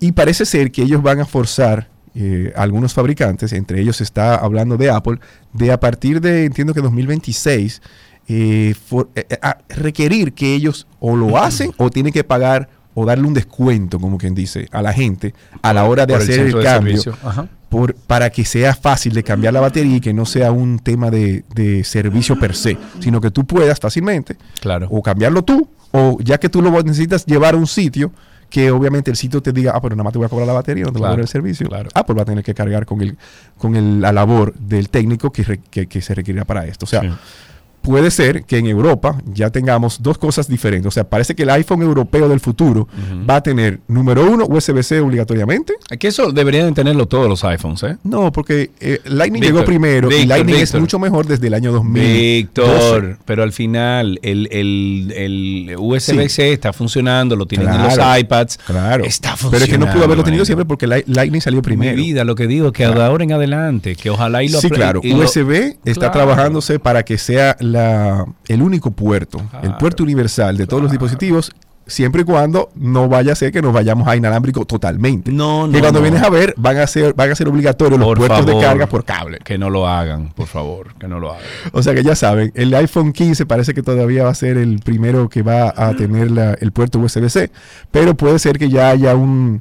[0.00, 4.76] Y parece ser que ellos van a forzar eh, algunos fabricantes, entre ellos está hablando
[4.76, 5.18] de Apple,
[5.52, 7.80] de a partir de, entiendo que 2026,
[8.28, 12.68] eh, for- eh, eh, a requerir que ellos o lo hacen o tienen que pagar
[12.94, 16.22] o darle un descuento, como quien dice, a la gente a la hora de Por
[16.22, 17.02] el hacer el, de cambio.
[17.70, 21.10] Por, para que sea fácil de cambiar la batería y que no sea un tema
[21.10, 24.88] de, de servicio per se, sino que tú puedas fácilmente Claro.
[24.90, 28.12] o cambiarlo tú, o ya que tú lo necesitas llevar a un sitio,
[28.52, 30.52] que obviamente el sitio te diga, ah, pero nada más te voy a cobrar la
[30.52, 31.66] batería, no te voy a cobrar el servicio.
[31.94, 33.16] Ah, pues va a tener que cargar con el
[33.56, 36.84] con el, la labor del técnico que, re- que, que se requerirá para esto.
[36.84, 37.00] O sea,
[37.82, 40.86] puede ser que en Europa ya tengamos dos cosas diferentes.
[40.86, 42.88] O sea, parece que el iPhone europeo del futuro
[43.28, 45.74] va a tener, número uno, USB-C obligatoriamente.
[45.98, 47.96] Que eso deberían de tenerlo todos los iPhones, ¿eh?
[48.04, 52.02] No, porque eh, Lightning llegó primero y Lightning es mucho mejor desde el año 2000.
[52.02, 58.18] Víctor, pero al final el, el, el USB-C está funcionando, lo tienen en Claro, los
[58.20, 58.58] iPads.
[58.66, 59.04] Claro.
[59.04, 59.64] Está Pero funcionando.
[59.64, 61.96] es que no pudo haberlo tenido siempre porque Light- Lightning salió primero.
[61.96, 64.70] Mi vida, lo que digo que de ahora en adelante, que ojalá y lo Sí,
[64.70, 65.00] claro.
[65.02, 66.12] y lo- USB está Claro.
[66.12, 71.52] trabajándose para que sea la, el único puerto, el puerto universal de todos los dispositivos,
[71.84, 75.32] siempre y cuando no vaya a ser que nos vayamos a inalámbrico totalmente.
[75.32, 76.02] No, que no, cuando no.
[76.04, 79.04] vienes a ver, van a ser, van a ser obligatorios los puertos de carga por
[79.04, 79.38] cable.
[79.44, 81.42] Que no lo hagan, por favor, que no lo hagan.
[81.72, 84.78] O sea que ya saben, el iPhone 15 parece que todavía va a ser el
[84.78, 87.50] primero que va a tener la- el puerto USB-C,
[87.90, 89.60] pero puede ser que ya haya un,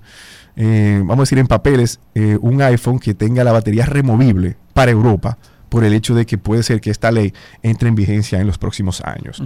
[0.55, 4.91] eh, vamos a decir en papeles, eh, un iPhone que tenga la batería removible para
[4.91, 5.37] Europa
[5.71, 7.33] por el hecho de que puede ser que esta ley
[7.63, 9.41] entre en vigencia en los próximos años.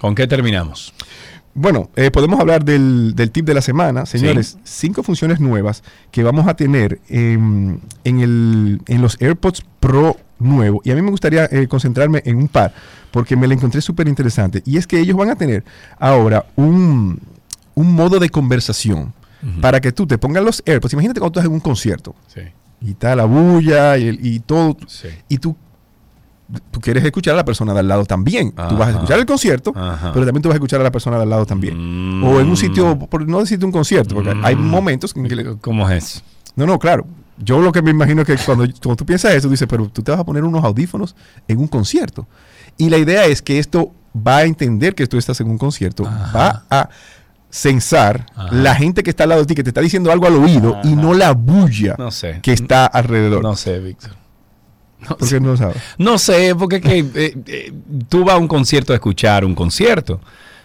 [0.00, 0.94] ¿Con qué terminamos?
[1.54, 4.56] Bueno, eh, podemos hablar del, del tip de la semana, señores.
[4.62, 5.82] Cinco funciones nuevas
[6.12, 10.80] que vamos a tener en, en el- en los AirPods Pro nuevo.
[10.84, 12.72] Y a mí me gustaría eh, concentrarme en un par,
[13.10, 14.62] porque me la encontré súper interesante.
[14.64, 15.64] Y es que ellos van a tener
[15.98, 17.18] ahora un,
[17.74, 19.12] un modo de conversación
[19.62, 20.92] para que tú te pongas los AirPods.
[20.92, 22.14] Imagínate cuando estás en un concierto.
[22.32, 22.42] Sí.
[22.80, 24.76] Y está la bulla y, todo.
[25.28, 25.56] Y tú
[26.70, 28.50] tú quieres escuchar a la persona de al lado también.
[28.52, 30.12] Tú vas a escuchar el concierto, Ajá.
[30.12, 31.76] pero también tú vas a escuchar a la persona de al lado también.
[32.20, 32.24] Mm.
[32.24, 35.36] O en un sitio, por no decirte un concierto, porque hay momentos en que...
[35.36, 36.22] le- ¿Cómo es?
[36.56, 37.06] No, no, claro.
[37.38, 40.02] Yo lo que me imagino que cuando, cuando tú piensas eso, tú dices, pero tú
[40.02, 41.14] te vas a poner unos audífonos
[41.46, 42.26] en un concierto.
[42.76, 46.02] Y la idea es que esto va a entender que tú estás en un concierto,
[46.04, 46.88] va a
[47.50, 50.36] censar la gente que está al lado de ti, que te está diciendo algo al
[50.36, 52.38] oído y no la bulla No sé.
[52.42, 53.42] que está alrededor.
[53.42, 54.12] No sé, Víctor.
[55.08, 55.76] ¿Por qué no sabes?
[55.98, 57.72] No sé, porque es que, eh, eh,
[58.08, 60.20] tú vas a un concierto a escuchar un concierto.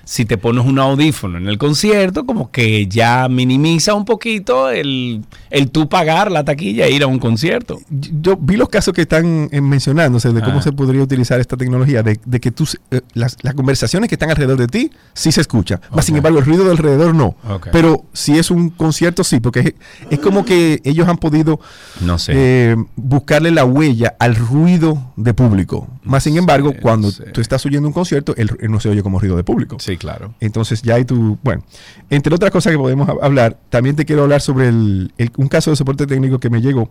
[0.06, 5.24] Si te pones un audífono en el concierto, como que ya minimiza un poquito el,
[5.50, 7.80] el tú pagar la taquilla e ir a un concierto.
[7.90, 10.62] yo vi los casos que están eh, mencionándose de cómo Ah.
[10.62, 14.30] se podría utilizar esta tecnología, de, de que tú, eh, las, las conversaciones que están
[14.30, 17.36] alrededor de ti sí se escucha, Mas, sin embargo el ruido de alrededor no.
[17.72, 19.74] Pero si es un concierto sí, porque es,
[20.12, 21.60] es como que ellos han podido
[22.02, 22.34] No sé.
[22.36, 25.88] eh, buscarle la huella al ruido de público.
[26.04, 29.20] Más sin embargo, cuando tú estás oyendo un concierto, él, él no se oye como
[29.20, 29.78] ruido de público.
[29.80, 30.34] Sí, claro.
[30.40, 31.64] Entonces ya hay tu, bueno,
[32.10, 35.48] entre otras cosas que podemos hab- hablar, también te quiero hablar sobre el, el- un
[35.48, 36.90] caso de soporte técnico que me llegó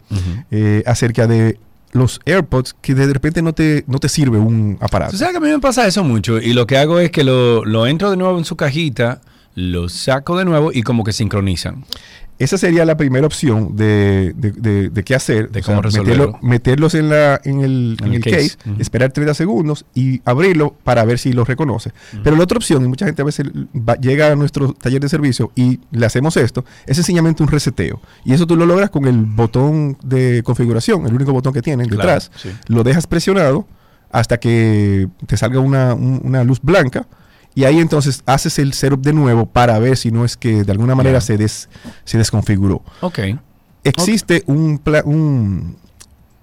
[0.51, 1.59] eh, acerca de
[1.93, 5.13] los AirPods que de repente no te, no te sirve un aparato.
[5.13, 7.23] Tú sabes que a mí me pasa eso mucho y lo que hago es que
[7.25, 9.21] lo, lo entro de nuevo en su cajita,
[9.55, 11.85] lo saco de nuevo y como que sincronizan.
[12.39, 15.51] Esa sería la primera opción de, de, de- de qué hacer.
[15.51, 18.57] De O sea, cómo meterlo- meterlos en, la, en el, En en el case.
[18.79, 21.93] esperar 30 segundos y abrirlo para ver si lo reconoce.
[22.25, 23.47] Pero la otra opción, y mucha gente a veces
[23.77, 28.01] va- llega a nuestro taller de servicio y le hacemos esto, es sencillamente un reseteo.
[28.25, 31.87] Y eso tú lo logras con el botón de configuración, el único botón que tienen
[31.89, 32.31] Claro, detrás.
[32.37, 32.51] sí.
[32.67, 33.67] Lo dejas presionado
[34.11, 37.07] hasta que te salga una, un- una luz blanca.
[37.55, 40.73] Y ahí entonces haces el setup de nuevo para ver si no es que de
[40.73, 41.69] alguna manera se, des-
[42.05, 42.83] se desconfiguró.
[43.01, 43.19] Ok.
[43.85, 45.77] Existe un, un,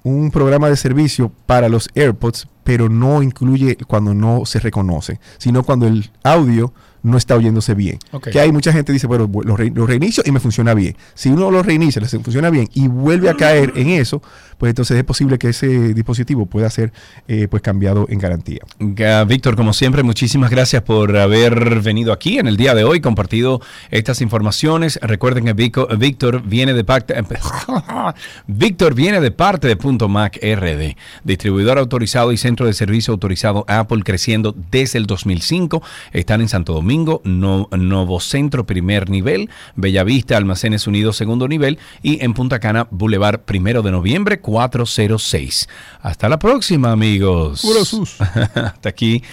[0.03, 5.63] un programa de servicio para los AirPods, pero no incluye cuando no se reconoce, sino
[5.63, 6.71] cuando el audio
[7.03, 7.97] no está oyéndose bien.
[8.31, 10.95] Que hay mucha gente dice, bueno, lo reinicio y me funciona bien.
[11.15, 14.21] Si uno lo reinicia, le funciona bien y vuelve a caer en eso,
[14.61, 16.93] pues entonces es posible que ese dispositivo pueda ser
[17.27, 18.59] eh, pues cambiado en garantía.
[18.79, 23.01] Ga- Víctor, como siempre, muchísimas gracias por haber venido aquí en el día de hoy,
[23.01, 23.59] compartido
[23.89, 24.99] estas informaciones.
[25.01, 27.15] Recuerden que Víctor viene de parte,
[28.47, 33.65] Víctor viene de parte de Punto Mac RD, distribuidor autorizado y centro de servicio autorizado
[33.67, 35.81] Apple, creciendo desde el 2005.
[36.13, 42.23] Están en Santo Domingo, no, Novo Centro, primer nivel, Bellavista, Almacenes Unidos, segundo nivel, y
[42.23, 45.69] en Punta Cana, Boulevard, primero de noviembre, 406.
[46.01, 47.61] Hasta la próxima, amigos.
[47.61, 48.19] Sus.
[48.55, 49.23] Hasta aquí.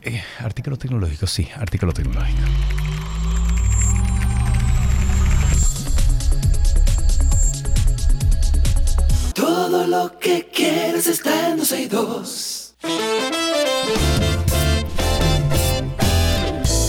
[0.00, 2.40] Eh, artículo tecnológico, sí, artículo tecnológico.
[9.34, 12.64] Todo lo que quieres está en 262.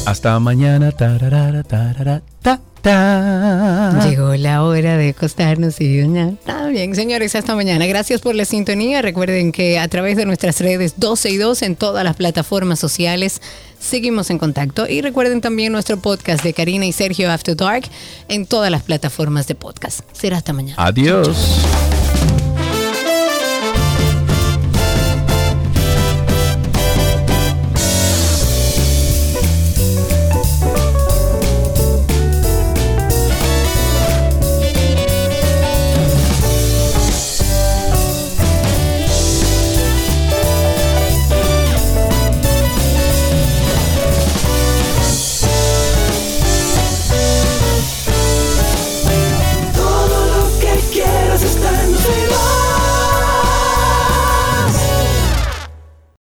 [0.06, 0.91] Hasta mañana.
[0.91, 4.07] tararara, tarara, ta, ta.
[4.07, 6.30] Llegó la hora de acostarnos y una.
[6.30, 7.88] Está bien, señores, hasta mañana.
[7.88, 9.02] Gracias por la sintonía.
[9.02, 13.41] Recuerden que a través de nuestras redes 12 y 2 en todas las plataformas sociales
[13.80, 14.88] seguimos en contacto.
[14.88, 17.86] Y recuerden también nuestro podcast de Karina y Sergio After Dark
[18.27, 20.02] en todas las plataformas de podcast.
[20.14, 20.76] Será hasta mañana.
[20.77, 21.65] Adiós.